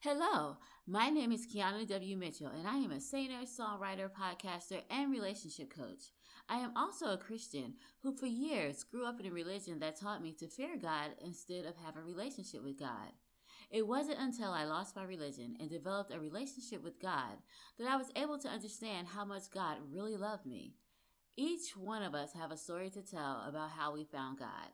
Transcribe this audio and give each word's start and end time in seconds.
Hello, 0.00 0.58
my 0.86 1.10
name 1.10 1.32
is 1.32 1.44
Keana 1.44 1.84
W. 1.88 2.16
Mitchell, 2.16 2.52
and 2.56 2.68
I 2.68 2.76
am 2.76 2.92
a 2.92 3.00
singer, 3.00 3.40
songwriter, 3.42 4.08
podcaster, 4.08 4.82
and 4.88 5.10
relationship 5.10 5.74
coach. 5.74 6.12
I 6.48 6.58
am 6.58 6.70
also 6.76 7.06
a 7.06 7.18
Christian 7.18 7.74
who, 8.04 8.14
for 8.14 8.26
years, 8.26 8.84
grew 8.84 9.04
up 9.04 9.18
in 9.18 9.26
a 9.26 9.32
religion 9.32 9.80
that 9.80 9.98
taught 9.98 10.22
me 10.22 10.30
to 10.34 10.46
fear 10.46 10.76
God 10.80 11.16
instead 11.20 11.64
of 11.64 11.74
have 11.78 11.96
a 11.96 12.00
relationship 12.00 12.62
with 12.62 12.78
God. 12.78 13.10
It 13.72 13.88
wasn't 13.88 14.20
until 14.20 14.52
I 14.52 14.66
lost 14.66 14.94
my 14.94 15.02
religion 15.02 15.56
and 15.58 15.68
developed 15.68 16.14
a 16.14 16.20
relationship 16.20 16.80
with 16.84 17.02
God 17.02 17.38
that 17.80 17.88
I 17.88 17.96
was 17.96 18.12
able 18.14 18.38
to 18.38 18.48
understand 18.48 19.08
how 19.08 19.24
much 19.24 19.50
God 19.52 19.78
really 19.92 20.16
loved 20.16 20.46
me. 20.46 20.74
Each 21.36 21.76
one 21.76 22.04
of 22.04 22.14
us 22.14 22.34
have 22.34 22.52
a 22.52 22.56
story 22.56 22.90
to 22.90 23.02
tell 23.02 23.44
about 23.48 23.72
how 23.72 23.94
we 23.94 24.04
found 24.04 24.38
God. 24.38 24.70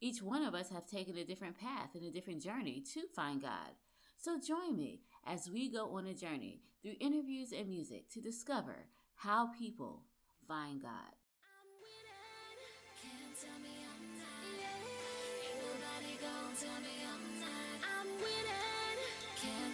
Each 0.00 0.20
one 0.20 0.42
of 0.42 0.56
us 0.56 0.70
have 0.70 0.88
taken 0.88 1.16
a 1.16 1.24
different 1.24 1.60
path 1.60 1.90
and 1.94 2.04
a 2.04 2.10
different 2.10 2.42
journey 2.42 2.82
to 2.92 3.02
find 3.14 3.40
God. 3.40 3.70
So 4.16 4.38
join 4.40 4.76
me 4.76 5.02
as 5.26 5.50
we 5.50 5.70
go 5.70 5.96
on 5.96 6.06
a 6.06 6.14
journey 6.14 6.62
through 6.82 6.94
interviews 7.00 7.52
and 7.52 7.68
music 7.68 8.10
to 8.10 8.20
discover 8.20 8.86
how 9.16 9.48
people 9.58 10.02
find 10.46 10.82
God. 10.82 11.14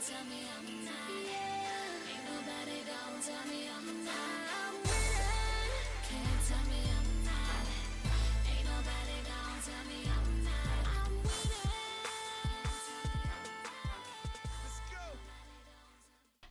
tell 0.00 0.24
me 0.24 0.40
I'm 0.56 0.84
not. 0.84 0.95
Yeah. 1.28 2.10
Ain't 2.10 2.24
nobody 2.24 2.78
tell 3.20 3.45
me 3.52 3.59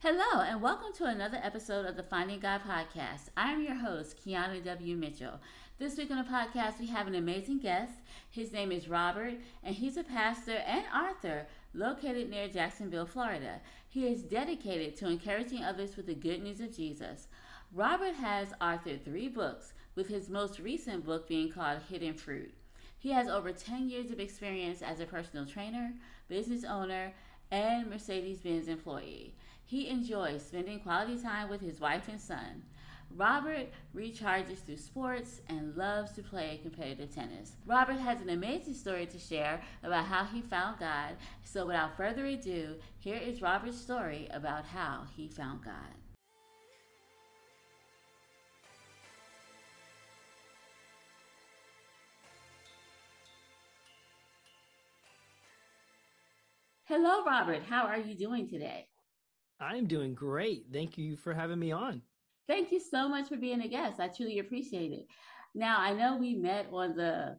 Hello, 0.02 0.42
and 0.42 0.62
welcome 0.62 0.94
to 0.94 1.04
another 1.04 1.42
episode 1.44 1.86
of 1.86 1.98
the 1.98 2.04
Finding 2.04 2.40
God 2.40 2.62
podcast. 2.62 3.24
I 3.36 3.52
am 3.52 3.62
your 3.62 3.76
host, 3.76 4.16
Keana 4.18 4.64
W. 4.64 4.96
Mitchell. 4.96 5.42
This 5.78 5.98
week 5.98 6.10
on 6.10 6.16
the 6.16 6.24
podcast, 6.24 6.80
we 6.80 6.88
have 6.88 7.08
an 7.08 7.16
amazing 7.16 7.60
guest. 7.60 7.92
His 8.30 8.54
name 8.54 8.72
is 8.72 8.88
Robert, 8.88 9.34
and 9.62 9.76
he's 9.76 9.98
a 9.98 10.04
pastor 10.06 10.64
and 10.66 10.86
author 10.96 11.48
located 11.74 12.30
near 12.30 12.48
Jacksonville, 12.48 13.08
Florida. 13.08 13.60
He 13.90 14.08
is 14.08 14.22
dedicated 14.22 14.96
to 14.96 15.10
encouraging 15.10 15.66
others 15.66 15.98
with 15.98 16.06
the 16.06 16.16
good 16.16 16.42
news 16.42 16.62
of 16.62 16.74
Jesus. 16.74 17.28
Robert 17.74 18.16
has 18.16 18.54
authored 18.62 19.04
three 19.04 19.28
books, 19.28 19.74
with 19.96 20.08
his 20.08 20.30
most 20.30 20.60
recent 20.60 21.04
book 21.04 21.28
being 21.28 21.52
called 21.52 21.82
Hidden 21.90 22.14
Fruit. 22.14 22.54
He 22.98 23.12
has 23.12 23.28
over 23.28 23.52
10 23.52 23.90
years 23.90 24.12
of 24.12 24.22
experience 24.22 24.82
as 24.82 25.02
a 25.02 25.06
personal 25.06 25.46
trainer, 25.46 25.92
business 26.30 26.64
owner, 26.64 27.12
and 27.52 27.90
Mercedes 27.90 28.40
Benz 28.40 28.70
employee. 28.70 29.34
He 29.70 29.88
enjoys 29.88 30.44
spending 30.44 30.80
quality 30.80 31.22
time 31.22 31.48
with 31.48 31.62
his 31.62 31.80
wife 31.80 32.08
and 32.08 32.20
son. 32.20 32.64
Robert 33.16 33.68
recharges 33.96 34.66
through 34.66 34.78
sports 34.78 35.42
and 35.48 35.78
loves 35.78 36.12
to 36.14 36.24
play 36.24 36.60
competitive 36.64 37.14
tennis. 37.14 37.52
Robert 37.68 38.00
has 38.00 38.20
an 38.20 38.32
amazing 38.32 38.74
story 38.74 39.06
to 39.06 39.20
share 39.20 39.62
about 39.84 40.06
how 40.06 40.24
he 40.24 40.42
found 40.42 40.80
God. 40.80 41.18
So, 41.44 41.68
without 41.68 41.96
further 41.96 42.26
ado, 42.26 42.78
here 42.98 43.18
is 43.18 43.44
Robert's 43.44 43.80
story 43.80 44.28
about 44.32 44.66
how 44.66 45.04
he 45.16 45.28
found 45.28 45.64
God. 45.64 45.94
Hello, 56.86 57.24
Robert. 57.24 57.62
How 57.70 57.86
are 57.86 58.00
you 58.00 58.16
doing 58.16 58.50
today? 58.50 58.89
I'm 59.60 59.88
doing 59.88 60.14
great. 60.14 60.68
Thank 60.72 60.98
you 60.98 61.18
for 61.18 61.34
having 61.34 61.60
me 61.60 61.72
on. 61.72 62.02
Thank 62.48 62.72
you 62.72 62.80
so 62.80 63.08
much 63.08 63.28
for 63.28 63.38
being 63.38 63.62
a 63.62 63.68
guest. 63.68 64.00
I 64.00 64.08
truly 64.08 64.40
appreciate 64.40 64.92
it. 64.92 65.06
Now, 65.54 65.80
I 65.80 65.94
know 65.94 66.18
we 66.18 66.36
met 66.36 66.68
on 66.72 66.96
the 66.96 67.38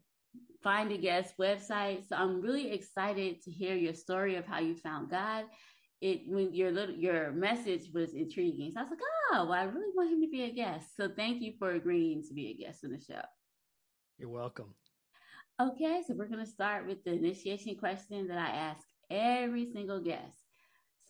Find 0.63 0.93
a 0.93 0.99
Guest 0.99 1.35
website, 1.39 2.09
so 2.09 2.17
I'm 2.17 2.41
really 2.41 2.71
excited 2.73 3.43
to 3.43 3.51
hear 3.51 3.75
your 3.75 3.95
story 3.95 4.37
of 4.37 4.47
how 4.47 4.61
you 4.61 4.77
found 4.77 5.11
God. 5.11 5.47
It 6.01 6.23
when 6.27 6.55
your 6.55 6.71
little 6.71 6.95
your 6.95 7.31
message 7.33 7.91
was 7.93 8.15
intriguing, 8.15 8.71
so 8.73 8.81
I 8.81 8.83
was 8.83 8.91
like, 8.91 9.01
oh, 9.33 9.45
well, 9.45 9.53
I 9.53 9.65
really 9.65 9.93
want 9.95 10.13
him 10.13 10.23
to 10.23 10.31
be 10.31 10.45
a 10.45 10.51
guest. 10.51 10.97
So 10.97 11.09
thank 11.15 11.43
you 11.43 11.53
for 11.59 11.73
agreeing 11.73 12.23
to 12.29 12.35
be 12.35 12.51
a 12.51 12.55
guest 12.55 12.85
on 12.85 12.93
the 12.93 13.01
show. 13.01 13.21
You're 14.19 14.31
welcome. 14.31 14.75
Okay, 15.61 16.03
so 16.07 16.15
we're 16.15 16.29
gonna 16.29 16.47
start 16.47 16.87
with 16.87 17.05
the 17.05 17.13
initiation 17.13 17.77
question 17.77 18.29
that 18.29 18.39
I 18.39 18.51
ask 18.51 18.87
every 19.11 19.71
single 19.73 20.01
guest. 20.01 20.40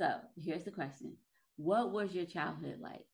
So 0.00 0.14
here's 0.42 0.64
the 0.64 0.70
question 0.70 1.12
What 1.56 1.92
was 1.92 2.14
your 2.14 2.24
childhood 2.24 2.80
like? 2.80 3.04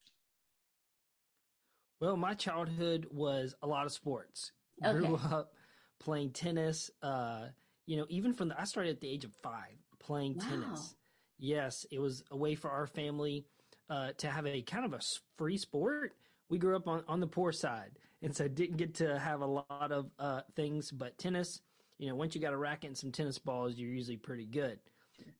Well, 2.00 2.16
my 2.16 2.34
childhood 2.34 3.08
was 3.10 3.56
a 3.60 3.66
lot 3.66 3.86
of 3.86 3.92
sports. 3.92 4.52
Okay. 4.84 4.96
Grew 4.96 5.16
up 5.16 5.52
playing 5.98 6.30
tennis. 6.30 6.92
Uh, 7.02 7.46
you 7.86 7.96
know, 7.96 8.06
even 8.08 8.34
from 8.34 8.50
the, 8.50 8.60
I 8.60 8.64
started 8.64 8.90
at 8.90 9.00
the 9.00 9.08
age 9.08 9.24
of 9.24 9.32
five 9.42 9.74
playing 9.98 10.36
wow. 10.36 10.44
tennis. 10.48 10.94
Yes, 11.38 11.86
it 11.90 11.98
was 11.98 12.22
a 12.30 12.36
way 12.36 12.54
for 12.54 12.70
our 12.70 12.86
family 12.86 13.46
uh, 13.90 14.10
to 14.18 14.28
have 14.28 14.46
a 14.46 14.62
kind 14.62 14.84
of 14.84 14.92
a 14.92 15.00
free 15.36 15.56
sport. 15.56 16.12
We 16.48 16.58
grew 16.58 16.76
up 16.76 16.86
on, 16.86 17.02
on 17.08 17.18
the 17.18 17.26
poor 17.26 17.50
side, 17.50 17.98
and 18.22 18.34
so 18.34 18.46
didn't 18.46 18.76
get 18.76 18.94
to 18.96 19.18
have 19.18 19.40
a 19.40 19.46
lot 19.46 19.90
of 19.90 20.12
uh, 20.20 20.42
things. 20.54 20.92
But 20.92 21.18
tennis, 21.18 21.60
you 21.98 22.08
know, 22.08 22.14
once 22.14 22.36
you 22.36 22.40
got 22.40 22.52
a 22.52 22.56
racket 22.56 22.90
and 22.90 22.96
some 22.96 23.10
tennis 23.10 23.40
balls, 23.40 23.74
you're 23.74 23.90
usually 23.90 24.18
pretty 24.18 24.46
good. 24.46 24.78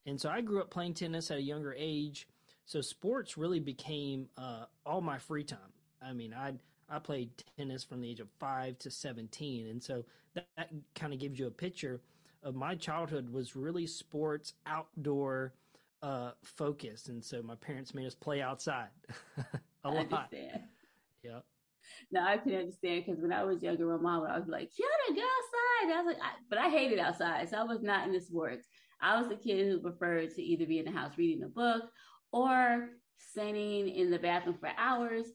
And 0.07 0.21
so 0.21 0.29
I 0.29 0.41
grew 0.41 0.61
up 0.61 0.71
playing 0.71 0.95
tennis 0.95 1.31
at 1.31 1.39
a 1.39 1.43
younger 1.43 1.75
age. 1.77 2.29
So 2.65 2.81
sports 2.81 3.37
really 3.37 3.61
became 3.61 4.29
uh, 4.37 4.65
all 4.85 5.01
my 5.01 5.19
free 5.19 5.45
time. 5.45 5.59
I 6.03 6.13
mean, 6.13 6.35
I 6.35 6.55
I 6.89 6.99
played 6.99 7.31
tennis 7.57 7.83
from 7.83 8.01
the 8.01 8.11
age 8.11 8.21
of 8.21 8.29
five 8.39 8.79
to 8.81 8.91
seventeen, 8.91 9.69
and 9.69 9.83
so 9.83 10.05
that, 10.35 10.47
that 10.57 10.71
kind 10.95 11.13
of 11.13 11.19
gives 11.19 11.39
you 11.39 11.47
a 11.47 11.51
picture 11.51 12.01
of 12.43 12.55
my 12.55 12.75
childhood 12.75 13.29
was 13.29 13.57
really 13.57 13.87
sports 13.87 14.55
outdoor 14.67 15.55
uh, 16.03 16.33
focused, 16.45 17.09
and 17.09 17.25
so 17.25 17.43
my 17.43 17.57
parents 17.57 17.95
made 17.95 18.07
us 18.07 18.15
play 18.15 18.41
outside 18.41 18.89
a 19.85 19.91
lot. 19.91 20.13
Understand. 20.13 20.63
Yeah. 21.25 21.41
Now 22.13 22.29
I 22.29 22.37
can 22.37 22.55
understand 22.55 23.05
because 23.05 23.21
when 23.21 23.33
I 23.33 23.43
was 23.45 23.63
younger, 23.63 23.87
my 23.87 24.03
mom 24.03 24.21
would 24.23 24.31
always 24.31 24.45
be 24.45 24.53
like, 24.53 24.71
"Keana, 24.71 25.17
go 25.17 25.23
outside." 25.23 25.93
I 25.93 26.03
was 26.03 26.07
like, 26.07 26.23
I, 26.23 26.31
but 26.49 26.59
I 26.59 26.69
hated 26.69 26.99
outside, 26.99 27.49
so 27.49 27.59
I 27.59 27.65
was 27.65 27.83
not 27.83 28.07
in 28.07 28.13
the 28.13 28.21
sports. 28.21 28.69
I 29.01 29.19
was 29.19 29.29
the 29.29 29.37
kid 29.37 29.67
who 29.67 29.81
preferred 29.81 30.35
to 30.35 30.43
either 30.43 30.67
be 30.67 30.79
in 30.79 30.85
the 30.85 30.91
house 30.91 31.13
reading 31.17 31.45
a 31.45 31.49
book 31.49 31.85
or 32.33 32.89
sitting 33.19 33.89
in 33.89 34.11
the 34.11 34.19
bathroom 34.19 34.57
for 34.59 34.71
hours. 34.77 35.27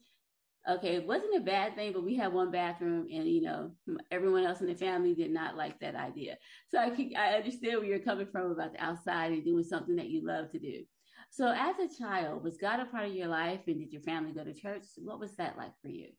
Okay, 0.69 0.95
it 0.95 1.07
wasn't 1.07 1.35
a 1.35 1.41
bad 1.41 1.75
thing, 1.75 1.91
but 1.91 2.03
we 2.03 2.15
had 2.15 2.33
one 2.33 2.51
bathroom, 2.51 3.07
and 3.11 3.27
you 3.27 3.41
know, 3.41 3.71
everyone 4.11 4.43
else 4.43 4.61
in 4.61 4.67
the 4.67 4.75
family 4.75 5.15
did 5.15 5.31
not 5.31 5.57
like 5.57 5.79
that 5.79 5.95
idea. 5.95 6.37
So 6.69 6.77
I, 6.77 6.91
I 7.17 7.33
understand 7.37 7.79
where 7.79 7.87
you're 7.87 7.99
coming 7.99 8.27
from 8.31 8.51
about 8.51 8.73
the 8.73 8.83
outside 8.83 9.31
and 9.31 9.43
doing 9.43 9.63
something 9.63 9.95
that 9.95 10.09
you 10.09 10.23
love 10.23 10.51
to 10.51 10.59
do. 10.59 10.83
So, 11.31 11.47
as 11.47 11.75
a 11.79 11.97
child, 11.97 12.43
was 12.43 12.57
God 12.57 12.79
a 12.79 12.85
part 12.85 13.07
of 13.07 13.15
your 13.15 13.27
life, 13.27 13.61
and 13.67 13.79
did 13.79 13.91
your 13.91 14.01
family 14.01 14.33
go 14.33 14.43
to 14.43 14.53
church? 14.53 14.83
What 14.97 15.19
was 15.19 15.35
that 15.37 15.57
like 15.57 15.71
for 15.81 15.87
you? 15.87 16.09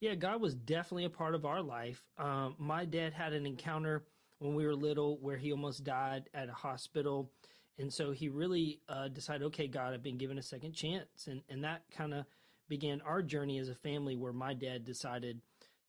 Yeah, 0.00 0.14
God 0.14 0.40
was 0.40 0.54
definitely 0.54 1.06
a 1.06 1.10
part 1.10 1.34
of 1.34 1.44
our 1.44 1.60
life. 1.60 2.04
Um, 2.18 2.54
my 2.58 2.84
dad 2.84 3.12
had 3.12 3.32
an 3.32 3.46
encounter 3.46 4.04
when 4.38 4.54
we 4.54 4.66
were 4.66 4.74
little 4.74 5.18
where 5.20 5.36
he 5.36 5.52
almost 5.52 5.84
died 5.84 6.28
at 6.34 6.48
a 6.48 6.52
hospital. 6.52 7.30
And 7.78 7.92
so 7.92 8.10
he 8.10 8.28
really 8.28 8.80
uh, 8.88 9.08
decided, 9.08 9.46
okay, 9.46 9.68
God, 9.68 9.94
I've 9.94 10.02
been 10.02 10.18
given 10.18 10.38
a 10.38 10.42
second 10.42 10.72
chance. 10.72 11.26
And, 11.26 11.42
and 11.48 11.64
that 11.64 11.82
kind 11.96 12.14
of 12.14 12.24
began 12.68 13.00
our 13.02 13.22
journey 13.22 13.58
as 13.58 13.68
a 13.68 13.74
family 13.74 14.16
where 14.16 14.32
my 14.32 14.54
dad 14.54 14.84
decided 14.84 15.40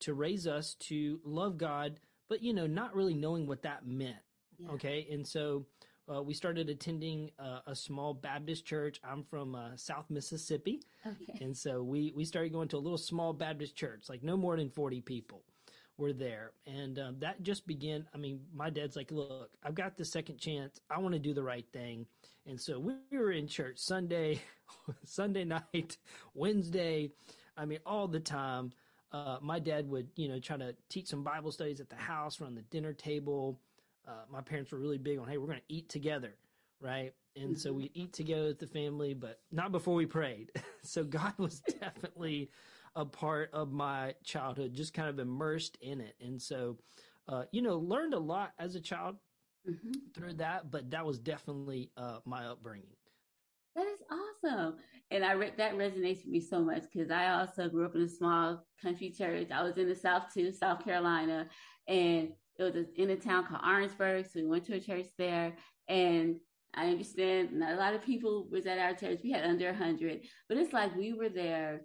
to 0.02 0.14
raise 0.14 0.48
us 0.48 0.76
to 0.76 1.20
love 1.24 1.58
God, 1.58 2.00
but, 2.30 2.42
you 2.42 2.54
know, 2.54 2.68
not 2.68 2.96
really 2.96 3.16
knowing 3.16 3.48
what 3.48 3.64
that 3.64 3.86
meant. 3.86 4.16
Yeah. 4.58 4.70
Okay. 4.72 5.08
And 5.12 5.28
so 5.28 5.66
uh, 6.14 6.22
we 6.22 6.34
started 6.34 6.70
attending 6.70 7.32
uh, 7.38 7.60
a 7.68 7.76
small 7.76 8.14
Baptist 8.14 8.66
church. 8.66 9.00
I'm 9.04 9.24
from 9.24 9.56
uh, 9.56 9.76
South 9.76 10.06
Mississippi. 10.10 10.82
Okay. 11.06 11.44
And 11.44 11.58
so 11.58 11.84
we, 11.84 12.14
we 12.16 12.24
started 12.24 12.54
going 12.54 12.68
to 12.70 12.78
a 12.78 12.80
little 12.80 12.98
small 12.98 13.34
Baptist 13.34 13.76
church, 13.76 14.06
like 14.10 14.24
no 14.24 14.38
more 14.38 14.56
than 14.58 14.70
40 14.70 15.02
people 15.02 15.44
were 16.00 16.14
there. 16.14 16.52
And 16.66 16.98
um, 16.98 17.16
that 17.20 17.44
just 17.44 17.68
began. 17.68 18.08
I 18.14 18.18
mean, 18.18 18.40
my 18.54 18.70
dad's 18.70 18.96
like, 18.96 19.12
look, 19.12 19.52
I've 19.64 19.76
got 19.76 19.98
the 19.98 20.06
second 20.06 20.38
chance. 20.38 20.80
I 20.90 20.98
want 21.00 21.14
to 21.14 21.20
do 21.20 21.34
the 21.34 21.44
right 21.44 21.66
thing. 21.72 22.06
And 22.48 22.60
so 22.60 22.80
we 22.80 22.96
were 23.12 23.32
in 23.32 23.48
church 23.48 23.78
Sunday, 23.78 24.42
Sunday 25.06 25.44
night, 25.44 25.98
Wednesday. 26.34 27.12
I 27.58 27.66
mean, 27.66 27.80
all 27.86 28.08
the 28.08 28.20
time. 28.20 28.72
Uh, 29.12 29.38
my 29.42 29.58
dad 29.58 29.90
would, 29.90 30.08
you 30.16 30.28
know, 30.28 30.40
try 30.40 30.56
to 30.56 30.76
teach 30.88 31.08
some 31.08 31.24
Bible 31.24 31.52
studies 31.52 31.80
at 31.80 31.90
the 31.90 31.96
house, 31.96 32.40
around 32.40 32.56
the 32.56 32.62
dinner 32.64 32.94
table. 32.94 33.60
Uh, 34.08 34.12
my 34.32 34.42
parents 34.42 34.72
were 34.72 34.78
really 34.78 35.00
big 35.00 35.18
on, 35.18 35.28
hey, 35.28 35.38
we're 35.38 35.48
going 35.48 35.58
to 35.58 35.74
eat 35.74 35.90
together, 35.90 36.36
right? 36.80 37.12
And 37.36 37.52
mm-hmm. 37.52 37.56
so 37.56 37.74
we 37.74 37.90
eat 37.94 38.14
together 38.14 38.48
with 38.48 38.60
the 38.60 38.68
family, 38.68 39.14
but 39.16 39.40
not 39.52 39.72
before 39.72 39.96
we 39.96 40.06
prayed. 40.06 40.52
so 40.84 41.04
God 41.04 41.34
was 41.38 41.60
definitely 41.80 42.52
a 42.96 43.06
part 43.06 43.50
of 43.54 43.72
my 43.72 44.16
childhood, 44.24 44.74
just 44.74 44.94
kind 44.94 45.10
of 45.10 45.20
immersed 45.20 45.78
in 45.82 46.02
it. 46.02 46.16
And 46.22 46.42
so, 46.42 46.78
uh, 47.28 47.44
you 47.52 47.62
know, 47.62 47.78
learned 47.78 48.14
a 48.14 48.20
lot 48.20 48.54
as 48.60 48.76
a 48.76 48.82
child. 48.82 49.16
mm-hmm. 49.68 49.92
through 50.14 50.34
that, 50.36 50.72
but 50.72 50.90
that 50.92 51.06
was 51.06 51.20
definitely 51.20 51.92
uh, 51.98 52.20
my 52.26 52.46
upbringing. 52.46 52.96
That 53.76 53.88
is 53.88 54.00
awesome. 54.12 54.76
And 55.12 55.24
I 55.24 55.34
re- 55.34 55.54
that 55.58 55.76
resonates 55.76 56.18
with 56.18 56.28
me 56.28 56.40
so 56.42 56.60
much 56.60 56.84
because 56.92 57.12
I 57.12 57.30
also 57.40 57.70
grew 57.70 57.86
up 57.86 57.96
in 57.96 58.02
a 58.02 58.10
small 58.10 58.66
country 58.82 59.10
church. 59.10 59.52
I 59.52 59.64
was 59.64 59.78
in 59.78 59.88
the 59.88 59.96
South 59.96 60.34
too, 60.34 60.52
South 60.52 60.84
Carolina, 60.84 61.48
and 61.88 62.30
it 62.58 62.64
was 62.64 62.76
in 62.96 63.10
a 63.12 63.16
town 63.16 63.46
called 63.46 63.62
Orangeburg. 63.66 64.26
So 64.26 64.42
we 64.42 64.48
went 64.48 64.66
to 64.66 64.76
a 64.76 64.80
church 64.80 65.08
there, 65.18 65.54
and 65.88 66.36
I 66.74 66.88
understand 66.88 67.54
not 67.54 67.74
a 67.74 67.78
lot 67.78 67.94
of 67.94 68.04
people 68.04 68.48
was 68.52 68.66
at 68.66 68.80
our 68.80 68.94
church. 68.94 69.20
We 69.24 69.32
had 69.32 69.46
under 69.46 69.70
a 69.70 69.74
hundred, 69.74 70.22
but 70.48 70.58
it's 70.58 70.74
like 70.74 70.96
we 70.96 71.14
were 71.14 71.30
there 71.30 71.82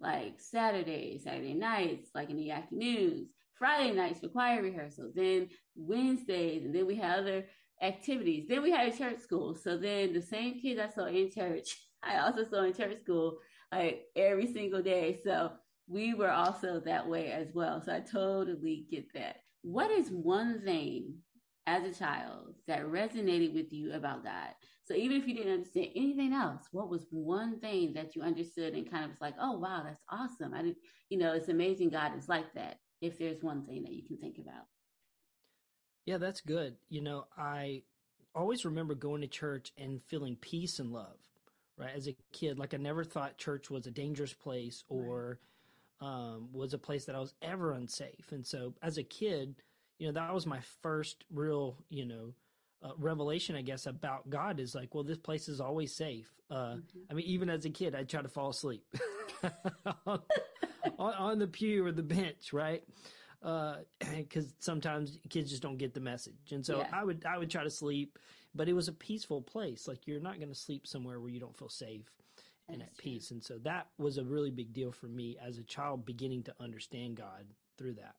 like 0.00 0.40
Saturdays, 0.40 1.24
Saturday 1.24 1.54
nights, 1.54 2.10
like 2.14 2.30
in 2.30 2.36
the 2.36 2.50
afternoons, 2.50 3.28
Friday 3.58 3.92
nights 3.92 4.20
for 4.20 4.28
choir 4.28 4.62
rehearsals, 4.62 5.14
then 5.14 5.48
Wednesdays, 5.74 6.64
and 6.64 6.74
then 6.74 6.86
we 6.86 6.96
had 6.96 7.18
other 7.18 7.44
activities. 7.82 8.46
Then 8.48 8.62
we 8.62 8.70
had 8.70 8.92
a 8.92 8.96
church 8.96 9.20
school. 9.20 9.54
So 9.54 9.76
then 9.76 10.12
the 10.12 10.22
same 10.22 10.60
kids 10.60 10.80
I 10.80 10.88
saw 10.88 11.06
in 11.06 11.30
church, 11.30 11.76
I 12.02 12.18
also 12.18 12.44
saw 12.44 12.62
in 12.62 12.74
church 12.74 13.00
school 13.00 13.38
like 13.72 14.02
every 14.16 14.52
single 14.52 14.82
day. 14.82 15.18
So 15.24 15.52
we 15.88 16.14
were 16.14 16.30
also 16.30 16.80
that 16.80 17.08
way 17.08 17.32
as 17.32 17.48
well. 17.54 17.82
So 17.84 17.94
I 17.94 18.00
totally 18.00 18.86
get 18.90 19.12
that. 19.14 19.36
What 19.62 19.90
is 19.90 20.08
one 20.10 20.62
thing 20.64 21.16
as 21.66 21.84
a 21.84 21.98
child 21.98 22.54
that 22.66 22.86
resonated 22.86 23.54
with 23.54 23.72
you 23.72 23.92
about 23.92 24.24
God? 24.24 24.50
So 24.88 24.94
even 24.94 25.18
if 25.18 25.28
you 25.28 25.34
didn't 25.34 25.52
understand 25.52 25.88
anything 25.94 26.32
else, 26.32 26.62
what 26.72 26.88
was 26.88 27.04
one 27.10 27.60
thing 27.60 27.92
that 27.92 28.16
you 28.16 28.22
understood 28.22 28.72
and 28.72 28.90
kind 28.90 29.04
of 29.04 29.10
was 29.10 29.20
like, 29.20 29.34
oh 29.38 29.58
wow, 29.58 29.82
that's 29.84 30.02
awesome. 30.08 30.54
I 30.54 30.62
didn't, 30.62 30.78
you 31.10 31.18
know, 31.18 31.34
it's 31.34 31.50
amazing 31.50 31.90
God 31.90 32.16
is 32.16 32.26
like 32.26 32.54
that. 32.54 32.78
If 33.02 33.18
there's 33.18 33.42
one 33.42 33.66
thing 33.66 33.82
that 33.82 33.92
you 33.92 34.02
can 34.02 34.16
think 34.16 34.38
about. 34.38 34.64
Yeah, 36.06 36.16
that's 36.16 36.40
good. 36.40 36.76
You 36.88 37.02
know, 37.02 37.26
I 37.36 37.82
always 38.34 38.64
remember 38.64 38.94
going 38.94 39.20
to 39.20 39.26
church 39.26 39.72
and 39.76 40.02
feeling 40.04 40.36
peace 40.40 40.78
and 40.78 40.90
love, 40.90 41.18
right? 41.76 41.94
As 41.94 42.08
a 42.08 42.16
kid, 42.32 42.58
like 42.58 42.72
I 42.72 42.78
never 42.78 43.04
thought 43.04 43.36
church 43.36 43.68
was 43.68 43.86
a 43.86 43.90
dangerous 43.90 44.32
place 44.32 44.84
or 44.88 45.38
right. 46.00 46.08
um, 46.08 46.48
was 46.50 46.72
a 46.72 46.78
place 46.78 47.04
that 47.04 47.14
I 47.14 47.20
was 47.20 47.34
ever 47.42 47.72
unsafe. 47.72 48.32
And 48.32 48.46
so 48.46 48.72
as 48.82 48.96
a 48.96 49.02
kid, 49.02 49.56
you 49.98 50.06
know, 50.06 50.14
that 50.14 50.32
was 50.32 50.46
my 50.46 50.60
first 50.80 51.24
real, 51.30 51.76
you 51.90 52.06
know, 52.06 52.32
uh, 52.82 52.90
revelation, 52.98 53.56
I 53.56 53.62
guess, 53.62 53.86
about 53.86 54.28
God 54.30 54.60
is 54.60 54.74
like, 54.74 54.94
well, 54.94 55.04
this 55.04 55.18
place 55.18 55.48
is 55.48 55.60
always 55.60 55.94
safe. 55.94 56.30
Uh, 56.50 56.54
mm-hmm. 56.54 56.98
I 57.10 57.14
mean, 57.14 57.26
even 57.26 57.50
as 57.50 57.64
a 57.64 57.70
kid, 57.70 57.94
I'd 57.94 58.08
try 58.08 58.22
to 58.22 58.28
fall 58.28 58.50
asleep 58.50 58.84
on, 59.42 59.50
on, 60.98 61.14
on, 61.14 61.38
the 61.38 61.46
pew 61.46 61.84
or 61.84 61.92
the 61.92 62.02
bench, 62.02 62.52
right? 62.52 62.82
because 63.40 64.46
uh, 64.46 64.50
sometimes 64.58 65.18
kids 65.28 65.50
just 65.50 65.62
don't 65.62 65.78
get 65.78 65.94
the 65.94 66.00
message. 66.00 66.52
And 66.52 66.64
so 66.64 66.78
yeah. 66.78 66.88
I 66.92 67.04
would 67.04 67.24
I 67.24 67.38
would 67.38 67.50
try 67.50 67.62
to 67.62 67.70
sleep, 67.70 68.18
but 68.54 68.68
it 68.68 68.72
was 68.72 68.88
a 68.88 68.92
peaceful 68.92 69.42
place. 69.42 69.86
Like 69.86 70.06
you're 70.06 70.20
not 70.20 70.36
going 70.36 70.48
to 70.48 70.54
sleep 70.54 70.86
somewhere 70.86 71.20
where 71.20 71.30
you 71.30 71.40
don't 71.40 71.56
feel 71.56 71.68
safe 71.68 72.10
and 72.68 72.82
at 72.82 72.94
true. 72.94 73.12
peace. 73.12 73.30
And 73.30 73.42
so 73.42 73.58
that 73.58 73.88
was 73.98 74.18
a 74.18 74.24
really 74.24 74.50
big 74.50 74.72
deal 74.72 74.92
for 74.92 75.06
me 75.06 75.36
as 75.44 75.58
a 75.58 75.62
child, 75.62 76.04
beginning 76.04 76.44
to 76.44 76.54
understand 76.60 77.16
God 77.16 77.46
through 77.76 77.94
that. 77.94 78.16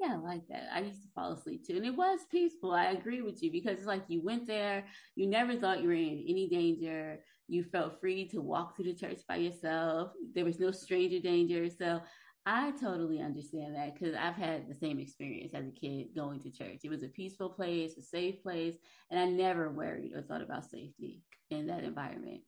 Yeah, 0.00 0.14
I 0.14 0.16
like 0.16 0.46
that. 0.48 0.68
I 0.72 0.80
used 0.80 1.02
to 1.02 1.08
fall 1.14 1.32
asleep 1.32 1.66
too. 1.66 1.76
And 1.76 1.86
it 1.86 1.96
was 1.96 2.20
peaceful. 2.30 2.72
I 2.72 2.86
agree 2.86 3.22
with 3.22 3.42
you 3.42 3.52
because 3.52 3.78
it's 3.78 3.86
like 3.86 4.04
you 4.08 4.22
went 4.22 4.46
there, 4.46 4.84
you 5.14 5.26
never 5.26 5.56
thought 5.56 5.80
you 5.80 5.88
were 5.88 5.94
in 5.94 6.24
any 6.28 6.48
danger. 6.48 7.20
You 7.48 7.64
felt 7.64 8.00
free 8.00 8.28
to 8.28 8.40
walk 8.40 8.76
through 8.76 8.86
the 8.86 8.94
church 8.94 9.20
by 9.28 9.36
yourself. 9.36 10.12
There 10.34 10.44
was 10.44 10.58
no 10.58 10.70
stranger 10.70 11.20
danger. 11.20 11.68
So 11.70 12.00
I 12.44 12.72
totally 12.72 13.20
understand 13.20 13.76
that 13.76 13.94
because 13.94 14.16
I've 14.16 14.34
had 14.34 14.68
the 14.68 14.74
same 14.74 14.98
experience 14.98 15.54
as 15.54 15.66
a 15.66 15.70
kid 15.70 16.08
going 16.14 16.40
to 16.40 16.50
church. 16.50 16.80
It 16.82 16.90
was 16.90 17.04
a 17.04 17.08
peaceful 17.08 17.50
place, 17.50 17.96
a 17.96 18.02
safe 18.02 18.42
place, 18.42 18.74
and 19.10 19.20
I 19.20 19.26
never 19.26 19.70
worried 19.70 20.12
or 20.14 20.22
thought 20.22 20.42
about 20.42 20.68
safety 20.68 21.22
in 21.50 21.66
that 21.68 21.84
environment. 21.84 22.40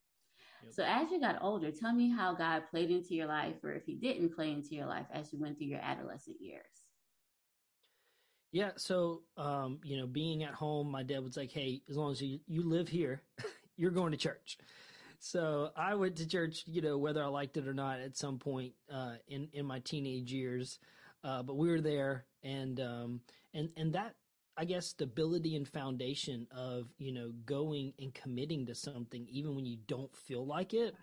Yep. 0.64 0.72
So, 0.72 0.84
as 0.84 1.10
you 1.12 1.20
got 1.20 1.42
older, 1.42 1.70
tell 1.70 1.92
me 1.92 2.10
how 2.10 2.34
God 2.34 2.64
played 2.70 2.90
into 2.90 3.14
your 3.14 3.26
life, 3.26 3.54
or 3.62 3.72
if 3.72 3.84
He 3.84 3.94
didn't 3.94 4.34
play 4.34 4.50
into 4.50 4.74
your 4.74 4.86
life 4.86 5.06
as 5.12 5.32
you 5.32 5.38
went 5.38 5.58
through 5.58 5.68
your 5.68 5.80
adolescent 5.80 6.36
years. 6.40 6.83
Yeah, 8.54 8.70
so 8.76 9.22
um, 9.36 9.80
you 9.82 9.96
know, 9.96 10.06
being 10.06 10.44
at 10.44 10.54
home, 10.54 10.88
my 10.88 11.02
dad 11.02 11.24
was 11.24 11.36
like, 11.36 11.50
"Hey, 11.50 11.82
as 11.90 11.96
long 11.96 12.12
as 12.12 12.22
you 12.22 12.38
you 12.46 12.62
live 12.62 12.86
here, 12.86 13.20
you're 13.76 13.90
going 13.90 14.12
to 14.12 14.16
church." 14.16 14.58
So 15.18 15.70
I 15.76 15.96
went 15.96 16.14
to 16.18 16.28
church, 16.28 16.62
you 16.64 16.80
know, 16.80 16.96
whether 16.96 17.20
I 17.20 17.26
liked 17.26 17.56
it 17.56 17.66
or 17.66 17.74
not 17.74 17.98
at 17.98 18.16
some 18.16 18.38
point 18.38 18.74
uh, 18.88 19.14
in 19.26 19.48
in 19.54 19.66
my 19.66 19.80
teenage 19.80 20.32
years. 20.32 20.78
Uh, 21.24 21.42
but 21.42 21.56
we 21.56 21.68
were 21.68 21.80
there, 21.80 22.26
and 22.44 22.78
um, 22.78 23.20
and 23.54 23.70
and 23.76 23.92
that 23.94 24.14
I 24.56 24.66
guess 24.66 24.86
stability 24.86 25.56
and 25.56 25.66
foundation 25.66 26.46
of 26.56 26.86
you 26.96 27.10
know 27.10 27.32
going 27.46 27.92
and 27.98 28.14
committing 28.14 28.66
to 28.66 28.76
something 28.76 29.26
even 29.28 29.56
when 29.56 29.66
you 29.66 29.78
don't 29.88 30.14
feel 30.14 30.46
like 30.46 30.74
it 30.74 30.94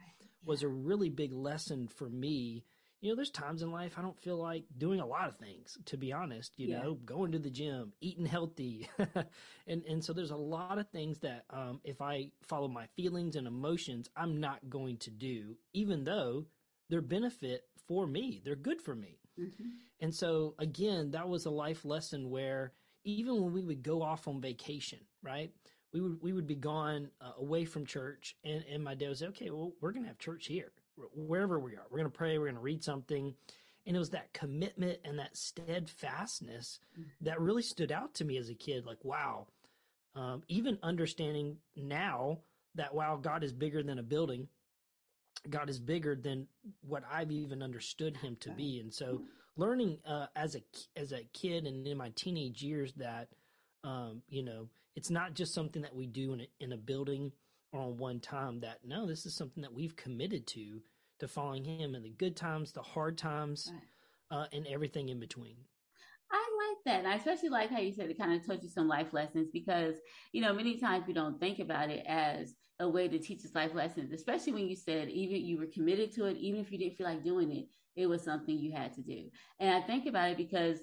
was 0.45 0.63
a 0.63 0.69
really 0.69 1.09
big 1.09 1.33
lesson 1.33 1.89
for 1.89 2.09
me 2.09 2.63
you 3.01 3.09
know, 3.09 3.15
there's 3.15 3.31
times 3.31 3.63
in 3.63 3.71
life 3.71 3.95
I 3.98 4.03
don't 4.03 4.19
feel 4.19 4.38
like 4.38 4.63
doing 4.77 5.00
a 5.00 5.06
lot 5.06 5.27
of 5.27 5.36
things, 5.38 5.77
to 5.86 5.98
be 5.98 6.13
honest, 6.13 6.53
you 6.57 6.68
yeah. 6.68 6.81
know, 6.81 6.94
going 7.03 7.31
to 7.31 7.39
the 7.39 7.50
gym, 7.50 7.94
eating 8.00 8.27
healthy. 8.27 8.88
and, 9.68 9.83
and 9.86 10.06
so 10.06 10.13
there's 10.13 10.31
a 10.31 10.36
lot 10.36 10.77
of 10.77 10.88
things 10.89 11.18
that, 11.19 11.45
um, 11.50 11.81
if 11.83 12.00
I 12.00 12.30
follow 12.44 12.68
my 12.68 12.86
feelings 12.95 13.36
and 13.36 13.48
emotions, 13.48 14.07
I'm 14.15 14.39
not 14.39 14.69
going 14.69 14.98
to 14.98 15.09
do, 15.09 15.57
even 15.74 16.03
though 16.03 16.45
they're 16.89 17.01
benefit 17.01 17.63
for 17.88 18.06
me. 18.06 18.42
They're 18.45 18.56
good 18.56 18.81
for 18.81 18.94
me. 18.94 19.18
Mm-hmm. 19.39 19.69
And 20.01 20.13
so 20.13 20.54
again, 20.59 21.12
that 21.12 21.27
was 21.27 21.45
a 21.45 21.50
life 21.50 21.83
lesson 21.86 22.30
where 22.30 22.74
even 23.04 23.42
when 23.42 23.51
we 23.51 23.63
would 23.63 23.81
go 23.81 24.04
off 24.04 24.27
on 24.27 24.42
vacation, 24.42 25.00
right? 25.24 25.51
We 25.92 26.01
would, 26.01 26.21
we 26.21 26.33
would 26.33 26.47
be 26.47 26.56
gone 26.56 27.09
uh, 27.19 27.31
away 27.39 27.65
from 27.65 27.86
church 27.86 28.36
and, 28.44 28.63
and 28.71 28.83
my 28.83 28.94
dad 28.94 29.09
would 29.09 29.18
say, 29.18 29.27
okay, 29.27 29.50
well, 29.50 29.74
we're 29.81 29.92
going 29.92 30.04
to 30.04 30.09
have 30.09 30.19
church 30.19 30.45
here 30.45 30.71
wherever 31.14 31.60
we 31.60 31.74
are. 31.74 31.84
We're 31.90 32.00
going 32.00 32.12
to 32.12 32.18
pray, 32.18 32.38
we're 32.38 32.46
going 32.46 32.56
to 32.56 32.62
read 32.62 32.84
something. 32.84 33.34
And 33.86 33.96
it 33.96 34.00
was 34.00 34.12
that 34.12 34.34
commitment 34.34 35.00
and 35.04 35.18
that 35.20 35.36
steadfastness 35.36 36.80
mm-hmm. 36.94 37.10
that 37.22 37.42
really 37.42 37.64
stood 37.64 37.92
out 37.92 38.14
to 38.16 38.26
me 38.26 38.38
as 38.38 38.50
a 38.50 38.54
kid. 38.54 38.86
Like, 38.86 39.04
wow, 39.04 39.48
um, 40.16 40.44
even 40.48 40.78
understanding 40.84 41.58
now 41.76 42.40
that, 42.76 42.94
wow, 42.94 43.18
God 43.18 43.44
is 43.44 43.54
bigger 43.54 43.82
than 43.82 43.98
a 43.98 44.04
building. 44.04 44.48
God 45.50 45.70
is 45.70 45.80
bigger 45.80 46.16
than 46.16 46.48
what 46.88 47.04
I've 47.12 47.32
even 47.32 47.64
understood 47.64 48.18
him 48.18 48.38
to 48.42 48.52
be. 48.52 48.80
And 48.80 48.94
so 48.94 49.06
mm-hmm. 49.06 49.24
learning 49.56 49.98
uh, 50.06 50.28
as 50.36 50.56
a 50.56 50.62
as 50.96 51.12
a 51.12 51.24
kid 51.34 51.66
and 51.66 51.88
in 51.88 51.98
my 51.98 52.12
teenage 52.16 52.62
years 52.62 52.94
that 52.98 53.30
um, 53.84 54.22
you 54.30 54.44
know, 54.44 54.68
it's 54.96 55.10
not 55.10 55.34
just 55.34 55.54
something 55.54 55.82
that 55.82 55.96
we 55.96 56.06
do 56.06 56.34
in 56.34 56.42
a, 56.42 56.48
in 56.60 56.74
a 56.74 56.78
building 56.78 57.32
on 57.73 57.97
one 57.97 58.19
time 58.19 58.59
that 58.62 58.79
no, 58.85 59.06
this 59.06 59.25
is 59.25 59.35
something 59.35 59.62
that 59.62 59.73
we've 59.73 59.95
committed 59.95 60.47
to 60.47 60.81
to 61.19 61.28
following 61.28 61.63
him 61.63 61.95
in 61.95 62.04
the 62.04 62.09
good 62.09 62.35
times, 62.35 62.71
the 62.71 62.81
hard 62.81 63.18
times, 63.18 63.71
right. 64.31 64.40
uh, 64.40 64.47
and 64.51 64.66
everything 64.68 65.09
in 65.09 65.19
between. 65.19 65.56
I 66.31 66.44
like 66.69 66.78
that. 66.85 66.99
And 66.99 67.07
I 67.07 67.16
especially 67.16 67.49
like 67.49 67.69
how 67.69 67.80
you 67.80 67.94
said 67.94 68.09
it 68.09 68.18
kind 68.18 68.33
of 68.33 68.45
taught 68.45 68.63
you 68.63 68.69
some 68.69 68.87
life 68.87 69.13
lessons 69.13 69.49
because, 69.51 69.95
you 70.31 70.42
know, 70.42 70.54
many 70.54 70.78
times 70.78 71.06
we 71.07 71.13
don't 71.13 71.40
think 71.40 71.59
about 71.59 71.90
it 71.90 72.06
as 72.07 72.56
a 72.80 72.90
way 72.90 73.07
to 73.07 73.19
teach 73.19 73.45
us 73.45 73.54
life 73.54 73.75
lessons, 73.75 74.11
especially 74.11 74.54
when 74.54 74.68
you 74.68 74.75
said 74.75 75.09
even 75.09 75.45
you 75.45 75.59
were 75.59 75.68
committed 75.68 76.11
to 76.13 76.25
it, 76.25 76.37
even 76.37 76.59
if 76.59 76.71
you 76.71 76.80
didn't 76.80 76.97
feel 76.97 77.07
like 77.07 77.23
doing 77.23 77.51
it, 77.51 77.68
it 77.95 78.07
was 78.07 78.23
something 78.23 78.57
you 78.57 78.71
had 78.71 78.94
to 78.94 79.01
do. 79.01 79.30
And 79.59 79.69
I 79.75 79.81
think 79.81 80.07
about 80.07 80.31
it 80.31 80.37
because 80.37 80.80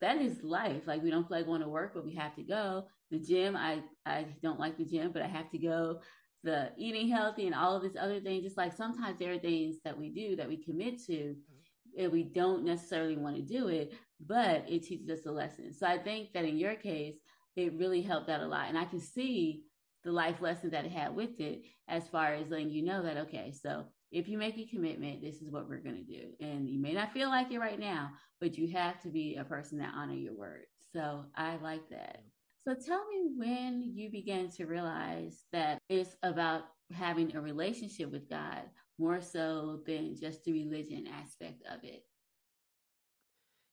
that 0.00 0.16
is 0.16 0.42
life. 0.42 0.86
Like 0.86 1.02
we 1.02 1.10
don't 1.10 1.28
feel 1.28 1.38
like 1.38 1.46
going 1.46 1.60
to 1.60 1.68
work, 1.68 1.92
but 1.94 2.04
we 2.04 2.14
have 2.14 2.34
to 2.36 2.42
go. 2.42 2.86
The 3.10 3.18
gym, 3.18 3.56
I 3.56 3.80
I 4.06 4.26
don't 4.42 4.58
like 4.58 4.78
the 4.78 4.84
gym, 4.84 5.12
but 5.12 5.22
I 5.22 5.28
have 5.28 5.50
to 5.50 5.58
go 5.58 6.00
the 6.42 6.70
eating 6.76 7.08
healthy 7.08 7.46
and 7.46 7.54
all 7.54 7.76
of 7.76 7.82
these 7.82 7.96
other 7.98 8.20
things. 8.20 8.44
It's 8.44 8.56
like 8.56 8.72
sometimes 8.72 9.18
there 9.18 9.32
are 9.32 9.38
things 9.38 9.76
that 9.84 9.96
we 9.96 10.10
do 10.10 10.36
that 10.36 10.48
we 10.48 10.56
commit 10.56 11.02
to 11.06 11.12
mm-hmm. 11.12 12.02
and 12.02 12.12
we 12.12 12.24
don't 12.24 12.64
necessarily 12.64 13.16
want 13.16 13.36
to 13.36 13.42
do 13.42 13.68
it, 13.68 13.92
but 14.26 14.64
it 14.68 14.84
teaches 14.84 15.08
us 15.10 15.26
a 15.26 15.30
lesson. 15.30 15.72
So 15.72 15.86
I 15.86 15.98
think 15.98 16.32
that 16.32 16.44
in 16.44 16.58
your 16.58 16.74
case, 16.74 17.16
it 17.56 17.78
really 17.78 18.02
helped 18.02 18.30
out 18.30 18.40
a 18.40 18.46
lot. 18.46 18.68
And 18.68 18.78
I 18.78 18.84
can 18.84 19.00
see 19.00 19.62
the 20.04 20.12
life 20.12 20.40
lesson 20.40 20.70
that 20.70 20.84
it 20.84 20.92
had 20.92 21.14
with 21.14 21.38
it 21.38 21.62
as 21.88 22.08
far 22.08 22.34
as 22.34 22.48
letting 22.48 22.70
you 22.70 22.82
know 22.82 23.02
that, 23.02 23.16
okay, 23.18 23.52
so 23.52 23.84
if 24.10 24.28
you 24.28 24.36
make 24.36 24.58
a 24.58 24.66
commitment, 24.66 25.22
this 25.22 25.40
is 25.42 25.50
what 25.50 25.68
we're 25.68 25.78
going 25.78 25.96
to 25.96 26.02
do. 26.02 26.28
And 26.40 26.68
you 26.68 26.80
may 26.80 26.92
not 26.92 27.12
feel 27.12 27.28
like 27.28 27.50
it 27.52 27.58
right 27.58 27.78
now, 27.78 28.10
but 28.40 28.58
you 28.58 28.68
have 28.72 29.00
to 29.02 29.08
be 29.08 29.36
a 29.36 29.44
person 29.44 29.78
that 29.78 29.94
honor 29.94 30.14
your 30.14 30.34
word. 30.34 30.64
So 30.92 31.24
I 31.36 31.56
like 31.62 31.88
that. 31.90 32.22
So 32.64 32.74
tell 32.74 33.04
me 33.08 33.30
when 33.36 33.92
you 33.94 34.10
began 34.10 34.48
to 34.50 34.66
realize 34.66 35.44
that 35.52 35.78
it's 35.88 36.16
about 36.22 36.62
having 36.92 37.34
a 37.34 37.40
relationship 37.40 38.12
with 38.12 38.30
God 38.30 38.62
more 38.98 39.20
so 39.20 39.80
than 39.84 40.14
just 40.14 40.44
the 40.44 40.52
religion 40.52 41.08
aspect 41.08 41.62
of 41.68 41.82
it. 41.82 42.04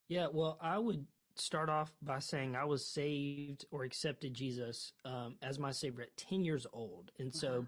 Yeah, 0.08 0.26
well, 0.32 0.58
I 0.60 0.78
would 0.78 1.06
start 1.36 1.68
off 1.68 1.92
by 2.02 2.18
saying 2.18 2.56
I 2.56 2.64
was 2.64 2.84
saved 2.84 3.64
or 3.70 3.84
accepted 3.84 4.34
Jesus 4.34 4.92
um, 5.04 5.36
as 5.40 5.58
my 5.58 5.70
Savior 5.70 6.02
at 6.02 6.16
10 6.16 6.44
years 6.44 6.66
old. 6.72 7.12
And 7.20 7.32
so 7.32 7.48
uh-huh. 7.48 7.62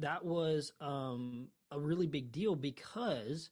that 0.00 0.24
was 0.24 0.72
um, 0.80 1.48
a 1.70 1.80
really 1.80 2.06
big 2.06 2.32
deal 2.32 2.54
because 2.54 3.48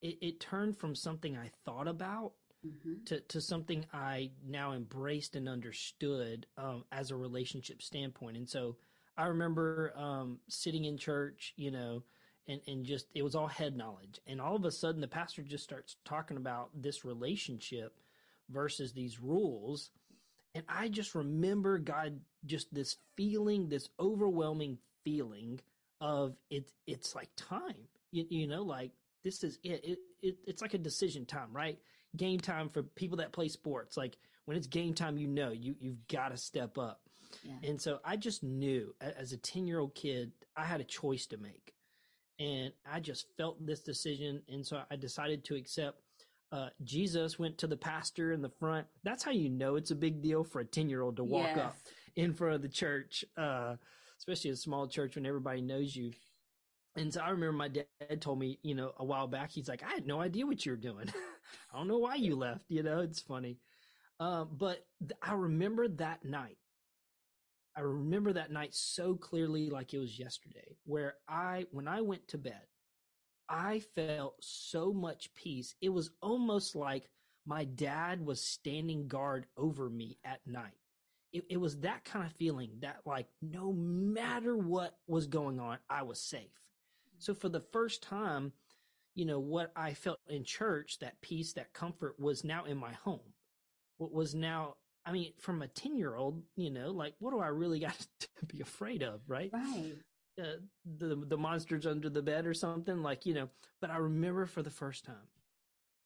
it, 0.00 0.16
it, 0.22 0.40
turned 0.40 0.76
from 0.76 0.94
something 0.94 1.36
I 1.36 1.50
thought 1.64 1.88
about 1.88 2.32
mm-hmm. 2.66 3.04
to, 3.06 3.20
to 3.20 3.40
something 3.40 3.86
I 3.92 4.30
now 4.46 4.72
embraced 4.72 5.36
and 5.36 5.48
understood 5.48 6.46
um, 6.58 6.84
as 6.92 7.10
a 7.10 7.16
relationship 7.16 7.82
standpoint. 7.82 8.36
And 8.36 8.48
so 8.48 8.76
I 9.16 9.26
remember 9.26 9.92
um, 9.96 10.38
sitting 10.48 10.84
in 10.84 10.98
church, 10.98 11.54
you 11.56 11.70
know, 11.70 12.02
and, 12.48 12.60
and 12.66 12.84
just 12.84 13.06
it 13.14 13.22
was 13.22 13.34
all 13.34 13.46
head 13.46 13.76
knowledge. 13.76 14.20
And 14.26 14.40
all 14.40 14.56
of 14.56 14.64
a 14.64 14.70
sudden, 14.70 15.00
the 15.00 15.08
pastor 15.08 15.42
just 15.42 15.64
starts 15.64 15.96
talking 16.04 16.36
about 16.36 16.70
this 16.74 17.04
relationship 17.04 17.98
versus 18.50 18.92
these 18.92 19.20
rules. 19.20 19.90
And 20.54 20.64
I 20.68 20.88
just 20.88 21.14
remember 21.14 21.78
God, 21.78 22.20
just 22.44 22.72
this 22.72 22.96
feeling, 23.16 23.68
this 23.68 23.88
overwhelming 23.98 24.78
feeling 25.04 25.60
of 26.00 26.36
it. 26.50 26.70
It's 26.86 27.14
like 27.14 27.30
time, 27.36 27.88
you, 28.12 28.26
you 28.28 28.46
know, 28.46 28.62
like 28.62 28.92
this 29.24 29.42
is 29.42 29.58
it. 29.62 29.84
It, 29.84 29.98
it. 30.22 30.36
It's 30.46 30.62
like 30.62 30.74
a 30.74 30.78
decision 30.78 31.26
time, 31.26 31.48
right? 31.52 31.78
Game 32.16 32.40
time 32.40 32.68
for 32.68 32.82
people 32.82 33.18
that 33.18 33.32
play 33.32 33.48
sports. 33.48 33.96
Like 33.96 34.16
when 34.46 34.56
it's 34.56 34.66
game 34.66 34.94
time, 34.94 35.18
you 35.18 35.26
know, 35.26 35.50
you, 35.50 35.74
you've 35.78 36.06
got 36.08 36.30
to 36.30 36.36
step 36.36 36.78
up. 36.78 37.00
Yeah. 37.42 37.70
And 37.70 37.80
so 37.80 37.98
I 38.04 38.16
just 38.16 38.42
knew 38.42 38.94
as 39.00 39.32
a 39.32 39.36
10 39.36 39.66
year 39.66 39.80
old 39.80 39.94
kid, 39.94 40.32
I 40.56 40.64
had 40.64 40.80
a 40.80 40.84
choice 40.84 41.26
to 41.26 41.36
make. 41.36 41.74
And 42.38 42.72
I 42.90 43.00
just 43.00 43.26
felt 43.36 43.64
this 43.64 43.80
decision. 43.80 44.42
And 44.48 44.66
so 44.66 44.82
I 44.90 44.96
decided 44.96 45.44
to 45.44 45.54
accept 45.54 46.00
uh, 46.52 46.68
Jesus 46.84 47.38
went 47.38 47.58
to 47.58 47.66
the 47.66 47.76
pastor 47.76 48.32
in 48.32 48.40
the 48.40 48.48
front. 48.48 48.86
That's 49.02 49.24
how 49.24 49.32
you 49.32 49.48
know 49.48 49.76
it's 49.76 49.90
a 49.90 49.96
big 49.96 50.22
deal 50.22 50.44
for 50.44 50.60
a 50.60 50.64
10 50.64 50.88
year 50.88 51.02
old 51.02 51.16
to 51.16 51.24
walk 51.24 51.50
yes. 51.56 51.58
up 51.58 51.76
in 52.14 52.32
front 52.32 52.54
of 52.54 52.62
the 52.62 52.68
church, 52.68 53.24
uh, 53.36 53.74
especially 54.18 54.50
a 54.50 54.56
small 54.56 54.86
church 54.86 55.16
when 55.16 55.26
everybody 55.26 55.60
knows 55.60 55.94
you. 55.94 56.12
And 56.96 57.12
so 57.12 57.20
I 57.20 57.30
remember 57.30 57.52
my 57.52 57.68
dad 57.68 58.20
told 58.20 58.38
me, 58.38 58.58
you 58.62 58.74
know, 58.74 58.92
a 58.96 59.04
while 59.04 59.26
back, 59.26 59.50
he's 59.50 59.68
like, 59.68 59.82
I 59.82 59.90
had 59.90 60.06
no 60.06 60.20
idea 60.20 60.46
what 60.46 60.64
you 60.64 60.72
were 60.72 60.76
doing. 60.76 61.12
I 61.72 61.78
don't 61.78 61.88
know 61.88 61.98
why 61.98 62.16
you 62.16 62.36
left. 62.36 62.64
You 62.68 62.82
know, 62.82 63.00
it's 63.00 63.20
funny. 63.20 63.58
Um, 64.18 64.48
but 64.52 64.86
th- 65.00 65.18
I 65.22 65.34
remember 65.34 65.88
that 65.88 66.24
night. 66.24 66.58
I 67.76 67.80
remember 67.80 68.32
that 68.32 68.50
night 68.50 68.74
so 68.74 69.14
clearly, 69.14 69.68
like 69.68 69.92
it 69.92 69.98
was 69.98 70.18
yesterday, 70.18 70.76
where 70.84 71.14
I, 71.28 71.66
when 71.72 71.86
I 71.86 72.00
went 72.00 72.26
to 72.28 72.38
bed, 72.38 72.62
I 73.48 73.80
felt 73.94 74.36
so 74.40 74.92
much 74.92 75.34
peace. 75.34 75.74
It 75.82 75.90
was 75.90 76.10
almost 76.22 76.74
like 76.74 77.10
my 77.44 77.64
dad 77.64 78.24
was 78.24 78.42
standing 78.42 79.08
guard 79.08 79.46
over 79.56 79.90
me 79.90 80.18
at 80.24 80.40
night. 80.46 80.78
It, 81.32 81.44
it 81.50 81.56
was 81.58 81.80
that 81.80 82.04
kind 82.04 82.24
of 82.24 82.32
feeling 82.32 82.70
that, 82.80 83.00
like, 83.04 83.26
no 83.42 83.72
matter 83.72 84.56
what 84.56 84.96
was 85.06 85.26
going 85.26 85.60
on, 85.60 85.78
I 85.90 86.02
was 86.02 86.20
safe. 86.20 86.50
So 87.18 87.34
for 87.34 87.50
the 87.50 87.64
first 87.72 88.02
time, 88.02 88.52
you 89.16 89.24
know, 89.24 89.40
what 89.40 89.72
I 89.74 89.94
felt 89.94 90.20
in 90.28 90.44
church, 90.44 90.98
that 91.00 91.20
peace, 91.22 91.54
that 91.54 91.72
comfort 91.72 92.14
was 92.20 92.44
now 92.44 92.64
in 92.66 92.76
my 92.76 92.92
home. 92.92 93.32
What 93.96 94.12
was 94.12 94.34
now, 94.34 94.74
I 95.04 95.10
mean, 95.10 95.32
from 95.40 95.62
a 95.62 95.68
10 95.68 95.96
year 95.96 96.14
old, 96.14 96.42
you 96.54 96.70
know, 96.70 96.92
like, 96.92 97.14
what 97.18 97.32
do 97.32 97.40
I 97.40 97.48
really 97.48 97.80
got 97.80 97.98
to 98.20 98.46
be 98.46 98.60
afraid 98.60 99.02
of? 99.02 99.22
Right. 99.26 99.50
Right. 99.52 99.94
Uh, 100.38 100.58
the 100.98 101.16
the 101.28 101.36
monsters 101.38 101.86
under 101.86 102.10
the 102.10 102.20
bed 102.20 102.44
or 102.44 102.52
something 102.52 103.02
like 103.02 103.24
you 103.24 103.32
know 103.32 103.48
but 103.80 103.90
i 103.90 103.96
remember 103.96 104.44
for 104.44 104.62
the 104.62 104.68
first 104.68 105.02
time 105.02 105.16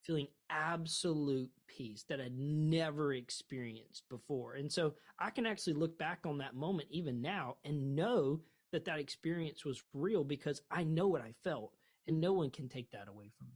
feeling 0.05 0.29
absolute 0.51 1.51
peace 1.67 2.05
that 2.09 2.21
i'd 2.21 2.39
never 2.39 3.13
experienced 3.13 4.09
before 4.09 4.55
and 4.55 4.71
so 4.71 4.95
i 5.19 5.31
can 5.31 5.47
actually 5.47 5.73
look 5.73 5.99
back 5.99 6.21
on 6.25 6.39
that 6.39 6.55
moment 6.55 6.87
even 6.93 7.21
now 7.21 7.57
and 7.65 7.97
know 7.97 8.41
that 8.73 8.85
that 8.85 8.99
experience 8.99 9.65
was 9.65 9.83
real 9.93 10.25
because 10.25 10.63
I 10.71 10.85
know 10.85 11.09
what 11.09 11.23
I 11.23 11.35
felt 11.43 11.73
and 12.07 12.21
no 12.21 12.33
one 12.33 12.51
can 12.51 12.69
take 12.69 12.91
that 12.91 13.09
away 13.09 13.31
from 13.37 13.49
me. 13.49 13.55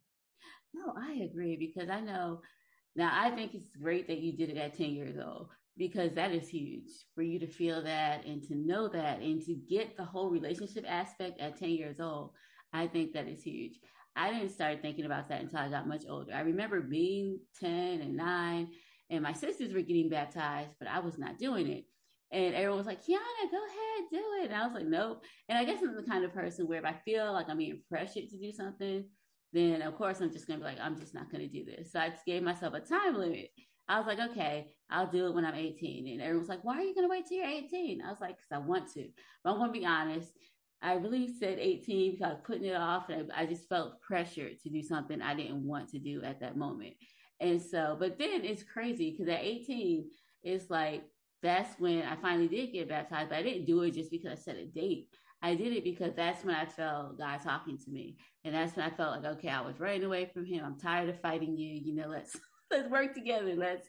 No, 0.75 0.93
I 0.97 1.25
agree 1.25 1.57
because 1.57 1.89
I 1.89 2.01
know 2.01 2.41
now 2.97 3.11
I 3.13 3.31
think 3.31 3.55
it's 3.55 3.69
great 3.81 4.07
that 4.09 4.19
you 4.19 4.37
did 4.37 4.51
it 4.51 4.57
at 4.57 4.77
10 4.77 4.91
years 4.91 5.17
old 5.19 5.49
because 5.77 6.13
that 6.15 6.33
is 6.33 6.49
huge 6.49 6.89
for 7.15 7.23
you 7.23 7.39
to 7.41 7.47
feel 7.47 7.83
that 7.83 8.25
and 8.25 8.43
to 8.45 8.55
know 8.55 8.89
that 8.89 9.21
and 9.21 9.43
to 9.43 9.55
get 9.55 9.97
the 9.97 10.05
whole 10.05 10.31
relationship 10.31 10.85
aspect 10.87 11.41
at 11.41 11.57
10 11.59 11.71
years 11.71 12.01
old. 12.01 12.31
I 12.73 12.87
think 12.87 13.13
that 13.13 13.29
is 13.29 13.43
huge. 13.43 13.79
I 14.17 14.33
didn't 14.33 14.51
start 14.51 14.81
thinking 14.81 15.07
about 15.07 15.29
that 15.29 15.41
until 15.41 15.59
I 15.59 15.69
got 15.69 15.89
much 15.89 16.05
older. 16.09 16.33
I 16.33 16.41
remember 16.41 16.81
being 16.81 17.41
10 17.61 18.01
and 18.01 18.17
9 18.17 18.69
and 19.11 19.23
my 19.23 19.33
sisters 19.33 19.73
were 19.73 19.83
getting 19.83 20.09
baptized, 20.09 20.71
but 20.79 20.89
I 20.89 21.01
was 21.01 21.19
not 21.19 21.39
doing 21.39 21.69
it. 21.69 21.85
And 22.35 22.53
everyone 22.55 22.79
was 22.79 22.87
like, 22.87 23.01
Keana, 23.01 23.51
go 23.51 23.59
ahead, 23.59 24.09
do 24.11 24.23
it. 24.43 24.51
And 24.51 24.55
I 24.55 24.67
was 24.67 24.75
like, 24.75 24.87
nope. 24.87 25.25
And 25.49 25.57
I 25.57 25.63
guess 25.63 25.81
I'm 25.81 25.95
the 25.95 26.03
kind 26.03 26.25
of 26.25 26.35
person 26.35 26.67
where 26.67 26.81
if 26.81 26.85
I 26.85 26.97
feel 27.05 27.33
like 27.33 27.49
I'm 27.49 27.59
being 27.59 27.81
pressured 27.89 28.29
to 28.29 28.39
do 28.39 28.51
something, 28.51 29.05
then 29.53 29.83
of 29.83 29.97
course 29.97 30.21
I'm 30.21 30.33
just 30.33 30.49
gonna 30.49 30.59
be 30.59 30.65
like, 30.65 30.81
I'm 30.81 30.99
just 30.99 31.15
not 31.15 31.31
gonna 31.31 31.47
do 31.47 31.65
this. 31.65 31.93
So 31.93 32.01
I 32.01 32.09
just 32.09 32.27
gave 32.27 32.43
myself 32.43 32.75
a 32.75 32.81
time 32.81 33.17
limit. 33.17 33.51
I 33.89 33.99
was 33.99 34.09
like, 34.09 34.19
okay, 34.31 34.73
I'll 34.91 35.07
do 35.07 35.27
it 35.27 35.35
when 35.35 35.45
I'm 35.45 35.55
18. 35.55 36.09
And 36.09 36.21
everyone 36.21 36.41
was 36.41 36.49
like, 36.49 36.65
why 36.65 36.77
are 36.79 36.83
you 36.83 36.93
gonna 36.93 37.09
wait 37.09 37.27
till 37.27 37.39
you're 37.39 37.47
18? 37.47 38.03
I 38.03 38.11
was 38.11 38.21
like, 38.21 38.37
because 38.37 38.51
I 38.51 38.59
want 38.59 38.93
to. 38.95 39.07
But 39.45 39.53
I'm 39.53 39.59
gonna 39.61 39.73
be 39.73 39.87
honest. 39.87 40.33
I 40.83 40.95
really 40.95 41.33
said 41.39 41.59
18 41.61 42.13
because 42.13 42.27
I 42.27 42.31
was 42.31 42.43
putting 42.45 42.65
it 42.65 42.77
off 42.77 43.11
and 43.11 43.31
I 43.33 43.47
just 43.47 43.69
felt 43.69 44.03
pressured 44.03 44.59
to 44.61 44.71
do 44.71 44.83
something 44.83 45.23
I 45.23 45.35
didn't 45.37 45.65
want 45.65 45.89
to 45.91 46.01
do 46.01 46.21
at 46.25 46.41
that 46.41 46.57
moment. 46.57 46.95
And 47.39 47.63
so, 47.63 47.97
but 47.99 48.19
then 48.19 48.45
it's 48.45 48.65
crazy 48.65 49.13
because 49.13 49.29
at 49.29 49.41
18, 49.41 50.11
it's 50.43 50.69
like 50.69 51.05
that's 51.45 51.79
when 51.79 52.03
I 52.03 52.17
finally 52.17 52.49
did 52.49 52.73
get 52.73 52.89
baptized. 52.89 53.29
But 53.29 53.39
I 53.39 53.43
didn't 53.43 53.67
do 53.67 53.83
it 53.83 53.93
just 53.93 54.11
because 54.11 54.33
I 54.33 54.35
set 54.35 54.57
a 54.57 54.65
date. 54.65 55.09
I 55.43 55.55
did 55.55 55.75
it 55.75 55.85
because 55.85 56.15
that's 56.17 56.43
when 56.43 56.55
I 56.55 56.65
felt 56.65 57.19
God 57.19 57.39
talking 57.43 57.77
to 57.77 57.91
me, 57.91 58.17
and 58.45 58.55
that's 58.55 58.75
when 58.75 58.87
I 58.87 58.91
felt 58.91 59.23
like, 59.23 59.33
okay, 59.37 59.51
I 59.51 59.61
was 59.61 59.79
running 59.79 60.05
away 60.05 60.31
from 60.33 60.47
Him. 60.47 60.65
I'm 60.65 60.81
tired 60.81 61.11
of 61.11 61.21
fighting 61.21 61.57
you. 61.59 61.79
You 61.85 61.95
know, 61.95 62.09
let's 62.09 62.35
let's 62.71 62.89
work 62.89 63.15
together. 63.15 63.55
Let's 63.55 63.87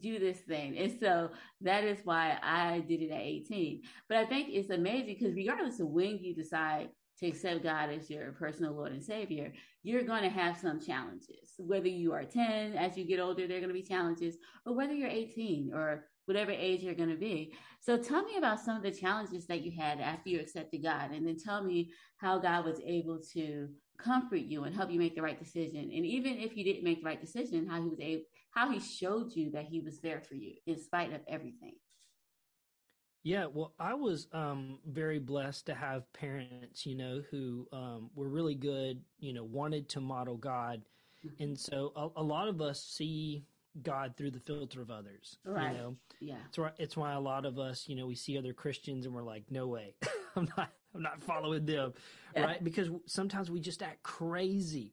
do 0.00 0.18
this 0.18 0.38
thing. 0.38 0.78
And 0.78 0.96
so 1.00 1.30
that 1.60 1.84
is 1.84 1.98
why 2.04 2.38
I 2.42 2.80
did 2.80 3.02
it 3.02 3.10
at 3.10 3.20
18. 3.20 3.82
But 4.08 4.18
I 4.18 4.24
think 4.24 4.48
it's 4.50 4.70
amazing 4.70 5.16
because 5.18 5.34
regardless 5.34 5.80
of 5.80 5.88
when 5.88 6.18
you 6.18 6.34
decide 6.34 6.88
to 7.18 7.26
accept 7.26 7.62
God 7.62 7.90
as 7.90 8.08
your 8.08 8.32
personal 8.32 8.74
Lord 8.74 8.92
and 8.92 9.04
Savior, 9.04 9.52
you're 9.82 10.02
going 10.02 10.22
to 10.22 10.28
have 10.28 10.56
some 10.56 10.80
challenges. 10.80 11.54
Whether 11.58 11.88
you 11.88 12.12
are 12.12 12.24
10, 12.24 12.74
as 12.74 12.96
you 12.96 13.04
get 13.04 13.20
older, 13.20 13.46
there 13.46 13.58
are 13.58 13.60
going 13.60 13.68
to 13.68 13.74
be 13.74 13.82
challenges, 13.82 14.36
or 14.64 14.74
whether 14.74 14.94
you're 14.94 15.08
18 15.08 15.72
or 15.74 16.04
whatever 16.26 16.50
age 16.50 16.82
you're 16.82 16.94
going 16.94 17.08
to 17.08 17.16
be. 17.16 17.54
So 17.80 17.96
tell 17.96 18.22
me 18.22 18.36
about 18.36 18.60
some 18.60 18.76
of 18.76 18.82
the 18.82 18.90
challenges 18.90 19.46
that 19.46 19.62
you 19.62 19.72
had 19.72 20.00
after 20.00 20.28
you 20.28 20.40
accepted 20.40 20.82
God, 20.82 21.12
and 21.12 21.26
then 21.26 21.38
tell 21.38 21.64
me 21.64 21.90
how 22.18 22.38
God 22.38 22.64
was 22.64 22.80
able 22.84 23.18
to 23.32 23.68
comfort 23.98 24.40
you 24.40 24.64
and 24.64 24.74
help 24.74 24.90
you 24.90 24.98
make 24.98 25.14
the 25.14 25.22
right 25.22 25.38
decision. 25.38 25.80
And 25.80 26.04
even 26.04 26.38
if 26.38 26.56
you 26.56 26.64
didn't 26.64 26.84
make 26.84 27.00
the 27.00 27.06
right 27.06 27.20
decision, 27.20 27.66
how 27.66 27.82
he 27.82 27.88
was 27.88 28.00
able, 28.00 28.22
how 28.50 28.70
he 28.70 28.80
showed 28.80 29.32
you 29.32 29.50
that 29.52 29.64
he 29.64 29.80
was 29.80 30.00
there 30.00 30.20
for 30.20 30.34
you 30.34 30.54
in 30.66 30.78
spite 30.78 31.12
of 31.12 31.20
everything. 31.28 31.74
Yeah, 33.22 33.46
well, 33.52 33.74
I 33.80 33.94
was 33.94 34.28
um, 34.32 34.78
very 34.86 35.18
blessed 35.18 35.66
to 35.66 35.74
have 35.74 36.12
parents, 36.12 36.86
you 36.86 36.94
know, 36.94 37.22
who 37.30 37.66
um, 37.72 38.10
were 38.14 38.28
really 38.28 38.54
good, 38.54 39.00
you 39.18 39.32
know, 39.32 39.42
wanted 39.42 39.88
to 39.90 40.00
model 40.00 40.36
God. 40.36 40.82
Mm-hmm. 41.24 41.42
And 41.42 41.58
so 41.58 41.92
a, 41.96 42.20
a 42.20 42.22
lot 42.22 42.46
of 42.46 42.60
us 42.60 42.84
see 42.84 43.44
God 43.82 44.14
through 44.16 44.32
the 44.32 44.40
filter 44.40 44.80
of 44.80 44.90
others. 44.90 45.38
Right. 45.44 45.72
You 45.72 45.78
know, 45.78 45.96
yeah. 46.20 46.34
It's 46.48 46.58
why 46.58 46.70
it's 46.78 46.96
why 46.96 47.12
a 47.12 47.20
lot 47.20 47.44
of 47.44 47.58
us, 47.58 47.88
you 47.88 47.96
know, 47.96 48.06
we 48.06 48.14
see 48.14 48.38
other 48.38 48.52
Christians 48.52 49.06
and 49.06 49.14
we're 49.14 49.22
like, 49.22 49.44
no 49.50 49.66
way, 49.66 49.94
I'm 50.36 50.48
not, 50.56 50.70
I'm 50.94 51.02
not 51.02 51.22
following 51.22 51.66
them, 51.66 51.94
yeah. 52.34 52.44
right? 52.44 52.64
Because 52.64 52.88
sometimes 53.06 53.50
we 53.50 53.60
just 53.60 53.82
act 53.82 54.02
crazy, 54.02 54.92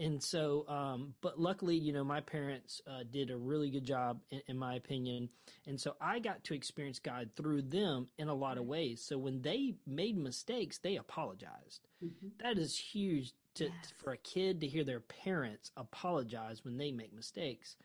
and 0.00 0.22
so, 0.22 0.64
um, 0.68 1.14
but 1.20 1.40
luckily, 1.40 1.76
you 1.76 1.92
know, 1.92 2.04
my 2.04 2.20
parents 2.20 2.80
uh, 2.86 3.02
did 3.10 3.30
a 3.30 3.36
really 3.36 3.68
good 3.68 3.84
job, 3.84 4.20
in, 4.30 4.40
in, 4.46 4.56
my 4.56 4.76
opinion, 4.76 5.28
and 5.66 5.80
so 5.80 5.96
I 6.00 6.20
got 6.20 6.44
to 6.44 6.54
experience 6.54 7.00
God 7.00 7.30
through 7.36 7.62
them 7.62 8.06
in 8.16 8.28
a 8.28 8.34
lot 8.34 8.58
of 8.58 8.64
ways. 8.64 9.02
So 9.04 9.18
when 9.18 9.42
they 9.42 9.74
made 9.86 10.16
mistakes, 10.16 10.78
they 10.78 10.96
apologized. 10.96 11.88
Mm-hmm. 12.04 12.28
That 12.40 12.58
is 12.58 12.78
huge 12.78 13.32
to, 13.54 13.64
yes. 13.64 13.72
for 13.96 14.12
a 14.12 14.16
kid 14.18 14.60
to 14.60 14.68
hear 14.68 14.84
their 14.84 15.00
parents 15.00 15.72
apologize 15.76 16.64
when 16.64 16.76
they 16.76 16.92
make 16.92 17.12
mistakes. 17.12 17.76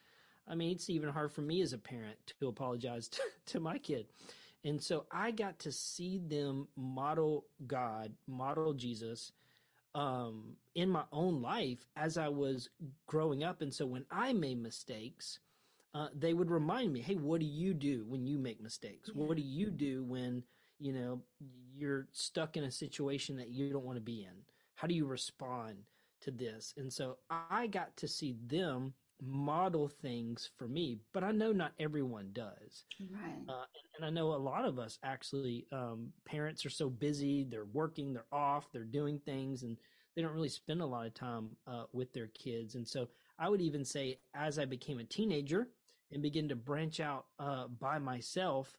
I 0.48 0.56
mean, 0.56 0.72
it's 0.72 0.90
even 0.90 1.10
hard 1.10 1.32
for 1.32 1.42
me 1.42 1.62
as 1.62 1.74
a 1.74 1.78
parent 1.78 2.18
to 2.40 2.48
apologize 2.48 3.08
to, 3.10 3.22
to 3.48 3.60
my 3.60 3.78
kid. 3.78 4.08
And 4.66 4.82
so 4.82 5.06
I 5.12 5.32
got 5.32 5.60
to 5.60 5.72
see 5.72 6.20
them 6.20 6.68
model 6.76 7.46
God, 7.68 8.14
model 8.28 8.74
Jesus 8.74 9.32
um, 9.96 10.56
in 10.76 10.90
my 10.90 11.04
own 11.12 11.42
life 11.42 11.86
as 11.96 12.18
I 12.18 12.30
was 12.30 12.70
growing 13.06 13.44
up. 13.44 13.62
And 13.62 13.74
so 13.74 13.86
when 13.86 14.06
I 14.10 14.34
made 14.34 14.62
mistakes, 14.62 15.40
uh, 15.94 16.08
they 16.18 16.34
would 16.34 16.50
remind 16.50 16.92
me, 16.92 17.02
hey, 17.02 17.16
what 17.16 17.40
do 17.40 17.46
you 17.46 17.74
do 17.74 18.06
when 18.08 18.26
you 18.26 18.40
make 18.40 18.62
mistakes? 18.62 19.12
Yeah. 19.14 19.26
What 19.26 19.38
do 19.38 19.44
you 19.44 19.70
do 19.70 20.04
when, 20.04 20.44
you 20.80 20.94
know, 20.94 21.22
you're 21.76 22.08
stuck 22.14 22.58
in 22.58 22.64
a 22.64 22.72
situation 22.72 23.38
that 23.38 23.50
you 23.50 23.72
don't 23.72 23.86
want 23.86 23.98
to 23.98 24.02
be 24.02 24.24
in? 24.24 24.42
How 24.76 24.88
do 24.88 24.96
you 24.96 25.06
respond 25.06 25.76
to 26.22 26.32
this? 26.32 26.74
And 26.78 26.92
so 26.92 27.18
I 27.30 27.68
got 27.68 27.96
to 27.98 28.08
see 28.08 28.36
them 28.48 28.94
model 29.26 29.88
things 29.88 30.50
for 30.58 30.68
me, 30.68 31.00
but 31.14 31.24
I 31.24 31.32
know 31.32 31.52
not 31.52 31.74
everyone 31.80 32.30
does. 32.34 32.86
Right. 33.00 33.44
Uh, 33.48 33.66
and 33.96 34.06
I 34.06 34.10
know 34.10 34.34
a 34.34 34.36
lot 34.36 34.66
of 34.66 34.80
us 34.80 35.00
actually, 35.04 35.68
um, 35.72 36.12
parents 36.26 36.66
are 36.66 36.70
so 36.70 36.90
busy, 36.90 37.46
they're 37.50 37.66
working, 37.66 38.14
they're 38.14 38.26
off, 38.32 38.72
they're 38.72 38.84
doing 38.84 39.20
things, 39.20 39.64
and 39.64 39.78
they 40.16 40.22
don't 40.22 40.34
really 40.34 40.50
spend 40.50 40.82
a 40.82 40.86
lot 40.86 41.06
of 41.06 41.14
time 41.14 41.50
uh, 41.68 41.86
with 41.92 42.14
their 42.14 42.28
kids. 42.28 42.76
And 42.76 42.88
so 42.88 43.08
I 43.40 43.50
would 43.50 43.62
even 43.62 43.84
say, 43.84 44.20
as 44.36 44.60
I 44.60 44.66
became 44.66 45.00
a 45.00 45.04
teenager 45.04 45.70
and 46.12 46.22
began 46.22 46.48
to 46.50 46.56
branch 46.56 47.00
out 47.00 47.26
uh, 47.40 47.68
by 47.68 48.00
myself, 48.00 48.78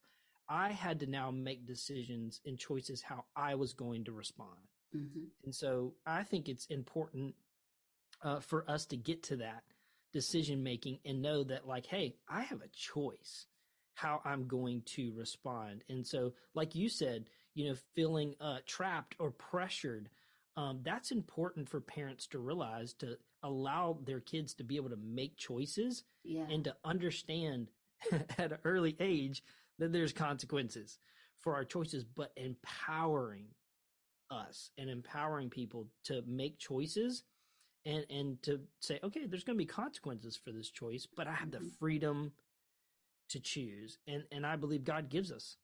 I 0.49 0.71
had 0.73 1.01
to 1.01 1.07
now 1.07 1.31
make 1.31 1.67
decisions 1.67 2.41
and 2.45 2.59
choices 2.59 3.03
how 3.03 3.25
I 3.35 3.55
was 3.55 3.73
going 3.73 4.05
to 4.05 4.13
respond. 4.13 4.59
Mm-hmm. 4.95 5.25
And 5.45 5.55
so 5.55 5.95
I 6.07 6.23
think 6.23 6.49
it's 6.49 6.67
important 6.67 7.35
uh, 8.23 8.41
for 8.41 8.69
us 8.71 8.87
to 8.87 8.97
get 8.97 9.23
to 9.25 9.37
that 9.37 9.65
decision 10.15 10.63
making 10.63 10.99
and 11.05 11.21
know 11.21 11.45
that, 11.45 11.69
like, 11.69 11.85
hey, 11.85 12.15
I 12.29 12.43
have 12.43 12.63
a 12.63 12.69
choice 12.69 13.47
how 13.93 14.23
I'm 14.25 14.47
going 14.49 14.83
to 14.87 15.13
respond. 15.15 15.85
And 15.91 16.07
so, 16.07 16.33
like 16.55 16.75
you 16.75 16.89
said, 16.89 17.27
you 17.55 17.69
know, 17.69 17.77
feeling 17.95 18.35
uh, 18.41 18.59
trapped 18.67 19.15
or 19.19 19.31
pressured, 19.31 20.09
um, 20.57 20.81
that's 20.83 21.11
important 21.11 21.69
for 21.69 21.81
parents 21.81 22.27
to 22.29 22.39
realize 22.39 22.95
to 22.95 23.19
allow 23.43 23.99
their 24.05 24.21
kids 24.21 24.55
to 24.55 24.65
be 24.65 24.77
able 24.77 24.91
to 24.91 24.97
make 24.97 25.37
choices 25.37 26.05
Yeah. 26.25 26.47
and 26.49 26.65
to 26.65 26.75
understand 26.85 27.69
at 28.39 28.53
an 28.53 28.59
early 28.65 28.97
age 29.01 29.43
that 29.79 29.93
there's 29.93 30.13
consequences 30.13 30.99
for 31.37 31.55
our 31.55 31.65
choices, 31.65 32.05
but 32.05 32.33
empowering 32.37 33.47
us 34.31 34.71
and 34.79 34.89
empowering 34.89 35.51
people 35.51 35.89
to 36.05 36.23
make 36.27 36.59
choices 36.59 37.25
and 37.87 38.07
and 38.11 38.43
to 38.43 38.61
say, 38.81 39.01
okay, 39.03 39.27
there's 39.27 39.45
going 39.45 39.57
to 39.59 39.63
be 39.63 39.67
consequences 39.67 40.37
for 40.37 40.53
this 40.53 40.71
choice, 40.71 41.07
but 41.07 41.27
I 41.27 41.33
have 41.35 41.51
the 41.51 41.61
Mhm. 41.61 41.71
freedom 41.79 42.33
to 43.31 43.41
choose, 43.41 43.99
and 44.07 44.25
and 44.33 44.47
I 44.47 44.57
believe 44.57 44.85
God 44.85 45.09
gives 45.09 45.33
us 45.33 45.57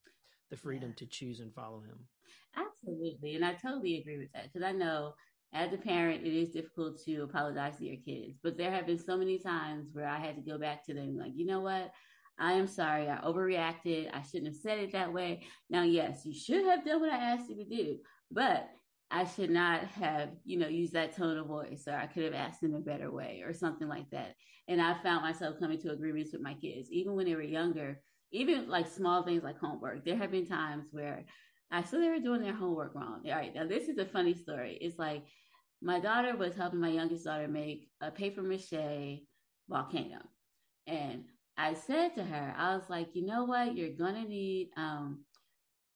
the 0.51 0.57
freedom 0.57 0.91
Yeah. 0.91 0.97
to 0.97 1.07
choose 1.07 1.41
and 1.41 1.55
follow 1.55 1.81
Him. 1.81 2.09
Absolutely. 2.57 3.37
And 3.37 3.45
I 3.45 3.55
totally 3.55 3.99
agree 3.99 4.19
with 4.19 4.33
that 4.33 4.45
because 4.53 4.63
I 4.63 4.73
know 4.73 5.15
as 5.53 5.73
a 5.73 5.79
parent, 5.79 6.27
it 6.27 6.35
is 6.35 6.51
difficult 6.51 7.01
to 7.05 7.23
apologize 7.23 7.79
to 7.79 7.85
your 7.87 7.97
kids. 7.97 8.39
But 8.43 8.57
there 8.57 8.71
have 8.71 8.87
been 8.87 8.99
so 8.99 9.17
many 9.17 9.39
times 9.39 9.89
where 9.93 10.07
I 10.09 10.19
had 10.19 10.37
to 10.37 10.43
go 10.43 10.59
back 10.59 10.85
to 10.87 10.95
them, 10.95 11.17
like, 11.17 11.33
you 11.35 11.47
know 11.47 11.61
what? 11.61 11.93
I 12.39 12.53
am 12.55 12.67
sorry. 12.67 13.09
I 13.09 13.19
overreacted. 13.19 14.11
I 14.15 14.23
shouldn't 14.23 14.47
have 14.55 14.57
said 14.63 14.79
it 14.79 14.93
that 14.93 15.13
way. 15.13 15.47
Now, 15.69 15.83
yes, 15.83 16.25
you 16.25 16.33
should 16.33 16.65
have 16.65 16.85
done 16.85 17.01
what 17.01 17.13
I 17.13 17.17
asked 17.17 17.51
you 17.51 17.57
to 17.57 17.65
do, 17.65 17.99
but 18.31 18.71
I 19.11 19.25
should 19.25 19.51
not 19.51 19.85
have, 19.89 20.31
you 20.45 20.59
know, 20.59 20.69
used 20.69 20.93
that 20.93 21.17
tone 21.17 21.37
of 21.39 21.47
voice, 21.47 21.85
or 21.89 21.95
I 21.95 22.07
could 22.07 22.25
have 22.25 22.35
asked 22.35 22.63
in 22.63 22.75
a 22.75 22.79
better 22.79 23.11
way, 23.11 23.43
or 23.45 23.53
something 23.53 23.89
like 23.89 24.09
that. 24.11 24.35
And 24.69 24.81
I 24.81 24.95
found 25.03 25.23
myself 25.23 25.59
coming 25.59 25.81
to 25.81 25.91
agreements 25.93 26.33
with 26.33 26.43
my 26.43 26.55
kids, 26.55 26.91
even 26.93 27.15
when 27.15 27.27
they 27.27 27.35
were 27.35 27.43
younger, 27.43 28.01
even 28.31 28.69
like 28.69 28.87
small 28.87 29.25
things 29.25 29.43
like 29.43 29.59
homework. 29.59 30.05
There 30.05 30.17
have 30.17 30.31
been 30.31 30.47
times 30.47 30.87
where 30.93 31.25
I 31.73 31.83
saw 31.83 31.99
they 31.99 32.09
were 32.09 32.21
doing 32.21 32.43
their 32.43 32.55
homework 32.55 32.95
wrong. 32.95 33.23
All 33.27 33.33
right, 33.33 33.55
now 33.55 33.67
this 33.67 33.89
is 33.89 33.99
a 33.99 34.07
funny 34.07 34.35
story. 34.35 34.79
It's 34.81 34.99
like 34.99 35.25
my 35.83 35.99
daughter 35.99 36.37
was 36.37 36.55
helping 36.55 36.81
my 36.81 36.91
youngest 36.91 37.25
daughter 37.25 37.49
make 37.49 37.89
a 38.01 38.11
paper 38.11 38.43
mache 38.43 39.23
volcano. 39.69 40.19
And 40.87 41.25
I 41.57 41.75
said 41.75 42.15
to 42.15 42.25
her, 42.25 42.55
I 42.57 42.75
was 42.77 42.89
like, 42.89 43.09
you 43.15 43.27
know 43.27 43.45
what? 43.45 43.77
You're 43.77 43.97
gonna 43.97 44.25
need 44.25 44.71
um 44.77 45.25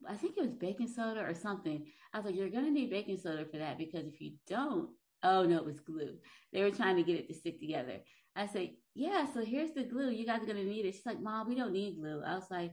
I 0.09 0.15
think 0.15 0.37
it 0.37 0.43
was 0.43 0.53
baking 0.53 0.89
soda 0.89 1.21
or 1.21 1.35
something. 1.35 1.85
I 2.13 2.19
was 2.19 2.27
like, 2.27 2.37
you're 2.37 2.51
gonna 2.51 2.71
need 2.71 2.91
baking 2.91 3.19
soda 3.19 3.45
for 3.45 3.59
that 3.59 3.79
because 3.79 4.07
if 4.07 4.21
you 4.21 4.33
don't, 4.47 4.91
oh 5.23 5.45
no, 5.45 5.57
it 5.59 5.65
was 5.65 5.81
glue. 5.81 6.17
They 6.53 6.63
were 6.63 6.71
trying 6.71 6.97
to 6.97 7.03
get 7.03 7.19
it 7.19 7.29
to 7.29 7.35
stick 7.35 7.61
together. 7.61 7.99
I 8.37 8.47
said, 8.47 8.71
yeah, 8.95 9.27
so 9.33 9.45
here's 9.45 9.73
the 9.73 9.85
glue. 9.85 10.11
You 10.11 10.27
guys 10.27 10.43
are 10.43 10.47
gonna 10.47 10.65
need 10.65 10.87
it. 10.87 10.95
She's 10.95 11.07
like, 11.07 11.21
Mom, 11.21 11.49
we 11.49 11.55
don't 11.55 11.73
need 11.73 11.97
glue. 11.97 12.23
I 12.25 12.35
was 12.35 12.51
like, 12.51 12.73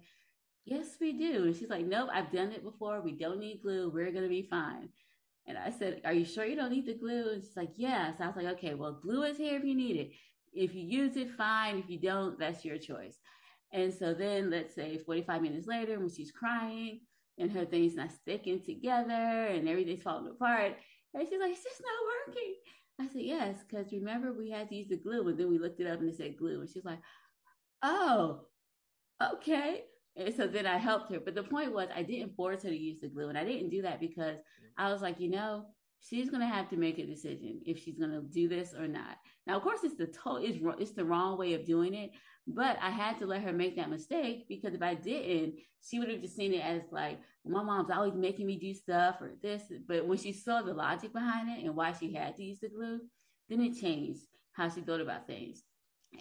Yes, 0.66 0.98
we 1.02 1.14
do. 1.14 1.46
And 1.46 1.56
she's 1.56 1.70
like, 1.70 1.86
Nope, 1.86 2.10
I've 2.14 2.32
done 2.32 2.52
it 2.52 2.64
before. 2.64 3.02
We 3.02 3.14
don't 3.14 3.40
need 3.40 3.62
glue. 3.64 3.90
We're 3.90 4.12
gonna 4.12 4.28
be 4.28 4.44
fine. 4.44 4.90
And 5.48 5.58
I 5.58 5.72
said, 5.72 6.02
Are 6.06 6.14
you 6.14 6.26
sure 6.26 6.46
you 6.46 6.56
don't 6.56 6.72
need 6.72 6.86
the 6.86 6.94
glue? 6.94 7.32
And 7.34 7.44
she's 7.44 7.58
like, 7.58 7.72
Yes. 7.76 8.16
I 8.20 8.28
was 8.28 8.36
like, 8.36 8.46
Okay, 8.58 8.76
well, 8.76 9.00
glue 9.02 9.24
is 9.24 9.38
here 9.38 9.58
if 9.58 9.64
you 9.64 9.76
need 9.76 9.98
it. 9.98 10.12
If 10.54 10.76
you 10.76 10.84
use 10.84 11.16
it, 11.18 11.32
fine. 11.32 11.78
If 11.78 11.90
you 11.90 12.00
don't, 12.00 12.38
that's 12.38 12.64
your 12.64 12.78
choice. 12.78 13.18
And 13.74 13.94
so 13.94 14.14
then 14.14 14.50
let's 14.50 14.76
say 14.76 14.98
45 14.98 15.42
minutes 15.42 15.68
later, 15.68 15.98
when 15.98 16.10
she's 16.10 16.32
crying 16.32 17.00
and 17.38 17.52
her 17.52 17.66
thing's 17.66 17.96
not 17.96 18.12
sticking 18.12 18.62
together 18.62 19.14
and 19.14 19.68
everything's 19.68 20.04
falling 20.04 20.32
apart, 20.32 20.76
and 21.14 21.28
she's 21.28 21.40
like, 21.40 21.52
It's 21.52 21.64
just 21.64 21.82
not 21.82 22.36
working. 22.36 22.56
I 23.00 23.08
said, 23.08 23.22
Yes, 23.22 23.64
because 23.68 23.92
remember 23.92 24.34
we 24.34 24.50
had 24.50 24.70
to 24.70 24.76
use 24.76 24.88
the 24.88 24.98
glue, 24.98 25.28
and 25.28 25.38
then 25.38 25.50
we 25.50 25.60
looked 25.60 25.80
it 25.80 25.88
up 25.88 26.00
and 26.00 26.10
it 26.10 26.18
said 26.18 26.38
glue. 26.38 26.62
And 26.62 26.70
she's 26.70 26.86
like, 26.86 27.00
Oh, 27.84 28.42
okay. 29.22 29.84
And 30.16 30.34
so 30.36 30.48
then 30.48 30.66
I 30.66 30.78
helped 30.78 31.12
her. 31.12 31.20
But 31.20 31.36
the 31.36 31.44
point 31.44 31.74
was, 31.74 31.88
I 31.96 32.04
didn't 32.04 32.36
force 32.36 32.64
her 32.64 32.70
to 32.70 32.78
use 32.78 33.00
the 33.02 33.08
glue. 33.08 33.30
And 33.30 33.38
I 33.38 33.46
didn't 33.46 33.70
do 33.70 33.82
that 33.84 34.00
because 34.00 34.36
mm-hmm. 34.36 34.86
I 34.86 34.92
was 34.92 35.02
like, 35.02 35.20
you 35.20 35.30
know, 35.30 35.66
she's 36.02 36.30
going 36.30 36.42
to 36.42 36.48
have 36.48 36.70
to 36.70 36.78
make 36.78 37.00
a 37.00 37.06
decision 37.06 37.62
if 37.66 37.80
she's 37.80 37.98
going 37.98 38.12
to 38.12 38.22
do 38.22 38.50
this 38.50 38.74
or 38.74 38.88
not. 38.88 39.18
Now, 39.48 39.58
of 39.58 39.64
course, 39.64 39.84
it's 39.84 39.96
the 39.96 40.08
to- 40.08 40.42
it's, 40.42 40.60
it's 40.80 40.92
the 40.92 41.06
wrong 41.06 41.38
way 41.38 41.54
of 41.54 41.66
doing 41.66 41.94
it. 41.94 42.12
But 42.54 42.78
I 42.82 42.90
had 42.90 43.20
to 43.20 43.26
let 43.26 43.44
her 43.44 43.54
make 43.54 43.76
that 43.76 43.90
mistake 43.90 44.48
because 44.48 44.74
if 44.74 44.82
I 44.82 44.96
didn't, 44.96 45.56
she 45.82 46.00
would 46.00 46.10
have 46.10 46.22
just 46.22 46.36
seen 46.36 46.54
it 46.54 46.64
as 46.64 46.84
like, 46.92 47.20
my 47.46 47.64
mom's 47.64 47.90
always 47.90 48.14
making 48.14 48.46
me 48.46 48.58
do 48.58 48.74
stuff 48.74 49.22
or 49.22 49.34
this. 49.42 49.64
But 49.88 50.06
when 50.06 50.18
she 50.18 50.34
saw 50.34 50.62
the 50.62 50.74
logic 50.74 51.14
behind 51.14 51.50
it 51.50 51.66
and 51.66 51.76
why 51.76 51.94
she 51.94 52.14
had 52.14 52.36
to 52.36 52.44
use 52.44 52.60
the 52.60 52.70
glue, 52.70 53.00
then 53.50 53.62
it 53.62 53.80
changed 53.80 54.22
how 54.54 54.70
she 54.70 54.82
thought 54.82 55.02
about 55.02 55.28
things. 55.28 55.64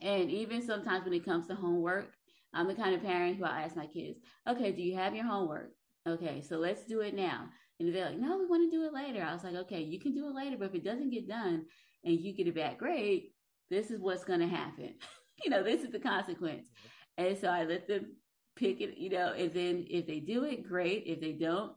And 0.02 0.30
even 0.30 0.62
sometimes 0.62 1.04
when 1.04 1.14
it 1.14 1.24
comes 1.24 1.46
to 1.48 1.54
homework, 1.54 2.12
I'm 2.54 2.68
the 2.68 2.74
kind 2.74 2.94
of 2.94 3.02
parent 3.02 3.36
who 3.36 3.44
I 3.44 3.62
ask 3.62 3.76
my 3.76 3.86
kids, 3.86 4.18
okay, 4.48 4.72
do 4.72 4.82
you 4.82 4.96
have 4.96 5.14
your 5.14 5.26
homework? 5.26 5.70
Okay, 6.08 6.42
so 6.42 6.56
let's 6.56 6.84
do 6.84 7.00
it 7.00 7.14
now. 7.14 7.48
And 7.78 7.94
they're 7.94 8.06
like, 8.06 8.18
no, 8.18 8.38
we 8.38 8.46
want 8.46 8.70
to 8.70 8.76
do 8.76 8.84
it 8.84 8.92
later. 8.92 9.22
I 9.22 9.32
was 9.32 9.44
like, 9.44 9.54
okay, 9.54 9.80
you 9.80 10.00
can 10.00 10.14
do 10.14 10.28
it 10.28 10.34
later, 10.34 10.56
but 10.58 10.68
if 10.68 10.74
it 10.74 10.84
doesn't 10.84 11.10
get 11.10 11.28
done 11.28 11.66
and 12.04 12.18
you 12.18 12.34
get 12.34 12.48
a 12.48 12.52
bad 12.52 12.78
grade, 12.78 13.28
this 13.68 13.90
is 13.90 14.00
what's 14.00 14.24
going 14.24 14.40
to 14.40 14.48
happen. 14.48 14.94
you 15.44 15.50
know, 15.50 15.62
this 15.62 15.82
is 15.82 15.90
the 15.90 15.98
consequence. 15.98 16.68
Mm-hmm. 16.68 17.26
And 17.26 17.38
so 17.38 17.48
I 17.48 17.64
let 17.64 17.86
them 17.86 18.16
pick 18.56 18.80
it, 18.80 18.98
you 18.98 19.10
know, 19.10 19.32
and 19.36 19.52
then 19.52 19.86
if 19.88 20.06
they 20.06 20.20
do 20.20 20.44
it, 20.44 20.66
great. 20.66 21.04
If 21.06 21.20
they 21.20 21.32
don't, 21.32 21.72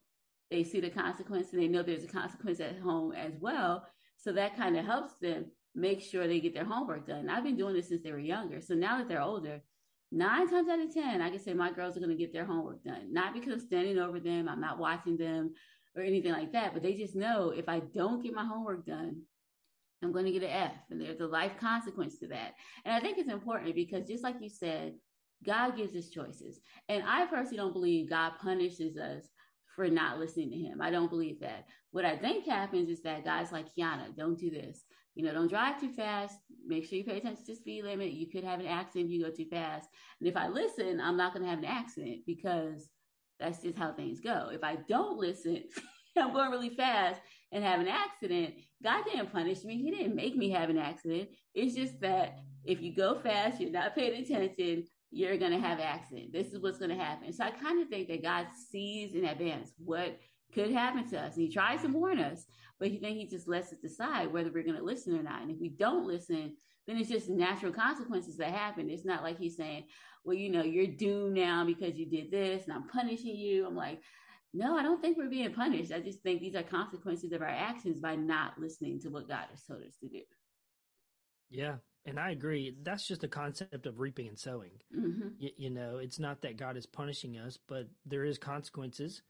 they 0.52 0.64
see 0.64 0.80
the 0.80 0.90
consequence 0.90 1.52
and 1.52 1.62
they 1.62 1.68
know 1.68 1.84
there's 1.84 2.04
a 2.04 2.08
consequence 2.08 2.60
at 2.60 2.80
home 2.80 3.14
as 3.14 3.34
well. 3.40 3.86
So 4.18 4.32
that 4.34 4.56
kind 4.56 4.78
of 4.78 4.86
helps 4.86 5.14
them 5.20 5.46
make 5.76 6.02
sure 6.02 6.28
they 6.28 6.40
get 6.40 6.54
their 6.54 6.66
homework 6.66 7.08
done. 7.08 7.30
I've 7.30 7.44
been 7.44 7.58
doing 7.58 7.74
this 7.74 7.90
since 7.90 8.04
they 8.04 8.12
were 8.12 8.20
younger. 8.20 8.62
So 8.62 8.74
now 8.76 8.98
that 8.98 9.08
they're 9.08 9.22
older, 9.22 9.62
nine 10.12 10.50
times 10.50 10.70
out 10.70 10.80
of 10.80 10.94
10, 10.94 11.22
I 11.22 11.30
can 11.30 11.40
say 11.40 11.54
my 11.54 11.72
girls 11.72 11.98
are 11.98 12.00
going 12.00 12.12
to 12.12 12.16
get 12.16 12.32
their 12.32 12.46
homework 12.46 12.84
done. 12.84 13.12
Not 13.12 13.34
because 13.34 13.52
I'm 13.52 13.60
standing 13.60 13.98
over 13.98 14.20
them, 14.20 14.48
I'm 14.48 14.62
not 14.62 14.78
watching 14.78 15.18
them 15.18 15.54
or 15.96 16.04
anything 16.04 16.32
like 16.32 16.54
that, 16.54 16.74
but 16.74 16.84
they 16.84 16.94
just 16.94 17.16
know 17.16 17.50
if 17.50 17.68
I 17.68 17.80
don't 17.80 18.24
get 18.24 18.34
my 18.34 18.46
homework 18.46 18.86
done, 18.86 19.24
I'm 20.04 20.12
going 20.12 20.26
to 20.26 20.32
get 20.32 20.44
an 20.44 20.50
F. 20.50 20.74
And 20.90 21.02
there's 21.02 21.22
a 21.22 21.28
life 21.28 21.54
consequence 21.60 22.18
to 22.20 22.28
that. 22.28 22.54
And 22.86 22.94
I 22.94 23.00
think 23.00 23.18
it's 23.18 23.32
important 23.32 23.76
because 23.76 24.08
just 24.08 24.24
like 24.24 24.36
you 24.40 24.50
said, 24.50 24.94
God 25.46 25.76
gives 25.76 25.96
us 25.96 26.10
choices. 26.10 26.60
And 26.90 27.04
I 27.06 27.26
personally 27.26 27.58
don't 27.58 27.74
believe 27.74 28.10
God 28.10 28.34
punishes 28.42 28.98
us 28.98 29.24
for 29.76 29.88
not 29.90 30.20
listening 30.20 30.52
to 30.52 30.58
him. 30.58 30.82
I 30.82 30.92
don't 30.92 31.10
believe 31.10 31.40
that. 31.42 31.66
What 31.92 32.06
I 32.06 32.18
think 32.18 32.46
happens 32.46 32.90
is 32.90 33.02
that 33.04 33.26
guys 33.26 33.52
like 33.52 33.74
Keana, 33.76 34.16
don't 34.16 34.38
do 34.38 34.50
this. 34.50 34.84
You 35.16 35.24
know, 35.24 35.34
don't 35.34 35.50
drive 35.50 35.80
too 35.80 35.92
fast. 35.92 36.38
Make 36.66 36.86
sure 36.86 36.98
you 36.98 37.04
pay 37.04 37.18
attention 37.18 37.46
to 37.46 37.56
speed 37.56 37.84
limit. 37.84 38.12
You 38.12 38.30
could 38.30 38.44
have 38.44 38.60
an 38.60 38.68
accident 38.68 39.06
if 39.06 39.12
you 39.12 39.24
go 39.24 39.32
too 39.32 39.46
fast. 39.46 39.88
And 40.20 40.28
if 40.28 40.36
I 40.36 40.48
listen, 40.48 41.00
I'm 41.00 41.18
not 41.18 41.34
going 41.34 41.44
to 41.44 41.50
have 41.50 41.60
an 41.60 41.66
accident 41.66 42.22
because 42.26 42.90
that's 43.40 43.62
just 43.62 43.78
how 43.78 43.94
things 43.94 44.20
go. 44.20 44.50
If 44.52 44.64
I 44.64 44.78
don't 44.88 45.20
listen, 45.20 45.64
I'm 46.18 46.34
going 46.34 46.52
really 46.52 46.70
fast 46.70 47.22
and 47.52 47.64
have 47.64 47.80
an 47.80 47.88
accident. 47.88 48.56
God 48.84 49.06
didn't 49.06 49.32
punish 49.32 49.64
me. 49.64 49.82
He 49.82 49.92
didn't 49.92 50.16
make 50.16 50.36
me 50.36 50.50
have 50.52 50.70
an 50.70 50.78
accident. 50.78 51.30
It's 51.54 51.76
just 51.76 52.00
that 52.02 52.40
if 52.66 52.82
you 52.82 52.96
go 52.96 53.20
fast, 53.20 53.60
you're 53.60 53.72
not 53.72 53.96
paying 53.96 54.22
attention, 54.22 54.86
you're 55.12 55.38
going 55.38 55.52
to 55.52 55.60
have 55.60 55.80
an 55.80 55.86
accident. 55.86 56.34
This 56.34 56.54
is 56.54 56.62
what's 56.62 56.80
going 56.80 56.90
to 56.90 57.04
happen. 57.04 57.32
So 57.32 57.44
I 57.44 57.52
kind 57.52 57.82
of 57.82 57.88
think 57.88 58.08
that 58.08 58.24
God 58.24 58.48
sees 58.72 59.14
in 59.14 59.26
advance 59.26 59.72
what 59.78 60.20
could 60.54 60.72
happen 60.72 61.08
to 61.10 61.20
us. 61.20 61.36
And 61.36 61.46
he 61.46 61.52
tries 61.52 61.82
to 61.82 61.88
warn 61.88 62.20
us, 62.20 62.46
but 62.80 62.90
he, 62.90 63.00
then 63.00 63.14
he 63.14 63.28
just 63.28 63.48
lets 63.48 63.72
us 63.72 63.80
decide 63.80 64.32
whether 64.32 64.52
we're 64.52 64.64
going 64.64 64.78
to 64.78 64.84
listen 64.84 65.18
or 65.18 65.24
not. 65.24 65.42
And 65.42 65.52
if 65.52 65.60
we 65.60 65.70
don't 65.70 66.08
listen, 66.08 66.56
then 66.88 66.98
it's 66.98 67.10
just 67.10 67.30
natural 67.30 67.72
consequences 67.72 68.38
that 68.38 68.52
happen. 68.52 68.90
It's 68.90 69.06
not 69.06 69.24
like 69.24 69.38
he's 69.38 69.56
saying, 69.56 69.86
well, 70.26 70.36
you 70.36 70.50
know, 70.50 70.64
you're 70.64 70.88
doomed 70.88 71.36
now 71.36 71.66
because 71.66 71.96
you 71.96 72.06
did 72.06 72.32
this 72.32 72.64
and 72.64 72.74
I'm 72.74 72.88
punishing 72.88 73.36
you. 73.36 73.68
I'm 73.68 73.76
like, 73.76 74.02
no, 74.54 74.78
I 74.78 74.84
don't 74.84 75.02
think 75.02 75.18
we're 75.18 75.30
being 75.30 75.54
punished. 75.54 75.92
I 75.92 76.00
just 76.00 76.22
think 76.22 76.42
these 76.42 76.56
are 76.56 76.64
consequences 76.64 77.32
of 77.32 77.42
our 77.42 77.48
actions 77.48 78.00
by 78.00 78.16
not 78.16 78.60
listening 78.60 79.00
to 79.02 79.10
what 79.10 79.28
God 79.28 79.46
has 79.50 79.64
told 79.64 79.82
us 79.82 79.98
to 80.02 80.08
do. 80.08 80.22
Yeah, 81.50 81.76
and 82.06 82.20
I 82.20 82.32
agree. 82.32 82.76
That's 82.84 83.08
just 83.08 83.22
the 83.22 83.28
concept 83.28 83.86
of 83.86 84.00
reaping 84.00 84.28
and 84.28 84.38
sowing. 84.38 84.72
Mm-hmm. 84.96 85.28
You, 85.40 85.50
you 85.58 85.70
know, 85.70 85.98
it's 85.98 86.20
not 86.20 86.42
that 86.42 86.58
God 86.58 86.78
is 86.78 86.86
punishing 86.86 87.38
us, 87.38 87.58
but 87.68 87.88
there 88.06 88.26
is 88.26 88.38
consequences 88.38 89.22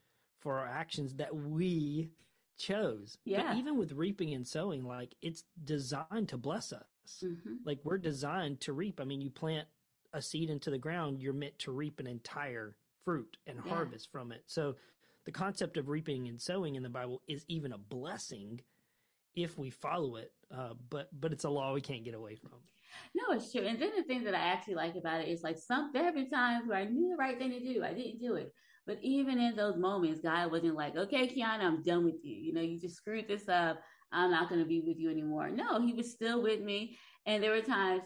for 0.42 0.60
our 0.60 0.68
actions 0.68 1.16
that 1.16 1.36
we 1.36 2.10
chose. 2.58 3.18
Yeah. 3.26 3.44
But 3.44 3.58
even 3.58 3.78
with 3.78 3.94
reaping 3.94 4.34
and 4.34 4.48
sowing, 4.48 4.84
like 4.84 5.16
it's 5.22 5.44
designed 5.64 6.30
to 6.30 6.38
bless 6.38 6.74
us. 6.74 6.84
Mm-hmm. 7.24 7.56
Like 7.66 7.80
we're 7.84 7.98
designed 7.98 8.62
to 8.62 8.74
reap. 8.74 9.00
I 9.00 9.06
mean, 9.06 9.22
you 9.22 9.30
plant 9.30 9.68
a 10.14 10.22
seed 10.22 10.50
into 10.50 10.70
the 10.70 10.78
ground, 10.78 11.20
you're 11.20 11.34
meant 11.34 11.58
to 11.60 11.72
reap 11.72 12.00
an 12.00 12.08
entire 12.08 12.76
fruit 13.04 13.38
and 13.48 13.60
yeah. 13.66 13.74
harvest 13.74 14.12
from 14.12 14.32
it. 14.32 14.44
So 14.46 14.76
the 15.26 15.32
concept 15.32 15.78
of 15.78 15.90
reaping 15.90 16.28
and 16.28 16.42
sowing 16.42 16.76
in 16.76 16.84
the 16.84 16.90
Bible 16.90 17.22
is 17.28 17.46
even 17.48 17.72
a 17.72 17.78
blessing 17.78 18.62
if 19.36 19.58
we 19.58 19.70
follow 19.70 20.18
it. 20.18 20.32
Uh, 20.56 20.74
but 20.90 21.10
but 21.20 21.32
it's 21.32 21.46
a 21.46 21.50
law 21.50 21.74
we 21.74 21.82
can't 21.82 22.04
get 22.04 22.14
away 22.14 22.36
from. 22.36 22.52
No, 23.16 23.36
it's 23.36 23.52
true. 23.52 23.66
And 23.66 23.80
then 23.80 23.92
the 23.98 24.04
thing 24.04 24.24
that 24.26 24.36
I 24.36 24.40
actually 24.40 24.76
like 24.76 24.96
about 24.96 25.22
it 25.22 25.28
is 25.28 25.42
like 25.44 25.58
some 25.58 25.92
there 25.94 26.04
have 26.04 26.16
been 26.16 26.30
times 26.30 26.68
where 26.68 26.78
I 26.78 26.86
knew 26.86 27.10
the 27.10 27.18
right 27.18 27.38
thing 27.38 27.52
to 27.52 27.60
do. 27.60 27.84
I 27.84 27.94
didn't 27.94 28.20
do 28.20 28.36
it. 28.36 28.54
But 28.86 29.00
even 29.02 29.40
in 29.40 29.56
those 29.56 29.78
moments, 29.78 30.20
God 30.22 30.52
wasn't 30.52 30.76
like, 30.76 30.96
okay, 30.98 31.28
Keana, 31.28 31.64
I'm 31.64 31.82
done 31.84 32.04
with 32.04 32.16
you. 32.22 32.36
You 32.36 32.54
know, 32.54 32.62
you 32.62 32.80
just 32.80 32.98
screwed 32.98 33.28
this 33.28 33.48
up. 33.48 33.80
I'm 34.12 34.30
not 34.30 34.50
going 34.50 34.60
to 34.60 34.68
be 34.68 34.82
with 34.82 35.00
you 35.00 35.10
anymore. 35.10 35.50
No, 35.50 35.82
he 35.82 35.94
was 35.94 36.12
still 36.12 36.44
with 36.44 36.62
me. 36.62 36.98
And 37.26 37.42
there 37.42 37.52
were 37.52 37.62
times 37.62 38.04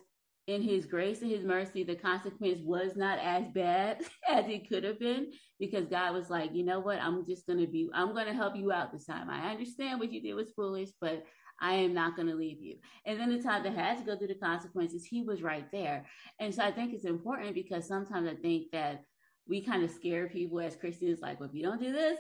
in 0.48 0.62
his 0.62 0.86
grace 0.86 1.22
and 1.22 1.30
his 1.30 1.44
mercy, 1.44 1.84
the 1.84 1.96
consequence 1.96 2.62
was 2.64 2.96
not 2.96 3.20
as 3.20 3.44
bad 3.54 4.02
as 4.30 4.46
it 4.48 4.70
could 4.70 4.84
have 4.84 5.00
been 5.00 5.28
because 5.60 5.86
God 5.86 6.14
was 6.14 6.30
like, 6.30 6.52
you 6.54 6.64
know 6.64 6.80
what? 6.80 7.00
I'm 7.02 7.26
just 7.28 7.46
going 7.46 7.60
to 7.60 7.68
be, 7.68 7.90
I'm 7.94 8.14
going 8.14 8.28
to 8.28 8.34
help 8.34 8.56
you 8.56 8.72
out 8.72 8.92
this 8.92 9.06
time. 9.06 9.30
I 9.30 9.52
understand 9.52 10.00
what 10.00 10.12
you 10.12 10.22
did 10.22 10.34
was 10.34 10.54
foolish, 10.56 10.90
but 11.02 11.24
I 11.60 11.74
am 11.74 11.94
not 11.94 12.16
going 12.16 12.30
to 12.30 12.36
leave 12.36 12.62
you. 12.62 12.78
And 13.06 13.20
then 13.20 13.30
the 13.30 13.44
time 13.44 13.64
that 13.64 13.74
had 13.74 13.98
to 13.98 14.04
go 14.06 14.18
through 14.18 14.28
the 14.28 14.36
consequences, 14.36 15.04
he 15.04 15.22
was 15.22 15.42
right 15.42 15.66
there. 15.72 16.06
And 16.40 16.54
so 16.54 16.64
I 16.64 16.72
think 16.72 16.94
it's 16.94 17.06
important 17.06 17.54
because 17.54 17.88
sometimes 17.88 18.30
I 18.30 18.36
think 18.36 18.72
that 18.72 19.04
we 19.48 19.62
kind 19.62 19.84
of 19.84 19.92
scare 19.92 20.28
people 20.28 20.60
as 20.60 20.76
Christians, 20.76 21.20
like, 21.22 21.40
well, 21.40 21.50
if 21.50 21.56
you 21.56 21.64
don't 21.64 21.82
do 21.82 21.92
this, 21.92 22.20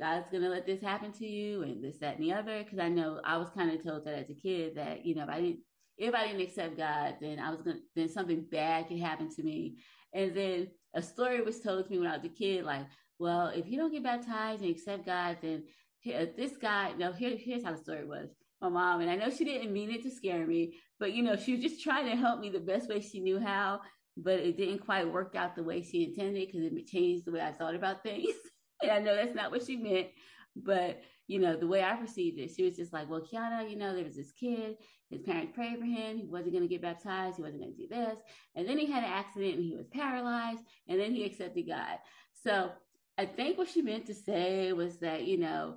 God's 0.00 0.28
going 0.30 0.42
to 0.42 0.48
let 0.48 0.66
this 0.66 0.80
happen 0.80 1.12
to 1.12 1.26
you 1.26 1.62
and 1.62 1.82
this, 1.82 1.98
that, 1.98 2.16
and 2.16 2.24
the 2.24 2.32
other. 2.32 2.64
Cause 2.64 2.80
I 2.80 2.88
know 2.88 3.20
I 3.24 3.36
was 3.36 3.50
kind 3.50 3.70
of 3.70 3.84
told 3.84 4.04
that 4.04 4.18
as 4.18 4.30
a 4.30 4.34
kid 4.34 4.74
that, 4.76 5.06
you 5.06 5.14
know, 5.14 5.22
if 5.22 5.28
I 5.28 5.40
didn't, 5.40 5.60
if 5.98 6.14
I 6.14 6.26
didn't 6.26 6.42
accept 6.42 6.76
God, 6.76 7.16
then 7.20 7.38
I 7.38 7.50
was 7.50 7.62
to, 7.62 7.76
then 7.94 8.08
something 8.08 8.44
bad 8.50 8.88
could 8.88 8.98
happen 8.98 9.28
to 9.34 9.42
me. 9.42 9.78
And 10.12 10.34
then 10.34 10.68
a 10.94 11.02
story 11.02 11.40
was 11.42 11.60
told 11.60 11.84
to 11.84 11.90
me 11.90 11.98
when 11.98 12.08
I 12.08 12.16
was 12.16 12.24
a 12.24 12.28
kid, 12.28 12.64
like, 12.64 12.86
well, 13.18 13.48
if 13.48 13.68
you 13.68 13.78
don't 13.78 13.92
get 13.92 14.02
baptized 14.02 14.62
and 14.62 14.70
accept 14.70 15.06
God, 15.06 15.38
then 15.42 15.64
here, 16.00 16.20
uh, 16.20 16.26
this 16.36 16.56
guy, 16.56 16.92
no, 16.98 17.12
here, 17.12 17.36
here's 17.36 17.64
how 17.64 17.72
the 17.72 17.78
story 17.78 18.04
was. 18.04 18.30
My 18.60 18.68
mom, 18.68 19.00
and 19.00 19.10
I 19.10 19.16
know 19.16 19.30
she 19.30 19.44
didn't 19.44 19.72
mean 19.72 19.90
it 19.90 20.02
to 20.02 20.10
scare 20.10 20.46
me, 20.46 20.74
but 21.00 21.12
you 21.12 21.22
know, 21.22 21.36
she 21.36 21.52
was 21.52 21.62
just 21.62 21.82
trying 21.82 22.06
to 22.06 22.16
help 22.16 22.40
me 22.40 22.50
the 22.50 22.60
best 22.60 22.88
way 22.88 23.00
she 23.00 23.20
knew 23.20 23.40
how, 23.40 23.80
but 24.16 24.38
it 24.38 24.56
didn't 24.56 24.84
quite 24.84 25.10
work 25.10 25.34
out 25.36 25.56
the 25.56 25.62
way 25.62 25.82
she 25.82 26.04
intended 26.04 26.46
because 26.46 26.64
it 26.64 26.86
changed 26.86 27.24
the 27.24 27.32
way 27.32 27.40
I 27.40 27.52
thought 27.52 27.74
about 27.74 28.02
things. 28.02 28.34
and 28.82 28.90
I 28.90 28.98
know 28.98 29.16
that's 29.16 29.34
not 29.34 29.50
what 29.50 29.64
she 29.64 29.76
meant, 29.76 30.08
but 30.54 31.00
you 31.32 31.38
know, 31.38 31.56
the 31.56 31.66
way 31.66 31.82
I 31.82 31.96
perceived 31.96 32.38
it, 32.38 32.50
she 32.54 32.62
was 32.62 32.76
just 32.76 32.92
like, 32.92 33.08
well, 33.08 33.22
Keana, 33.22 33.68
you 33.70 33.76
know, 33.76 33.94
there 33.94 34.04
was 34.04 34.16
this 34.16 34.32
kid, 34.32 34.76
his 35.10 35.22
parents 35.22 35.52
prayed 35.54 35.78
for 35.78 35.86
him. 35.86 36.18
He 36.18 36.26
wasn't 36.26 36.52
going 36.52 36.62
to 36.62 36.68
get 36.68 36.82
baptized. 36.82 37.36
He 37.36 37.42
wasn't 37.42 37.62
going 37.62 37.74
to 37.74 37.82
do 37.82 37.88
this. 37.88 38.18
And 38.54 38.68
then 38.68 38.76
he 38.76 38.90
had 38.90 39.02
an 39.02 39.10
accident 39.10 39.56
and 39.56 39.64
he 39.64 39.74
was 39.74 39.86
paralyzed. 39.86 40.60
And 40.88 41.00
then 41.00 41.12
he 41.12 41.24
accepted 41.24 41.66
God. 41.66 41.98
So 42.34 42.70
I 43.16 43.24
think 43.24 43.56
what 43.56 43.70
she 43.70 43.80
meant 43.80 44.06
to 44.06 44.14
say 44.14 44.74
was 44.74 44.98
that, 44.98 45.24
you 45.26 45.38
know, 45.38 45.76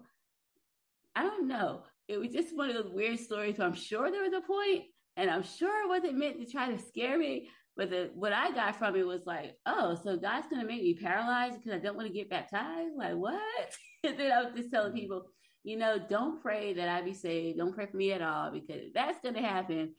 I 1.16 1.24
don't 1.24 1.48
know. 1.48 1.84
It 2.10 2.18
was 2.18 2.34
just 2.34 2.56
one 2.56 2.70
of 2.70 2.76
those 2.76 2.94
weird 2.94 3.20
stories 3.20 3.58
where 3.58 3.68
I'm 3.68 3.76
sure 3.76 4.12
there 4.12 4.24
was 4.24 4.34
a 4.34 4.42
point, 4.42 4.84
and 5.16 5.30
I'm 5.30 5.44
sure 5.44 5.84
it 5.84 5.90
wasn't 5.90 6.18
meant 6.18 6.40
to 6.40 6.52
try 6.52 6.70
to 6.70 6.78
scare 6.78 7.18
me. 7.18 7.50
But 7.78 7.90
the, 7.90 8.12
what 8.14 8.32
I 8.32 8.52
got 8.52 8.78
from 8.78 8.96
it 8.96 9.06
was 9.06 9.26
like, 9.26 9.58
oh, 9.66 9.98
so 10.02 10.18
God's 10.18 10.48
going 10.48 10.62
to 10.62 10.68
make 10.68 10.82
me 10.82 10.94
paralyzed 10.94 11.58
because 11.58 11.74
I 11.74 11.84
don't 11.84 11.98
want 11.98 12.08
to 12.08 12.14
get 12.14 12.30
baptized? 12.30 12.96
Like, 12.98 13.16
what? 13.16 13.42
and 14.04 14.18
then 14.18 14.32
I 14.32 14.44
was 14.44 14.54
just 14.56 14.72
telling 14.72 14.92
mm-hmm. 14.92 15.00
people, 15.00 15.26
you 15.66 15.78
know, 15.78 15.98
don't 15.98 16.42
pray 16.42 16.74
that 16.74 16.88
I 16.88 17.02
be 17.02 17.14
saved. 17.14 17.58
Don't 17.58 17.74
pray 17.74 17.88
for 17.88 17.98
me 17.98 18.12
at 18.12 18.22
all 18.22 18.52
because 18.52 18.94
that's 18.94 19.20
going 19.22 19.34
to 19.34 19.42
happen. 19.42 19.96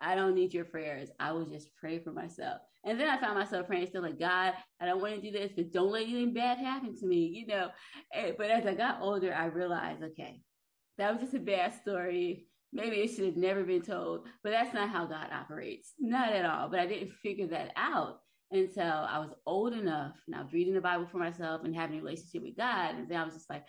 I 0.00 0.14
don't 0.14 0.34
need 0.34 0.54
your 0.54 0.64
prayers. 0.64 1.10
I 1.20 1.32
will 1.32 1.44
just 1.44 1.68
pray 1.76 1.98
for 1.98 2.12
myself. 2.12 2.62
And 2.84 2.98
then 2.98 3.08
I 3.08 3.20
found 3.20 3.38
myself 3.38 3.66
praying 3.66 3.86
still 3.88 4.02
like, 4.02 4.18
God, 4.18 4.54
I 4.80 4.86
don't 4.86 5.02
want 5.02 5.14
to 5.14 5.20
do 5.20 5.30
this, 5.30 5.52
but 5.54 5.70
don't 5.70 5.92
let 5.92 6.04
anything 6.04 6.32
bad 6.32 6.58
happen 6.58 6.98
to 6.98 7.06
me, 7.06 7.26
you 7.26 7.46
know. 7.46 7.68
But 8.38 8.50
as 8.50 8.66
I 8.66 8.74
got 8.74 9.02
older, 9.02 9.34
I 9.34 9.44
realized, 9.44 10.02
okay, 10.02 10.40
that 10.96 11.12
was 11.12 11.20
just 11.20 11.34
a 11.34 11.40
bad 11.40 11.74
story. 11.74 12.46
Maybe 12.72 12.96
it 12.96 13.08
should 13.08 13.26
have 13.26 13.36
never 13.36 13.64
been 13.64 13.82
told, 13.82 14.26
but 14.42 14.50
that's 14.50 14.72
not 14.72 14.88
how 14.88 15.04
God 15.04 15.28
operates. 15.30 15.92
Not 16.00 16.32
at 16.32 16.46
all. 16.46 16.70
But 16.70 16.80
I 16.80 16.86
didn't 16.86 17.12
figure 17.22 17.48
that 17.48 17.72
out 17.76 18.20
until 18.50 18.82
I 18.86 19.18
was 19.18 19.34
old 19.46 19.74
enough 19.74 20.14
and 20.26 20.34
I 20.34 20.42
was 20.42 20.54
reading 20.54 20.74
the 20.74 20.80
Bible 20.80 21.06
for 21.06 21.18
myself 21.18 21.60
and 21.64 21.76
having 21.76 21.98
a 21.98 22.02
relationship 22.02 22.42
with 22.42 22.56
God. 22.56 22.94
And 22.94 23.08
then 23.08 23.20
I 23.20 23.24
was 23.24 23.34
just 23.34 23.50
like, 23.50 23.64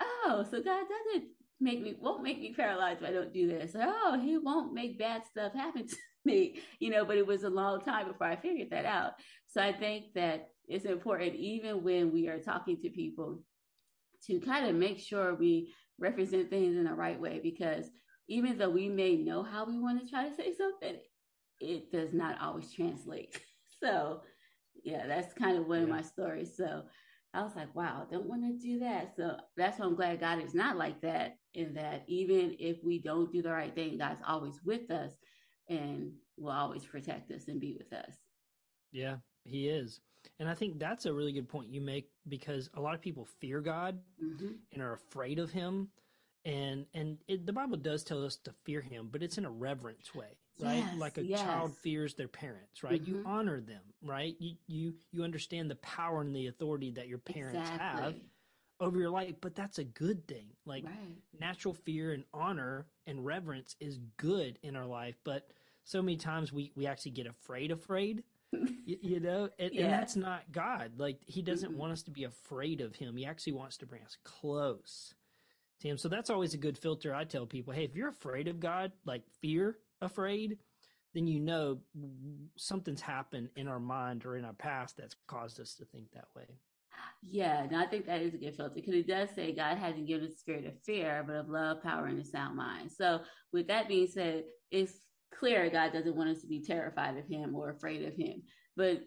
oh, 0.00 0.44
so 0.50 0.62
God 0.62 0.84
doesn't 0.88 1.28
make 1.60 1.82
me 1.82 1.96
won't 1.98 2.22
make 2.22 2.40
me 2.40 2.52
paralyzed 2.54 3.02
if 3.02 3.08
I 3.08 3.12
don't 3.12 3.32
do 3.32 3.48
this. 3.48 3.74
Oh, 3.74 4.18
he 4.22 4.38
won't 4.38 4.74
make 4.74 4.98
bad 4.98 5.22
stuff 5.30 5.52
happen 5.54 5.86
to 5.88 5.96
me, 6.24 6.60
you 6.78 6.90
know, 6.90 7.04
but 7.04 7.16
it 7.16 7.26
was 7.26 7.44
a 7.44 7.50
long 7.50 7.80
time 7.80 8.08
before 8.08 8.26
I 8.26 8.36
figured 8.36 8.70
that 8.70 8.84
out. 8.84 9.12
So 9.46 9.62
I 9.62 9.72
think 9.72 10.14
that 10.14 10.48
it's 10.68 10.84
important 10.84 11.34
even 11.34 11.82
when 11.82 12.12
we 12.12 12.28
are 12.28 12.40
talking 12.40 12.76
to 12.78 12.90
people 12.90 13.42
to 14.26 14.40
kind 14.40 14.66
of 14.66 14.74
make 14.74 14.98
sure 14.98 15.34
we 15.34 15.72
represent 15.98 16.50
things 16.50 16.76
in 16.76 16.84
the 16.84 16.94
right 16.94 17.20
way 17.20 17.40
because 17.42 17.88
even 18.28 18.58
though 18.58 18.70
we 18.70 18.88
may 18.88 19.16
know 19.16 19.42
how 19.42 19.64
we 19.64 19.78
want 19.78 20.02
to 20.02 20.10
try 20.10 20.28
to 20.28 20.34
say 20.34 20.52
something, 20.56 20.96
it 21.60 21.92
does 21.92 22.12
not 22.12 22.40
always 22.40 22.72
translate. 22.72 23.40
So, 23.82 24.22
yeah, 24.84 25.06
that's 25.06 25.34
kind 25.34 25.58
of 25.58 25.66
one 25.66 25.80
yeah. 25.80 25.84
of 25.84 25.90
my 25.90 26.00
stories. 26.00 26.56
So, 26.56 26.84
I 27.36 27.42
was 27.42 27.54
like, 27.54 27.74
wow, 27.74 28.06
don't 28.10 28.26
want 28.26 28.42
to 28.42 28.66
do 28.66 28.78
that. 28.80 29.14
So 29.16 29.36
that's 29.56 29.78
why 29.78 29.84
I'm 29.84 29.94
glad 29.94 30.20
God 30.20 30.42
is 30.42 30.54
not 30.54 30.76
like 30.76 31.00
that. 31.02 31.36
In 31.54 31.74
that 31.74 32.04
even 32.06 32.56
if 32.58 32.82
we 32.82 32.98
don't 32.98 33.30
do 33.32 33.42
the 33.42 33.52
right 33.52 33.74
thing, 33.74 33.98
God's 33.98 34.22
always 34.26 34.60
with 34.64 34.90
us 34.90 35.12
and 35.68 36.12
will 36.36 36.52
always 36.52 36.84
protect 36.84 37.30
us 37.30 37.48
and 37.48 37.60
be 37.60 37.76
with 37.78 37.92
us. 37.92 38.14
Yeah, 38.92 39.16
He 39.44 39.68
is. 39.68 40.00
And 40.38 40.48
I 40.48 40.54
think 40.54 40.78
that's 40.78 41.06
a 41.06 41.12
really 41.12 41.32
good 41.32 41.48
point 41.48 41.72
you 41.72 41.80
make 41.80 42.08
because 42.28 42.68
a 42.74 42.80
lot 42.80 42.94
of 42.94 43.00
people 43.00 43.26
fear 43.40 43.60
God 43.60 43.98
mm-hmm. 44.22 44.52
and 44.72 44.82
are 44.82 44.94
afraid 44.94 45.38
of 45.38 45.50
Him 45.50 45.88
and 46.46 46.86
and 46.94 47.18
it, 47.26 47.44
the 47.44 47.52
Bible 47.52 47.76
does 47.76 48.04
tell 48.04 48.24
us 48.24 48.36
to 48.44 48.54
fear 48.64 48.80
Him, 48.80 49.08
but 49.10 49.22
it's 49.22 49.36
in 49.36 49.44
a 49.44 49.50
reverence 49.50 50.14
way, 50.14 50.38
right? 50.60 50.76
Yes, 50.76 50.98
like 50.98 51.18
a 51.18 51.24
yes. 51.24 51.40
child 51.40 51.76
fears 51.76 52.14
their 52.14 52.28
parents, 52.28 52.82
right? 52.82 53.00
Mm-hmm. 53.00 53.16
You 53.16 53.22
honor 53.26 53.60
them, 53.60 53.82
right? 54.02 54.34
You 54.38 54.56
you 54.66 54.94
you 55.12 55.22
understand 55.22 55.70
the 55.70 55.76
power 55.76 56.20
and 56.20 56.34
the 56.34 56.46
authority 56.46 56.90
that 56.92 57.08
your 57.08 57.18
parents 57.18 57.58
exactly. 57.70 58.02
have 58.02 58.14
over 58.80 58.98
your 58.98 59.10
life, 59.10 59.34
but 59.40 59.54
that's 59.54 59.78
a 59.78 59.84
good 59.84 60.26
thing. 60.26 60.48
Like 60.64 60.84
right. 60.84 60.94
natural 61.38 61.74
fear 61.74 62.12
and 62.12 62.24
honor 62.32 62.86
and 63.06 63.24
reverence 63.24 63.76
is 63.80 63.98
good 64.16 64.58
in 64.62 64.76
our 64.76 64.86
life, 64.86 65.16
but 65.24 65.48
so 65.84 66.02
many 66.02 66.16
times 66.16 66.52
we 66.52 66.72
we 66.76 66.86
actually 66.86 67.12
get 67.12 67.26
afraid, 67.26 67.70
afraid. 67.70 68.22
you, 68.52 68.96
you, 69.02 69.20
know, 69.20 69.48
and, 69.58 69.74
yeah. 69.74 69.82
and, 69.82 69.92
that's 69.92 70.16
not 70.16 70.42
God. 70.52 70.92
Like 70.98 71.18
He 71.26 71.42
doesn't 71.42 71.70
mm-hmm. 71.70 71.78
want 71.78 71.92
us 71.92 72.02
to 72.04 72.10
be 72.10 72.24
afraid 72.24 72.80
of 72.80 72.94
Him. 72.96 73.16
He 73.16 73.26
actually 73.26 73.54
wants 73.54 73.76
to 73.78 73.86
bring 73.86 74.02
us 74.02 74.16
close 74.24 75.14
Tim. 75.80 75.98
So 75.98 76.08
that's 76.08 76.30
always 76.30 76.54
a 76.54 76.58
good 76.58 76.78
filter. 76.78 77.14
I 77.14 77.24
tell 77.24 77.46
people, 77.46 77.72
hey, 77.72 77.84
if 77.84 77.94
you're 77.94 78.08
afraid 78.08 78.48
of 78.48 78.60
God, 78.60 78.92
like 79.04 79.22
fear 79.40 79.78
afraid, 80.00 80.58
then 81.14 81.26
you 81.26 81.40
know 81.40 81.78
something's 82.56 83.00
happened 83.00 83.48
in 83.56 83.68
our 83.68 83.80
mind 83.80 84.26
or 84.26 84.36
in 84.36 84.44
our 84.44 84.52
past 84.52 84.96
that's 84.96 85.16
caused 85.26 85.60
us 85.60 85.74
to 85.74 85.84
think 85.86 86.06
that 86.12 86.28
way. 86.36 86.46
Yeah, 87.22 87.62
and 87.62 87.76
I 87.76 87.86
think 87.86 88.06
that 88.06 88.20
is 88.20 88.34
a 88.34 88.38
good 88.38 88.56
filter 88.56 88.74
because 88.74 88.94
it 88.94 89.06
does 89.06 89.30
say 89.34 89.52
God 89.52 89.78
hasn't 89.78 90.06
given 90.06 90.26
us 90.28 90.38
spirit 90.38 90.66
of 90.66 90.80
fear, 90.82 91.24
but 91.26 91.36
of 91.36 91.48
love, 91.48 91.82
power, 91.82 92.06
and 92.06 92.20
a 92.20 92.24
sound 92.24 92.56
mind. 92.56 92.90
So, 92.92 93.20
with 93.52 93.66
that 93.68 93.88
being 93.88 94.06
said, 94.06 94.44
it's 94.70 94.92
clear 95.38 95.68
God 95.70 95.92
doesn't 95.92 96.16
want 96.16 96.30
us 96.30 96.40
to 96.42 96.46
be 96.46 96.62
terrified 96.62 97.16
of 97.16 97.26
Him 97.26 97.54
or 97.54 97.70
afraid 97.70 98.06
of 98.06 98.14
Him. 98.14 98.42
But, 98.76 99.00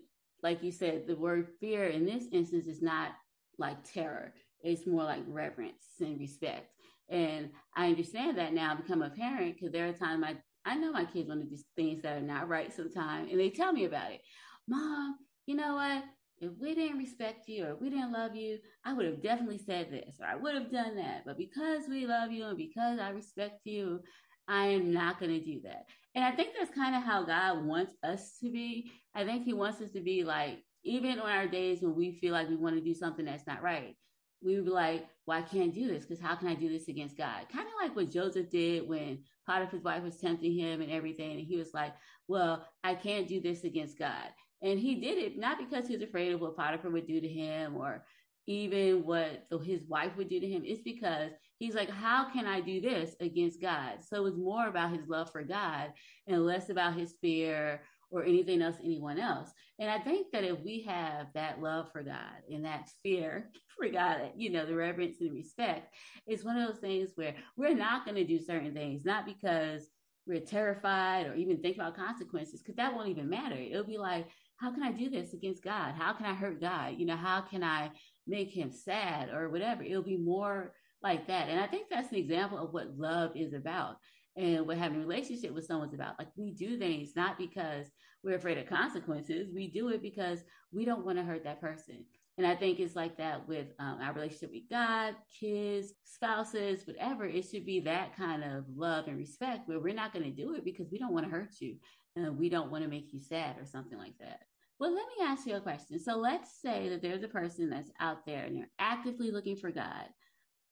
like 0.44 0.64
you 0.64 0.72
said, 0.72 1.06
the 1.08 1.16
word 1.16 1.48
fear 1.60 1.86
in 1.86 2.06
this 2.06 2.26
instance 2.32 2.68
is 2.68 2.82
not 2.82 3.12
like 3.58 3.78
terror. 3.84 4.34
It's 4.64 4.88
more 4.88 5.04
like 5.04 5.24
reverence 5.28 5.86
and 6.00 6.20
respect. 6.20 6.72
And 7.10 7.50
I 7.76 7.88
understand 7.88 8.38
that 8.38 8.54
now, 8.54 8.76
become 8.76 9.02
a 9.02 9.10
parent, 9.10 9.56
because 9.56 9.72
there 9.72 9.88
are 9.88 9.94
times 9.94 10.24
I, 10.26 10.36
I 10.66 10.76
know 10.76 10.92
my 10.92 11.06
kids 11.06 11.30
want 11.30 11.42
to 11.42 11.50
do 11.50 11.62
things 11.76 12.02
that 12.02 12.18
are 12.18 12.22
not 12.22 12.50
right 12.50 12.74
sometimes, 12.74 13.30
and 13.32 13.40
they 13.40 13.50
tell 13.50 13.72
me 13.72 13.86
about 13.86 14.12
it. 14.12 14.22
Mom, 14.68 15.16
you 15.46 15.56
know 15.56 15.76
what? 15.76 16.04
If 16.42 16.52
we 16.60 16.74
didn't 16.74 17.00
respect 17.00 17.48
you 17.48 17.66
or 17.66 17.76
we 17.76 17.90
didn't 17.90 18.14
love 18.14 18.36
you, 18.36 18.60
I 18.86 18.94
would 18.94 19.06
have 19.06 19.22
definitely 19.22 19.58
said 19.58 19.92
this 19.92 20.18
or 20.22 20.26
I 20.26 20.36
would 20.36 20.56
have 20.56 20.72
done 20.72 20.96
that. 20.96 21.24
But 21.26 21.38
because 21.38 21.84
we 21.90 22.06
love 22.06 22.32
you 22.32 22.46
and 22.46 22.58
because 22.58 22.98
I 23.00 23.10
respect 23.10 23.60
you, 23.66 24.00
I 24.48 24.68
am 24.68 24.94
not 24.94 25.20
going 25.20 25.32
to 25.32 25.44
do 25.44 25.60
that. 25.64 25.86
And 26.16 26.24
I 26.24 26.32
think 26.32 26.54
that's 26.58 26.74
kind 26.74 26.96
of 26.96 27.04
how 27.04 27.24
God 27.24 27.66
wants 27.66 27.94
us 28.04 28.38
to 28.42 28.50
be. 28.50 28.92
I 29.14 29.26
think 29.26 29.44
He 29.44 29.54
wants 29.54 29.82
us 29.82 29.92
to 29.92 30.02
be 30.02 30.24
like, 30.24 30.60
even 30.84 31.20
on 31.20 31.30
our 31.30 31.48
days 31.48 31.82
when 31.82 31.96
we 31.96 32.14
feel 32.14 32.34
like 32.34 32.48
we 32.48 32.56
want 32.56 32.76
to 32.76 32.82
do 32.82 32.94
something 32.94 33.26
that's 33.26 33.46
not 33.46 33.62
right, 33.62 33.96
we 34.42 34.56
would 34.56 34.66
be 34.66 34.72
like, 34.72 35.06
well, 35.26 35.38
I 35.38 35.42
can't 35.42 35.74
do 35.74 35.88
this 35.88 36.06
because 36.06 36.24
how 36.24 36.36
can 36.36 36.48
I 36.48 36.56
do 36.56 36.70
this 36.70 36.88
against 36.88 37.18
God? 37.18 37.46
Kind 37.52 37.68
of 37.68 37.74
like 37.82 37.96
what 37.96 38.10
Joseph 38.10 38.50
did 38.50 38.88
when 38.88 39.20
Potiphar's 39.50 39.84
wife 39.84 40.04
was 40.04 40.18
tempting 40.18 40.58
him 40.58 40.82
and 40.82 40.92
everything. 40.92 41.32
And 41.32 41.48
he 41.48 41.58
was 41.58 41.74
like, 41.74 41.94
well, 42.28 42.66
I 42.84 42.96
can't 42.96 43.28
do 43.28 43.42
this 43.42 43.64
against 43.64 43.98
God. 43.98 44.30
And 44.62 44.80
he 44.80 44.96
did 44.96 45.18
it 45.18 45.38
not 45.38 45.58
because 45.58 45.88
he 45.88 45.94
was 45.96 46.04
afraid 46.04 46.32
of 46.32 46.42
what 46.42 46.56
Potiphar 46.56 46.92
would 46.92 47.08
do 47.08 47.20
to 47.20 47.28
him 47.28 47.76
or 47.76 48.06
even 48.48 49.06
what 49.06 49.48
his 49.64 49.86
wife 49.86 50.16
would 50.18 50.30
do 50.30 50.40
to 50.40 50.48
him. 50.48 50.64
It's 50.66 50.82
because 50.82 51.32
He's 51.60 51.76
like, 51.76 51.90
how 51.90 52.32
can 52.32 52.48
I 52.48 52.62
do 52.62 52.80
this 52.80 53.16
against 53.20 53.62
God? 53.62 53.98
So 54.02 54.26
it's 54.26 54.38
more 54.38 54.68
about 54.68 54.94
his 54.94 55.08
love 55.10 55.30
for 55.30 55.44
God 55.44 55.92
and 56.26 56.46
less 56.46 56.70
about 56.70 56.94
his 56.94 57.16
fear 57.22 57.82
or 58.12 58.24
anything 58.24 58.62
else, 58.62 58.76
anyone 58.84 59.20
else. 59.20 59.50
And 59.78 59.90
I 59.90 60.00
think 60.00 60.32
that 60.32 60.44
if 60.44 60.60
we 60.62 60.82
have 60.84 61.28
that 61.34 61.62
love 61.62 61.92
for 61.92 62.04
God 62.04 62.42
and 62.52 62.66
that 62.66 62.90
fear 63.04 63.50
for 63.78 63.88
God, 63.90 64.32
you 64.36 64.50
know, 64.50 64.66
the 64.66 64.76
reverence 64.76 65.18
and 65.22 65.32
respect, 65.32 65.94
it's 66.26 66.44
one 66.44 66.58
of 66.58 66.68
those 66.68 66.80
things 66.80 67.12
where 67.16 67.36
we're 67.56 67.76
not 67.76 68.06
going 68.06 68.16
to 68.16 68.24
do 68.24 68.40
certain 68.40 68.74
things, 68.74 69.06
not 69.06 69.26
because 69.26 69.88
we're 70.26 70.40
terrified 70.40 71.28
or 71.28 71.36
even 71.36 71.62
think 71.62 71.76
about 71.76 71.96
consequences, 71.96 72.62
because 72.62 72.76
that 72.76 72.94
won't 72.94 73.10
even 73.10 73.30
matter. 73.30 73.56
It'll 73.56 73.84
be 73.84 73.98
like, 73.98 74.28
how 74.58 74.72
can 74.72 74.84
I 74.84 74.92
do 74.92 75.10
this 75.10 75.34
against 75.34 75.64
God? 75.64 75.96
How 75.98 76.14
can 76.14 76.26
I 76.26 76.34
hurt 76.34 76.60
God? 76.60 76.96
You 76.98 77.06
know, 77.06 77.16
how 77.16 77.42
can 77.42 77.64
I 77.64 77.92
make 78.28 78.52
him 78.52 78.72
sad 78.72 79.30
or 79.30 79.50
whatever? 79.50 79.84
It'll 79.84 80.04
be 80.04 80.18
more 80.18 80.74
like 81.02 81.28
that. 81.28 81.48
And 81.50 81.60
I 81.60 81.68
think 81.68 81.88
that's 81.90 82.12
an 82.12 82.18
example 82.18 82.58
of 82.58 82.74
what 82.74 82.98
love 82.98 83.32
is 83.36 83.54
about 83.54 83.96
and 84.40 84.66
what 84.66 84.78
having 84.78 84.98
a 84.98 85.06
relationship 85.06 85.54
with 85.54 85.66
someone's 85.66 85.94
about. 85.94 86.18
Like 86.18 86.30
we 86.38 86.52
do 86.52 86.78
things 86.78 87.12
not 87.16 87.38
because 87.38 87.88
we're 88.24 88.38
afraid 88.38 88.58
of 88.58 88.68
consequences. 88.68 89.50
We 89.54 89.68
do 89.68 89.90
it 89.90 90.02
because 90.02 90.44
we 90.72 90.86
don't 90.86 91.06
want 91.06 91.18
to 91.18 91.26
hurt 91.26 91.44
that 91.44 91.60
person. 91.60 92.06
And 92.38 92.48
I 92.48 92.56
think 92.56 92.80
it's 92.80 92.96
like 92.96 93.18
that 93.18 93.46
with 93.50 93.68
um, 93.80 94.00
our 94.02 94.14
relationship 94.14 94.52
with 94.54 94.70
God, 94.70 95.16
kids, 95.38 95.94
spouses, 96.06 96.88
whatever. 96.88 97.26
It 97.26 97.50
should 97.50 97.66
be 97.66 97.82
that 97.82 98.16
kind 98.16 98.46
of 98.46 98.64
love 98.74 99.08
and 99.08 99.18
respect 99.18 99.68
where 99.68 99.82
we're 99.82 99.94
not 99.94 100.14
going 100.14 100.24
to 100.24 100.32
do 100.32 100.56
it 100.56 100.64
because 100.64 100.88
we 100.90 101.00
don't 101.00 101.14
want 101.14 101.26
to 101.26 101.32
hurt 101.32 101.50
you 101.60 101.76
and 102.16 102.38
we 102.38 102.48
don't 102.48 102.72
want 102.72 102.86
to 102.86 102.90
make 102.90 103.12
you 103.12 103.20
sad 103.20 103.58
or 103.60 103.66
something 103.66 103.98
like 103.98 104.18
that. 104.22 104.40
Well, 104.80 104.96
let 104.96 105.06
me 105.08 105.26
ask 105.26 105.46
you 105.46 105.58
a 105.58 105.62
question. 105.62 106.00
So 106.00 106.16
let's 106.16 106.62
say 106.62 106.88
that 106.88 107.02
there's 107.02 107.24
a 107.24 107.28
person 107.28 107.70
that's 107.70 107.92
out 108.00 108.26
there 108.26 108.46
and 108.46 108.56
they're 108.56 108.72
actively 108.80 109.32
looking 109.32 109.58
for 109.58 109.70
God. 109.70 110.08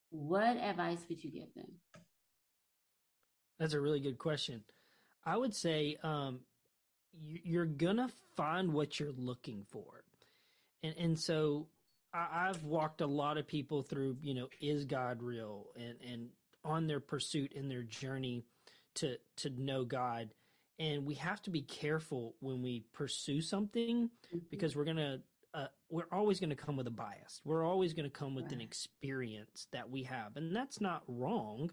What 0.09 0.55
advice 0.55 0.99
would 1.09 1.21
you 1.21 1.31
give 1.31 1.53
them? 1.53 1.67
That's 3.59 3.73
a 3.73 3.81
really 3.81 3.99
good 3.99 4.17
question. 4.17 4.63
I 5.25 5.37
would 5.37 5.55
say 5.55 5.97
um, 6.03 6.39
you're 7.43 7.65
gonna 7.65 8.09
find 8.35 8.73
what 8.73 8.99
you're 8.99 9.11
looking 9.17 9.65
for, 9.69 10.03
and 10.83 10.95
and 10.97 11.19
so 11.19 11.67
I, 12.13 12.49
I've 12.49 12.63
walked 12.63 13.01
a 13.01 13.07
lot 13.07 13.37
of 13.37 13.47
people 13.47 13.81
through. 13.81 14.17
You 14.21 14.33
know, 14.33 14.47
is 14.61 14.85
God 14.85 15.21
real? 15.21 15.67
And 15.75 15.95
and 16.09 16.29
on 16.63 16.87
their 16.87 16.99
pursuit 16.99 17.53
in 17.53 17.67
their 17.67 17.83
journey 17.83 18.43
to 18.95 19.17
to 19.37 19.49
know 19.49 19.83
God, 19.83 20.33
and 20.79 21.05
we 21.05 21.15
have 21.15 21.41
to 21.43 21.49
be 21.49 21.61
careful 21.61 22.35
when 22.39 22.61
we 22.61 22.85
pursue 22.93 23.41
something 23.41 24.09
mm-hmm. 24.27 24.37
because 24.49 24.75
we're 24.75 24.85
gonna 24.85 25.19
uh, 25.53 25.67
we're 25.89 26.07
always 26.11 26.39
going 26.39 26.49
to 26.51 26.55
come 26.55 26.77
with 26.77 26.85
a 26.87 26.91
bias. 26.91 27.41
We're 27.43 27.65
always 27.65 27.93
going 27.93 28.09
to 28.09 28.15
come 28.15 28.35
with 28.35 28.51
an 28.51 28.61
experience 28.61 29.67
that 29.71 29.89
we 29.89 30.03
have, 30.03 30.37
and 30.37 30.55
that's 30.55 30.79
not 30.79 31.01
wrong 31.07 31.71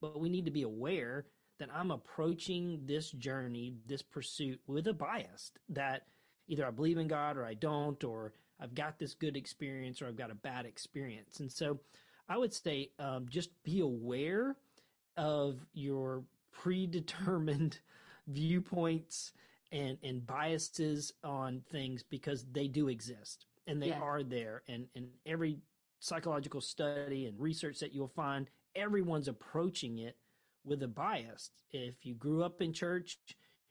but 0.00 0.20
we 0.20 0.28
need 0.28 0.44
to 0.44 0.50
be 0.50 0.62
aware 0.62 1.26
that 1.58 1.68
I'm 1.74 1.90
approaching 1.90 2.80
this 2.84 3.10
journey, 3.10 3.74
this 3.86 4.02
pursuit 4.02 4.60
with 4.66 4.86
a 4.88 4.92
bias 4.92 5.52
that 5.70 6.06
either 6.48 6.66
I 6.66 6.70
believe 6.70 6.98
in 6.98 7.08
God 7.08 7.36
or 7.36 7.44
I 7.44 7.54
don't, 7.54 8.02
or 8.04 8.32
I've 8.60 8.74
got 8.74 8.98
this 8.98 9.14
good 9.14 9.36
experience 9.36 10.00
or 10.00 10.06
I've 10.06 10.16
got 10.16 10.30
a 10.30 10.34
bad 10.34 10.66
experience. 10.66 11.40
And 11.40 11.50
so 11.50 11.80
I 12.28 12.36
would 12.36 12.52
say 12.52 12.90
um, 12.98 13.26
just 13.28 13.50
be 13.62 13.80
aware 13.80 14.56
of 15.16 15.64
your 15.72 16.24
predetermined 16.52 17.78
viewpoints 18.26 19.32
and, 19.72 19.98
and 20.02 20.26
biases 20.26 21.12
on 21.24 21.62
things 21.70 22.02
because 22.02 22.44
they 22.52 22.68
do 22.68 22.88
exist 22.88 23.46
and 23.66 23.82
they 23.82 23.88
yeah. 23.88 24.00
are 24.00 24.22
there. 24.22 24.62
And, 24.68 24.86
and 24.94 25.08
every 25.24 25.58
psychological 26.00 26.60
study 26.60 27.26
and 27.26 27.38
research 27.40 27.80
that 27.80 27.92
you'll 27.94 28.08
find 28.08 28.48
everyone's 28.76 29.28
approaching 29.28 29.98
it 29.98 30.16
with 30.64 30.82
a 30.82 30.88
bias. 30.88 31.50
If 31.70 32.04
you 32.04 32.14
grew 32.14 32.42
up 32.42 32.60
in 32.60 32.72
church, 32.72 33.18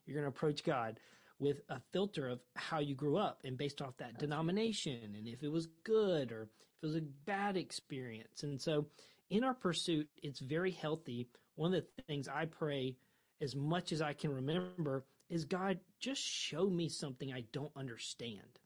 you're 0.05 0.15
going 0.15 0.31
to 0.31 0.35
approach 0.35 0.63
God 0.63 0.99
with 1.39 1.57
a 1.69 1.79
filter 1.91 2.29
of 2.29 2.39
how 2.55 2.79
you 2.79 2.95
grew 2.95 3.17
up 3.17 3.41
and 3.43 3.57
based 3.57 3.81
off 3.81 3.97
that 3.97 4.17
denomination 4.17 5.15
and 5.15 5.27
if 5.27 5.43
it 5.43 5.51
was 5.51 5.67
good 5.83 6.31
or 6.31 6.43
if 6.43 6.49
it 6.81 6.85
was 6.85 6.95
a 6.95 7.01
bad 7.25 7.57
experience. 7.57 8.43
And 8.43 8.61
so 8.61 8.85
in 9.29 9.43
our 9.43 9.53
pursuit, 9.53 10.07
it's 10.23 10.39
very 10.39 10.71
healthy. 10.71 11.27
One 11.55 11.73
of 11.73 11.83
the 11.83 12.03
things 12.03 12.27
I 12.27 12.45
pray 12.45 12.95
as 13.41 13.55
much 13.55 13.91
as 13.91 14.01
I 14.01 14.13
can 14.13 14.33
remember 14.33 15.05
is 15.29 15.43
God, 15.43 15.79
just 15.99 16.21
show 16.21 16.69
me 16.69 16.87
something 16.87 17.33
I 17.33 17.43
don't 17.51 17.71
understand. 17.75 18.59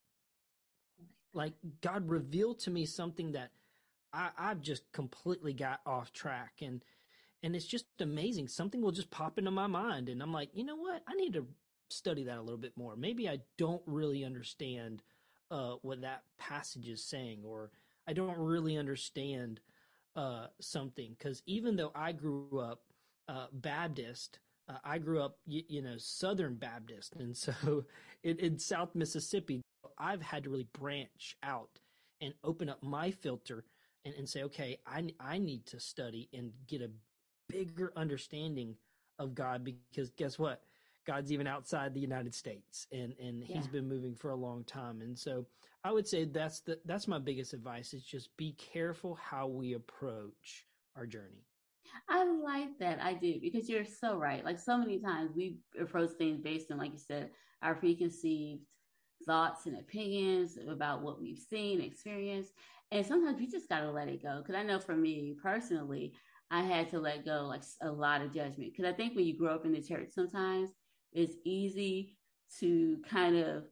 Like 1.33 1.53
God 1.81 2.09
reveal 2.09 2.53
to 2.55 2.71
me 2.71 2.85
something 2.85 3.31
that 3.31 3.51
I, 4.13 4.29
I've 4.37 4.61
just 4.61 4.91
completely 4.91 5.53
got 5.53 5.81
off 5.85 6.11
track 6.11 6.53
and 6.61 6.83
and 7.41 7.55
it's 7.55 7.65
just 7.65 7.85
amazing. 8.01 8.49
Something 8.49 8.81
will 8.81 8.91
just 8.91 9.11
pop 9.11 9.37
into 9.37 9.51
my 9.51 9.67
mind 9.67 10.09
and 10.09 10.21
I'm 10.21 10.33
like, 10.33 10.49
you 10.53 10.65
know 10.65 10.75
what? 10.75 11.03
I 11.07 11.13
need 11.15 11.33
to 11.33 11.45
study 11.89 12.23
that 12.25 12.37
a 12.37 12.41
little 12.41 12.57
bit 12.57 12.73
more. 12.75 12.95
Maybe 12.95 13.29
I 13.29 13.39
don't 13.57 13.81
really 13.85 14.23
understand 14.23 15.01
uh, 15.51 15.75
what 15.81 16.01
that 16.01 16.23
passage 16.37 16.87
is 16.87 17.03
saying, 17.03 17.39
or 17.45 17.71
I 18.07 18.13
don't 18.13 18.37
really 18.37 18.77
understand 18.77 19.59
uh, 20.15 20.47
something. 20.59 21.15
Because 21.17 21.41
even 21.45 21.75
though 21.75 21.91
I 21.95 22.11
grew 22.11 22.59
up 22.59 22.81
uh, 23.27 23.47
Baptist, 23.51 24.39
uh, 24.67 24.77
I 24.83 24.97
grew 24.99 25.21
up, 25.21 25.37
you, 25.45 25.63
you, 25.67 25.81
know, 25.81 25.95
Southern 25.97 26.55
Baptist, 26.55 27.15
and 27.15 27.35
so 27.35 27.53
in, 28.23 28.37
in 28.39 28.59
South 28.59 28.95
Mississippi, 28.95 29.61
I've 29.97 30.21
had 30.21 30.43
to 30.43 30.49
really 30.49 30.67
branch 30.73 31.37
out 31.43 31.79
and 32.21 32.33
open 32.43 32.69
up 32.69 32.83
my 32.83 33.11
filter 33.11 33.63
and, 34.05 34.13
and 34.15 34.27
say, 34.27 34.43
okay, 34.43 34.77
I, 34.85 35.07
I 35.19 35.37
need 35.37 35.65
to 35.67 35.79
study 35.79 36.29
and 36.33 36.51
get 36.67 36.81
a 36.81 36.89
bigger 37.47 37.91
understanding 37.95 38.75
of 39.17 39.35
God 39.35 39.63
because 39.63 40.09
guess 40.11 40.39
what? 40.39 40.61
God's 41.05 41.31
even 41.31 41.47
outside 41.47 41.93
the 41.93 41.99
United 41.99 42.35
States 42.35 42.87
and, 42.91 43.13
and 43.19 43.43
yeah. 43.43 43.55
he's 43.55 43.67
been 43.67 43.87
moving 43.87 44.15
for 44.15 44.31
a 44.31 44.35
long 44.35 44.63
time. 44.63 45.01
And 45.01 45.17
so 45.17 45.45
I 45.83 45.91
would 45.91 46.07
say 46.07 46.25
that's 46.25 46.59
the, 46.61 46.79
that's 46.85 47.07
my 47.07 47.19
biggest 47.19 47.53
advice 47.53 47.93
is 47.93 48.03
just 48.03 48.35
be 48.37 48.53
careful 48.53 49.15
how 49.15 49.47
we 49.47 49.73
approach 49.73 50.67
our 50.95 51.05
journey. 51.05 51.45
I 52.07 52.23
like 52.23 52.77
that. 52.79 52.99
I 53.01 53.13
do 53.13 53.39
because 53.41 53.67
you're 53.67 53.85
so 53.85 54.17
right. 54.17 54.45
Like 54.45 54.59
so 54.59 54.77
many 54.77 54.99
times 54.99 55.31
we 55.35 55.57
approach 55.79 56.11
things 56.17 56.39
based 56.39 56.71
on, 56.71 56.77
like 56.77 56.93
you 56.93 56.99
said, 56.99 57.31
our 57.63 57.75
preconceived 57.75 58.61
thoughts 59.25 59.65
and 59.65 59.77
opinions 59.77 60.57
about 60.69 61.01
what 61.01 61.21
we've 61.21 61.39
seen, 61.39 61.81
experienced. 61.81 62.53
And 62.91 63.05
sometimes 63.05 63.39
we 63.39 63.47
just 63.47 63.69
got 63.69 63.81
to 63.81 63.91
let 63.91 64.07
it 64.07 64.23
go. 64.23 64.41
Cause 64.45 64.55
I 64.55 64.63
know 64.63 64.79
for 64.79 64.95
me 64.95 65.35
personally, 65.41 66.13
I 66.51 66.61
had 66.61 66.89
to 66.89 66.99
let 66.99 67.25
go 67.25 67.45
like 67.47 67.63
a 67.81 67.91
lot 67.91 68.21
of 68.21 68.33
judgment. 68.33 68.75
Cause 68.75 68.85
I 68.85 68.93
think 68.93 69.15
when 69.15 69.25
you 69.25 69.37
grow 69.37 69.53
up 69.53 69.65
in 69.65 69.71
the 69.71 69.81
church, 69.81 70.09
sometimes 70.11 70.71
it's 71.13 71.35
easy 71.45 72.15
to 72.59 72.97
kind 73.09 73.37
of 73.37 73.63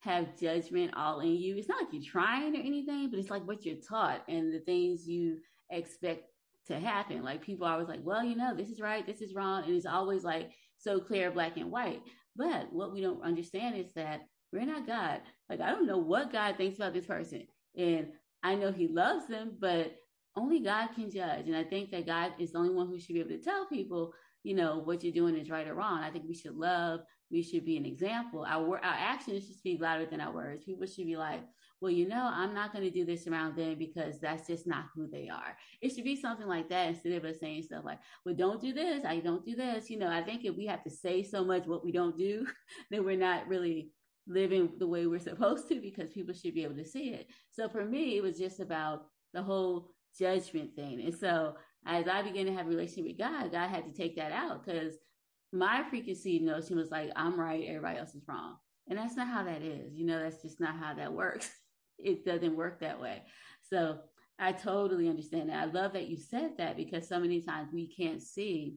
have 0.00 0.38
judgment 0.38 0.92
all 0.96 1.20
in 1.20 1.34
you. 1.34 1.56
It's 1.56 1.68
not 1.68 1.82
like 1.82 1.92
you're 1.92 2.02
trying 2.02 2.56
or 2.56 2.60
anything, 2.60 3.10
but 3.10 3.18
it's 3.18 3.30
like 3.30 3.46
what 3.46 3.66
you're 3.66 3.76
taught 3.76 4.22
and 4.28 4.52
the 4.52 4.60
things 4.60 5.06
you 5.06 5.38
expect 5.70 6.24
to 6.68 6.78
happen. 6.78 7.22
Like 7.22 7.42
people 7.42 7.66
are 7.66 7.72
always 7.72 7.88
like, 7.88 8.00
well, 8.02 8.24
you 8.24 8.36
know, 8.36 8.54
this 8.54 8.70
is 8.70 8.80
right, 8.80 9.06
this 9.06 9.20
is 9.20 9.34
wrong. 9.34 9.64
And 9.64 9.74
it's 9.74 9.86
always 9.86 10.24
like 10.24 10.50
so 10.78 11.00
clear, 11.00 11.30
black 11.30 11.56
and 11.56 11.70
white. 11.70 12.02
But 12.36 12.72
what 12.72 12.92
we 12.92 13.00
don't 13.00 13.22
understand 13.22 13.76
is 13.76 13.92
that 13.94 14.22
we're 14.52 14.64
not 14.64 14.86
God. 14.86 15.20
Like, 15.48 15.60
I 15.60 15.70
don't 15.70 15.86
know 15.86 15.98
what 15.98 16.32
God 16.32 16.56
thinks 16.56 16.76
about 16.76 16.92
this 16.92 17.06
person. 17.06 17.46
And 17.76 18.08
I 18.42 18.54
know 18.54 18.72
he 18.72 18.88
loves 18.88 19.26
them, 19.28 19.52
but 19.60 19.96
only 20.36 20.60
God 20.60 20.88
can 20.94 21.10
judge. 21.10 21.46
And 21.46 21.56
I 21.56 21.64
think 21.64 21.90
that 21.90 22.06
God 22.06 22.32
is 22.38 22.52
the 22.52 22.58
only 22.58 22.74
one 22.74 22.88
who 22.88 22.98
should 22.98 23.14
be 23.14 23.20
able 23.20 23.30
to 23.30 23.38
tell 23.38 23.66
people, 23.66 24.12
you 24.42 24.54
know, 24.54 24.78
what 24.78 25.02
you're 25.02 25.12
doing 25.12 25.36
is 25.36 25.50
right 25.50 25.68
or 25.68 25.74
wrong. 25.74 26.00
I 26.02 26.10
think 26.10 26.24
we 26.26 26.34
should 26.34 26.56
love. 26.56 27.00
We 27.30 27.42
should 27.42 27.64
be 27.64 27.76
an 27.76 27.86
example. 27.86 28.44
Our 28.48 28.78
our 28.78 28.82
actions 28.84 29.46
should 29.46 29.56
speak 29.56 29.80
louder 29.80 30.06
than 30.06 30.20
our 30.20 30.32
words. 30.32 30.64
People 30.64 30.86
should 30.86 31.06
be 31.06 31.16
like, 31.16 31.42
well, 31.80 31.90
you 31.90 32.08
know, 32.08 32.30
I'm 32.32 32.54
not 32.54 32.72
going 32.72 32.84
to 32.84 32.90
do 32.90 33.06
this 33.06 33.26
around 33.26 33.56
them 33.56 33.76
because 33.78 34.20
that's 34.20 34.46
just 34.46 34.66
not 34.66 34.86
who 34.94 35.08
they 35.08 35.28
are. 35.28 35.56
It 35.80 35.90
should 35.94 36.04
be 36.04 36.16
something 36.16 36.46
like 36.46 36.68
that 36.68 36.88
instead 36.88 37.12
of 37.12 37.24
us 37.24 37.40
saying 37.40 37.62
stuff 37.62 37.84
like, 37.84 38.00
well, 38.24 38.34
don't 38.34 38.60
do 38.60 38.72
this. 38.72 39.04
I 39.04 39.20
don't 39.20 39.44
do 39.44 39.56
this. 39.56 39.88
You 39.88 39.98
know, 39.98 40.08
I 40.08 40.22
think 40.22 40.44
if 40.44 40.56
we 40.56 40.66
have 40.66 40.82
to 40.84 40.90
say 40.90 41.22
so 41.22 41.44
much 41.44 41.66
what 41.66 41.84
we 41.84 41.92
don't 41.92 42.16
do, 42.16 42.46
then 42.90 43.04
we're 43.04 43.16
not 43.16 43.48
really 43.48 43.92
living 44.26 44.70
the 44.78 44.86
way 44.86 45.06
we're 45.06 45.18
supposed 45.18 45.68
to 45.68 45.80
because 45.80 46.10
people 46.10 46.34
should 46.34 46.54
be 46.54 46.64
able 46.64 46.76
to 46.76 46.84
see 46.84 47.10
it. 47.10 47.28
So 47.50 47.68
for 47.68 47.84
me, 47.84 48.16
it 48.16 48.22
was 48.22 48.38
just 48.38 48.60
about 48.60 49.06
the 49.32 49.42
whole 49.42 49.90
judgment 50.18 50.74
thing. 50.74 51.00
And 51.00 51.14
so 51.14 51.54
as 51.86 52.08
I 52.08 52.22
began 52.22 52.46
to 52.46 52.52
have 52.52 52.66
a 52.66 52.70
relationship 52.70 53.04
with 53.06 53.18
God, 53.18 53.52
God 53.52 53.68
had 53.68 53.84
to 53.86 53.92
take 53.92 54.16
that 54.16 54.32
out 54.32 54.64
because 54.64 54.94
my 55.52 55.82
preconceived 55.88 56.44
notion 56.44 56.76
was 56.76 56.90
like, 56.90 57.10
I'm 57.16 57.38
right, 57.38 57.64
everybody 57.66 57.98
else 57.98 58.14
is 58.14 58.28
wrong. 58.28 58.56
And 58.88 58.98
that's 58.98 59.16
not 59.16 59.28
how 59.28 59.44
that 59.44 59.62
is. 59.62 59.94
You 59.94 60.06
know, 60.06 60.20
that's 60.20 60.42
just 60.42 60.60
not 60.60 60.76
how 60.76 60.94
that 60.94 61.12
works. 61.12 61.50
it 61.98 62.24
doesn't 62.24 62.56
work 62.56 62.80
that 62.80 63.00
way. 63.00 63.22
So 63.62 63.98
I 64.38 64.52
totally 64.52 65.08
understand 65.08 65.50
that. 65.50 65.62
I 65.62 65.64
love 65.66 65.92
that 65.92 66.08
you 66.08 66.16
said 66.16 66.52
that 66.58 66.76
because 66.76 67.08
so 67.08 67.20
many 67.20 67.40
times 67.40 67.68
we 67.72 67.86
can't 67.86 68.22
see 68.22 68.76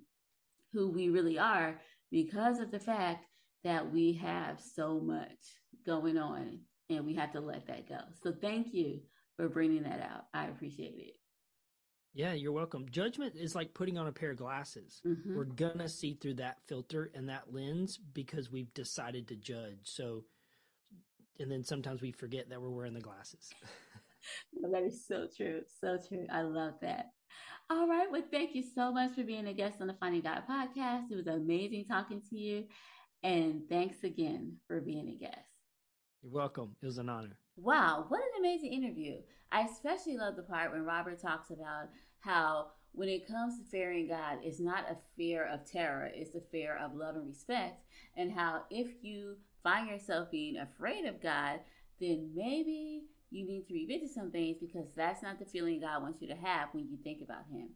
who 0.71 0.89
we 0.89 1.09
really 1.09 1.39
are 1.39 1.79
because 2.11 2.59
of 2.59 2.71
the 2.71 2.79
fact 2.79 3.25
that 3.63 3.91
we 3.91 4.13
have 4.13 4.59
so 4.59 4.99
much 4.99 5.29
going 5.85 6.17
on 6.17 6.59
and 6.89 7.05
we 7.05 7.13
have 7.15 7.31
to 7.33 7.39
let 7.39 7.67
that 7.67 7.87
go. 7.87 7.99
So 8.21 8.33
thank 8.41 8.73
you 8.73 8.99
for 9.37 9.47
bringing 9.49 9.83
that 9.83 10.01
out. 10.01 10.25
I 10.33 10.45
appreciate 10.47 10.95
it. 10.97 11.13
Yeah, 12.13 12.33
you're 12.33 12.51
welcome. 12.51 12.85
Judgment 12.91 13.35
is 13.35 13.55
like 13.55 13.73
putting 13.73 13.97
on 13.97 14.07
a 14.07 14.11
pair 14.11 14.31
of 14.31 14.37
glasses. 14.37 15.01
Mhm. 15.03 15.35
We're 15.35 15.45
gonna 15.45 15.89
see 15.89 16.13
through 16.13 16.35
that 16.35 16.61
filter 16.67 17.09
and 17.15 17.27
that 17.29 17.51
lens 17.51 17.97
because 17.97 18.51
we've 18.51 18.71
decided 18.75 19.27
to 19.29 19.35
judge. 19.35 19.79
So, 19.83 20.25
and 21.39 21.51
then 21.51 21.63
sometimes 21.63 22.01
we 22.01 22.11
forget 22.11 22.49
that 22.49 22.61
we're 22.61 22.69
wearing 22.69 22.93
the 22.93 23.01
glasses. 23.01 23.51
Well, 24.51 24.71
that 24.73 24.83
is 24.83 25.07
so 25.07 25.27
true. 25.35 25.61
So 25.81 25.97
true. 26.07 26.27
I 26.31 26.43
love 26.43 26.75
that. 26.81 27.13
All 27.71 27.87
right. 27.87 28.11
Well, 28.11 28.21
thank 28.29 28.53
you 28.53 28.61
so 28.61 28.91
much 28.91 29.15
for 29.15 29.23
being 29.23 29.47
a 29.47 29.53
guest 29.53 29.81
on 29.81 29.87
the 29.87 29.95
Finding 29.95 30.21
God 30.21 30.43
podcast. 30.47 31.09
It 31.09 31.15
was 31.15 31.27
amazing 31.27 31.85
talking 31.85 32.21
to 32.29 32.37
you. 32.37 32.65
And 33.23 33.61
thanks 33.69 34.03
again 34.03 34.57
for 34.67 34.81
being 34.81 35.07
a 35.09 35.13
guest. 35.13 35.37
You're 36.21 36.33
welcome. 36.33 36.75
It 36.81 36.85
was 36.85 36.97
an 36.97 37.09
honor. 37.09 37.37
Wow, 37.55 38.05
what 38.09 38.19
an 38.21 38.39
amazing 38.39 38.73
interview. 38.73 39.17
I 39.51 39.61
especially 39.61 40.17
love 40.17 40.35
the 40.35 40.43
part 40.43 40.71
when 40.71 40.83
Robert 40.83 41.21
talks 41.21 41.51
about 41.51 41.89
how 42.19 42.71
when 42.93 43.09
it 43.09 43.27
comes 43.27 43.57
to 43.57 43.65
fearing 43.65 44.07
God, 44.07 44.39
it's 44.43 44.59
not 44.59 44.89
a 44.89 44.97
fear 45.15 45.47
of 45.47 45.69
terror, 45.69 46.09
it's 46.13 46.35
a 46.35 46.41
fear 46.51 46.77
of 46.77 46.95
love 46.95 47.15
and 47.15 47.27
respect. 47.27 47.83
And 48.17 48.31
how 48.31 48.63
if 48.69 48.87
you 49.03 49.37
find 49.63 49.89
yourself 49.89 50.31
being 50.31 50.57
afraid 50.57 51.05
of 51.05 51.21
God, 51.21 51.59
then 51.99 52.31
maybe 52.35 53.03
you 53.29 53.45
need 53.45 53.67
to 53.67 53.73
revisit 53.73 54.13
some 54.13 54.31
things 54.31 54.57
because 54.59 54.87
that's 54.95 55.23
not 55.23 55.39
the 55.39 55.45
feeling 55.45 55.81
God 55.81 56.01
wants 56.01 56.21
you 56.21 56.27
to 56.27 56.35
have 56.35 56.69
when 56.71 56.87
you 56.89 56.97
think 57.03 57.21
about 57.21 57.45
Him. 57.51 57.69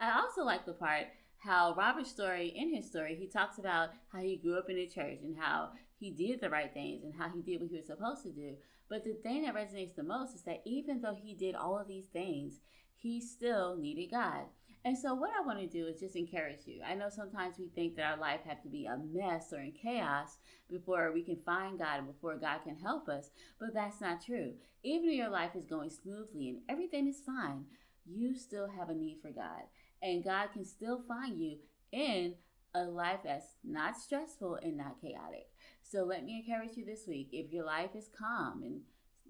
I 0.00 0.18
also 0.20 0.42
like 0.42 0.66
the 0.66 0.72
part 0.72 1.06
how 1.42 1.74
Robert's 1.76 2.10
story, 2.10 2.52
in 2.54 2.72
his 2.72 2.86
story, 2.86 3.16
he 3.16 3.26
talks 3.26 3.58
about 3.58 3.90
how 4.12 4.20
he 4.20 4.36
grew 4.36 4.56
up 4.58 4.70
in 4.70 4.76
the 4.76 4.86
church 4.86 5.18
and 5.22 5.36
how 5.36 5.70
he 5.98 6.10
did 6.10 6.40
the 6.40 6.50
right 6.50 6.72
things 6.72 7.02
and 7.02 7.14
how 7.14 7.28
he 7.28 7.42
did 7.42 7.60
what 7.60 7.70
he 7.70 7.76
was 7.76 7.86
supposed 7.86 8.22
to 8.22 8.30
do. 8.30 8.54
But 8.88 9.04
the 9.04 9.14
thing 9.14 9.42
that 9.42 9.54
resonates 9.54 9.96
the 9.96 10.02
most 10.02 10.34
is 10.34 10.42
that 10.42 10.62
even 10.64 11.00
though 11.00 11.16
he 11.20 11.34
did 11.34 11.54
all 11.54 11.78
of 11.78 11.88
these 11.88 12.06
things, 12.06 12.60
he 12.94 13.20
still 13.20 13.76
needed 13.76 14.10
God. 14.10 14.44
And 14.84 14.98
so, 14.98 15.14
what 15.14 15.30
I 15.30 15.46
want 15.46 15.60
to 15.60 15.66
do 15.66 15.86
is 15.86 16.00
just 16.00 16.16
encourage 16.16 16.66
you. 16.66 16.80
I 16.84 16.94
know 16.94 17.08
sometimes 17.08 17.56
we 17.56 17.68
think 17.68 17.94
that 17.96 18.10
our 18.10 18.16
life 18.16 18.40
have 18.44 18.62
to 18.62 18.68
be 18.68 18.86
a 18.86 18.98
mess 19.12 19.52
or 19.52 19.60
in 19.60 19.72
chaos 19.72 20.38
before 20.68 21.12
we 21.12 21.22
can 21.22 21.38
find 21.46 21.78
God 21.78 21.98
and 21.98 22.06
before 22.06 22.36
God 22.36 22.58
can 22.64 22.76
help 22.76 23.08
us, 23.08 23.30
but 23.60 23.74
that's 23.74 24.00
not 24.00 24.24
true. 24.24 24.54
Even 24.82 25.08
if 25.08 25.16
your 25.16 25.28
life 25.28 25.54
is 25.54 25.66
going 25.66 25.90
smoothly 25.90 26.48
and 26.48 26.58
everything 26.68 27.06
is 27.06 27.20
fine, 27.24 27.64
you 28.04 28.34
still 28.34 28.68
have 28.68 28.88
a 28.88 28.94
need 28.94 29.18
for 29.22 29.30
God, 29.30 29.62
and 30.02 30.24
God 30.24 30.48
can 30.52 30.64
still 30.64 30.98
find 30.98 31.40
you 31.40 31.58
in 31.92 32.34
a 32.74 32.84
life 32.84 33.20
that's 33.24 33.56
not 33.64 33.96
stressful 33.96 34.58
and 34.62 34.76
not 34.76 35.00
chaotic. 35.00 35.48
So, 35.82 36.04
let 36.04 36.24
me 36.24 36.44
encourage 36.44 36.76
you 36.76 36.84
this 36.84 37.06
week 37.06 37.28
if 37.32 37.52
your 37.52 37.64
life 37.64 37.90
is 37.94 38.08
calm 38.18 38.62
and 38.62 38.80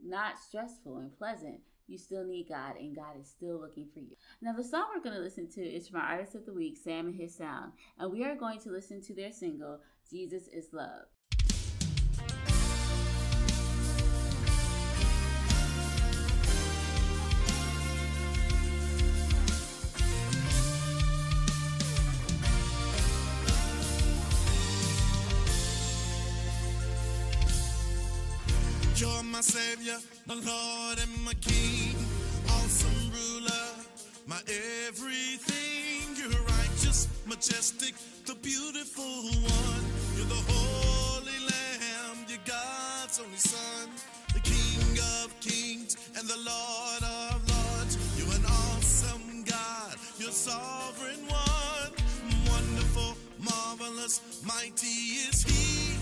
not 0.04 0.38
stressful 0.38 0.98
and 0.98 1.16
pleasant, 1.16 1.60
you 1.88 1.98
still 1.98 2.24
need 2.24 2.48
God, 2.48 2.76
and 2.76 2.94
God 2.94 3.20
is 3.20 3.28
still 3.28 3.60
looking 3.60 3.88
for 3.92 4.00
you. 4.00 4.16
Now, 4.40 4.52
the 4.52 4.64
song 4.64 4.86
we're 4.94 5.02
going 5.02 5.16
to 5.16 5.22
listen 5.22 5.50
to 5.52 5.60
is 5.60 5.88
from 5.88 6.00
our 6.00 6.06
artist 6.06 6.34
of 6.34 6.46
the 6.46 6.52
week, 6.52 6.78
Sam 6.82 7.08
and 7.08 7.16
His 7.16 7.36
Sound, 7.36 7.72
and 7.98 8.12
we 8.12 8.24
are 8.24 8.36
going 8.36 8.60
to 8.60 8.70
listen 8.70 9.02
to 9.02 9.14
their 9.14 9.32
single, 9.32 9.80
Jesus 10.10 10.48
is 10.48 10.68
Love. 10.72 11.06
Savior, 29.42 29.98
my 30.26 30.34
Lord 30.34 30.98
and 31.00 31.24
my 31.24 31.34
King, 31.34 31.96
awesome 32.48 33.10
ruler, 33.10 33.68
my 34.26 34.40
everything. 34.86 36.14
You're 36.16 36.30
righteous, 36.44 37.08
majestic, 37.26 37.94
the 38.24 38.36
beautiful 38.36 39.04
one. 39.04 39.84
You're 40.16 40.26
the 40.26 40.42
holy 40.46 41.38
lamb, 41.50 42.24
you're 42.28 42.38
God's 42.46 43.18
only 43.18 43.36
son, 43.36 43.90
the 44.32 44.40
King 44.40 44.98
of 45.20 45.34
kings 45.40 45.96
and 46.16 46.28
the 46.28 46.38
Lord 46.38 47.02
of 47.02 47.42
lords. 47.50 47.98
You're 48.16 48.36
an 48.36 48.46
awesome 48.46 49.42
God, 49.42 49.96
you're 50.18 50.30
sovereign 50.30 51.26
one, 51.26 51.92
wonderful, 52.46 53.16
marvelous, 53.40 54.20
mighty 54.46 54.86
is 55.26 55.42
He. 55.42 56.01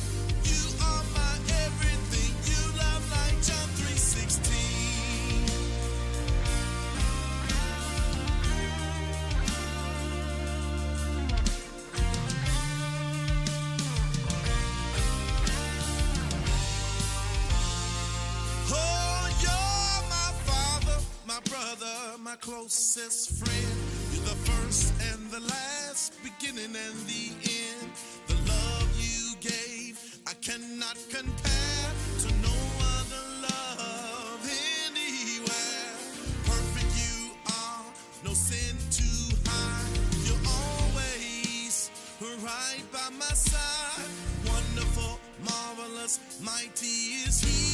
Closest 3.43 4.45
friend. 4.45 5.31
You're 19.41 20.03
my 20.09 20.33
father, 20.45 20.99
my 21.27 21.41
brother, 21.49 22.19
my 22.19 22.37
closest 22.37 23.39
friend, 23.39 23.77
the 24.25 24.37
first 24.51 24.93
and 25.13 25.31
the 25.31 25.41
last, 25.41 26.15
beginning 26.23 26.77
and 26.77 26.99
the 27.07 27.33
end. 27.43 27.91
The 28.27 28.35
love 28.51 28.91
you 28.99 29.35
gave, 29.41 29.99
I 30.27 30.35
cannot 30.35 30.97
compare 31.11 31.50
mighty 46.41 46.87
is 47.27 47.41
He. 47.41 47.70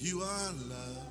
You 0.00 0.20
are 0.20 0.52
love. 0.68 1.06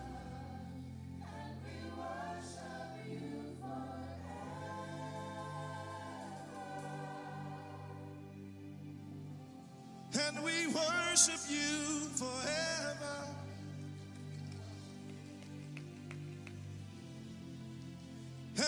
And 10.17 10.41
we 10.41 10.67
worship 10.67 11.41
you 11.49 12.07
forever. 12.15 13.17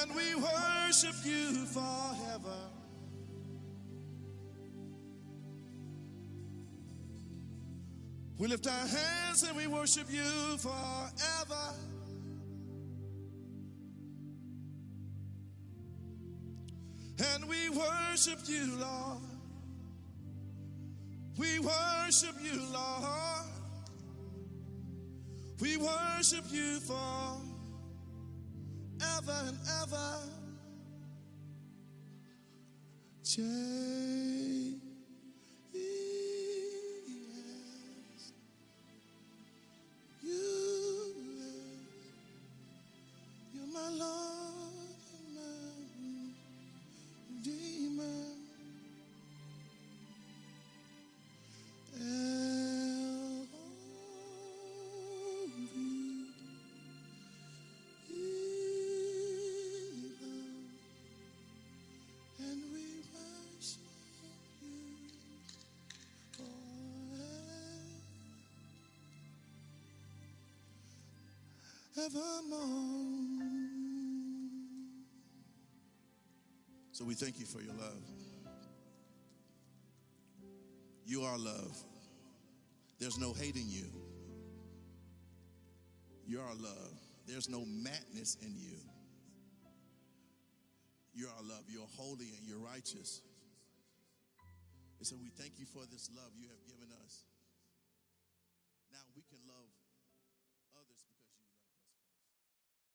And 0.02 0.16
we 0.16 0.36
worship 0.36 1.16
you 1.24 1.66
forever. 1.66 2.79
We 8.40 8.48
lift 8.48 8.68
our 8.68 8.88
hands 8.88 9.44
and 9.44 9.58
we 9.58 9.68
worship 9.68 10.08
you 10.10 10.58
forever. 10.60 11.76
And 17.36 17.50
we 17.50 17.70
worship 17.70 18.40
you, 18.46 18.78
Lord. 18.78 19.20
We 21.38 21.60
worship 21.60 22.36
you, 22.42 22.62
Lord. 22.72 23.46
We 25.60 25.76
worship 25.76 26.46
you 26.50 26.80
for 26.80 27.42
ever 29.18 29.36
and 29.48 29.58
ever. 29.82 30.20
Jesus. 33.22 34.59
Forevermore. 72.00 73.40
So 76.92 77.06
we 77.06 77.14
thank 77.14 77.40
you 77.40 77.46
for 77.46 77.62
your 77.62 77.74
love. 77.74 78.04
You 81.06 81.24
are 81.24 81.38
love. 81.38 81.76
There's 83.00 83.18
no 83.18 83.34
hate 83.34 83.56
in 83.56 83.70
you. 83.70 83.88
You 86.28 86.40
are 86.42 86.54
love. 86.56 86.94
There's 87.26 87.50
no 87.50 87.66
madness 87.66 88.38
in 88.42 88.54
you. 88.56 88.78
You 91.14 91.28
are 91.28 91.44
love. 91.44 91.64
You're 91.68 91.88
holy 91.98 92.34
and 92.38 92.48
you're 92.48 92.60
righteous. 92.60 93.22
And 95.00 95.08
so 95.08 95.16
we 95.22 95.30
thank 95.30 95.54
you 95.58 95.66
for 95.66 95.86
this 95.92 96.10
love 96.16 96.32
you 96.38 96.48
have 96.50 96.66
given 96.68 96.90
us. 97.06 97.24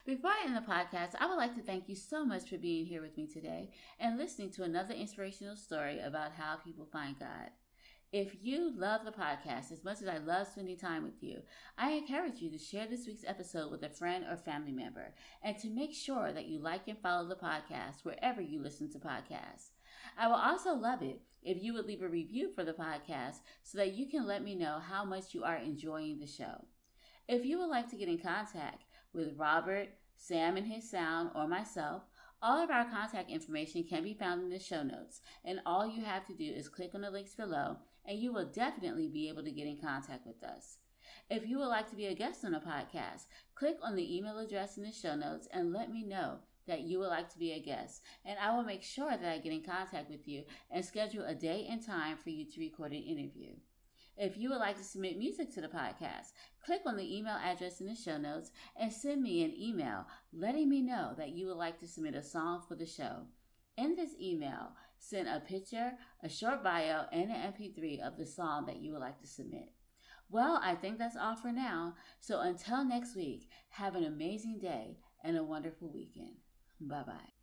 Before 0.07 0.32
I 0.32 0.44
end 0.44 0.55
the 0.55 0.61
podcast, 0.61 1.14
I 1.18 1.24
would 1.24 1.38
like 1.38 1.55
to 1.55 1.62
thank 1.62 1.88
you 1.88 1.94
so 1.94 2.26
much 2.26 2.50
for 2.50 2.59
being 2.59 2.84
here 2.84 3.00
with 3.00 3.16
me 3.16 3.26
today 3.26 3.70
and 3.98 4.18
listening 4.18 4.50
to 4.50 4.62
another 4.62 4.92
inspirational 4.92 5.57
story 5.57 5.98
about 6.00 6.32
how 6.32 6.57
people 6.57 6.84
find 6.84 7.18
God. 7.18 7.48
If 8.12 8.36
you 8.42 8.70
love 8.76 9.07
the 9.07 9.12
podcast 9.12 9.72
as 9.72 9.82
much 9.82 10.02
as 10.02 10.09
I 10.09 10.18
love 10.18 10.46
spending 10.46 10.76
time 10.76 11.05
with 11.05 11.22
you, 11.22 11.38
I 11.78 11.92
encourage 11.92 12.42
you 12.42 12.50
to 12.50 12.59
share 12.59 12.86
this 12.86 13.07
week's 13.07 13.24
episode 13.26 13.70
with 13.70 13.82
a 13.82 13.88
friend 13.88 14.26
or 14.30 14.36
family 14.36 14.72
member 14.72 15.14
and 15.42 15.57
to 15.61 15.70
make 15.70 15.94
sure 15.94 16.34
that 16.34 16.48
you 16.48 16.59
like 16.59 16.86
and 16.86 16.98
follow 16.98 17.26
the 17.26 17.34
podcast 17.34 18.05
wherever 18.05 18.42
you 18.42 18.61
listen 18.61 18.92
to 18.92 18.98
podcasts. 18.98 19.70
I 20.18 20.26
will 20.26 20.34
also 20.34 20.74
love 20.74 21.00
it 21.00 21.22
if 21.42 21.62
you 21.62 21.72
would 21.72 21.86
leave 21.86 22.02
a 22.02 22.09
review 22.09 22.50
for 22.55 22.62
the 22.62 22.74
podcast 22.74 23.36
so 23.62 23.78
that 23.78 23.94
you 23.94 24.07
can 24.07 24.26
let 24.26 24.44
me 24.44 24.55
know 24.55 24.80
how 24.86 25.07
much 25.07 25.32
you 25.32 25.44
are 25.44 25.57
enjoying 25.57 26.18
the 26.18 26.26
show. 26.26 26.66
If 27.26 27.46
you 27.46 27.59
would 27.59 27.70
like 27.70 27.88
to 27.88 27.96
get 27.96 28.09
in 28.09 28.18
contact 28.18 28.84
with 29.15 29.39
Robert, 29.39 29.89
Sam 30.17 30.57
and 30.57 30.67
his 30.67 30.91
sound, 30.91 31.31
or 31.35 31.47
myself, 31.47 32.03
all 32.43 32.62
of 32.62 32.71
our 32.71 32.85
contact 32.85 33.31
information 33.31 33.85
can 33.85 34.03
be 34.03 34.15
found 34.15 34.43
in 34.43 34.51
the 34.51 34.59
show 34.59 34.83
notes, 34.83 35.21
and 35.45 35.61
all 35.65 35.87
you 35.87 36.05
have 36.05 36.27
to 36.27 36.35
do 36.35 36.45
is 36.45 36.69
click 36.69 36.95
on 36.95 37.01
the 37.01 37.11
links 37.11 37.35
below, 37.35 37.79
and 38.05 38.19
you 38.19 38.33
will 38.33 38.47
definitely 38.47 39.09
be 39.09 39.29
able 39.29 39.43
to 39.43 39.51
get 39.51 39.67
in 39.67 39.79
contact 39.79 40.27
with 40.27 40.43
us. 40.43 40.79
If 41.31 41.47
you 41.49 41.59
would 41.59 41.69
like 41.69 41.89
to 41.91 41.97
be 41.97 42.07
a 42.07 42.15
guest 42.15 42.45
on 42.45 42.53
the 42.53 42.59
podcast, 42.59 43.27
click 43.55 43.77
on 43.83 43.97
the 43.97 44.17
email 44.17 44.39
address 44.39 44.77
in 44.77 44.83
the 44.83 44.93
show 44.93 45.15
notes 45.15 45.49
and 45.53 45.73
let 45.73 45.91
me 45.91 46.03
know 46.03 46.39
that 46.67 46.83
you 46.83 46.99
would 46.99 47.09
like 47.09 47.31
to 47.31 47.39
be 47.39 47.53
a 47.53 47.61
guest, 47.61 48.03
and 48.25 48.39
I 48.39 48.55
will 48.55 48.65
make 48.65 48.83
sure 48.83 49.11
that 49.11 49.25
I 49.25 49.39
get 49.39 49.53
in 49.53 49.62
contact 49.62 50.11
with 50.11 50.27
you 50.27 50.45
and 50.71 50.85
schedule 50.85 51.25
a 51.25 51.35
day 51.35 51.67
and 51.71 51.85
time 51.85 52.17
for 52.17 52.31
you 52.31 52.45
to 52.45 52.61
record 52.61 52.93
an 52.93 53.03
interview. 53.03 53.53
If 54.17 54.39
you 54.39 54.51
would 54.51 54.59
like 54.59 54.77
to 54.77 54.85
submit 54.85 55.19
music 55.19 55.53
to 55.55 55.61
the 55.61 55.69
podcast, 55.69 56.33
click 56.65 56.83
on 56.87 56.97
the 56.97 57.17
email 57.17 57.37
address 57.43 57.81
in 57.81 57.89
the 57.89 57.97
show 57.97 58.17
notes 58.17 58.53
and 58.77 58.93
send 58.93 59.23
me 59.23 59.43
an 59.43 59.53
email 59.61 60.07
letting 60.33 60.69
me 60.69 60.83
know 60.83 61.15
that 61.19 61.31
you 61.31 61.47
would 61.49 61.57
like 61.57 61.81
to 61.81 61.89
submit 61.89 62.15
a 62.15 62.23
song 62.23 62.62
for 62.69 62.77
the 62.77 62.87
show. 62.87 63.27
In 63.77 63.97
this 63.97 64.15
email, 64.21 64.73
send 64.99 65.27
a 65.27 65.41
picture, 65.41 65.95
a 66.23 66.29
short 66.29 66.62
bio, 66.62 67.07
and 67.11 67.31
an 67.31 67.53
MP3 67.53 68.07
of 68.07 68.17
the 68.17 68.27
song 68.27 68.67
that 68.67 68.81
you 68.81 68.93
would 68.93 69.01
like 69.01 69.21
to 69.21 69.27
submit. 69.27 69.73
Well, 70.31 70.61
I 70.62 70.77
think 70.77 70.99
that's 70.99 71.17
all 71.17 71.37
for 71.37 71.51
now. 71.51 71.95
So 72.21 72.41
until 72.41 72.85
next 72.85 73.17
week, 73.17 73.49
have 73.71 73.97
an 73.97 74.05
amazing 74.05 74.59
day 74.61 74.99
and 75.25 75.37
a 75.37 75.45
wonderful 75.45 75.93
weekend. 75.93 76.37
Bye 76.81 77.03
bye. 77.05 77.34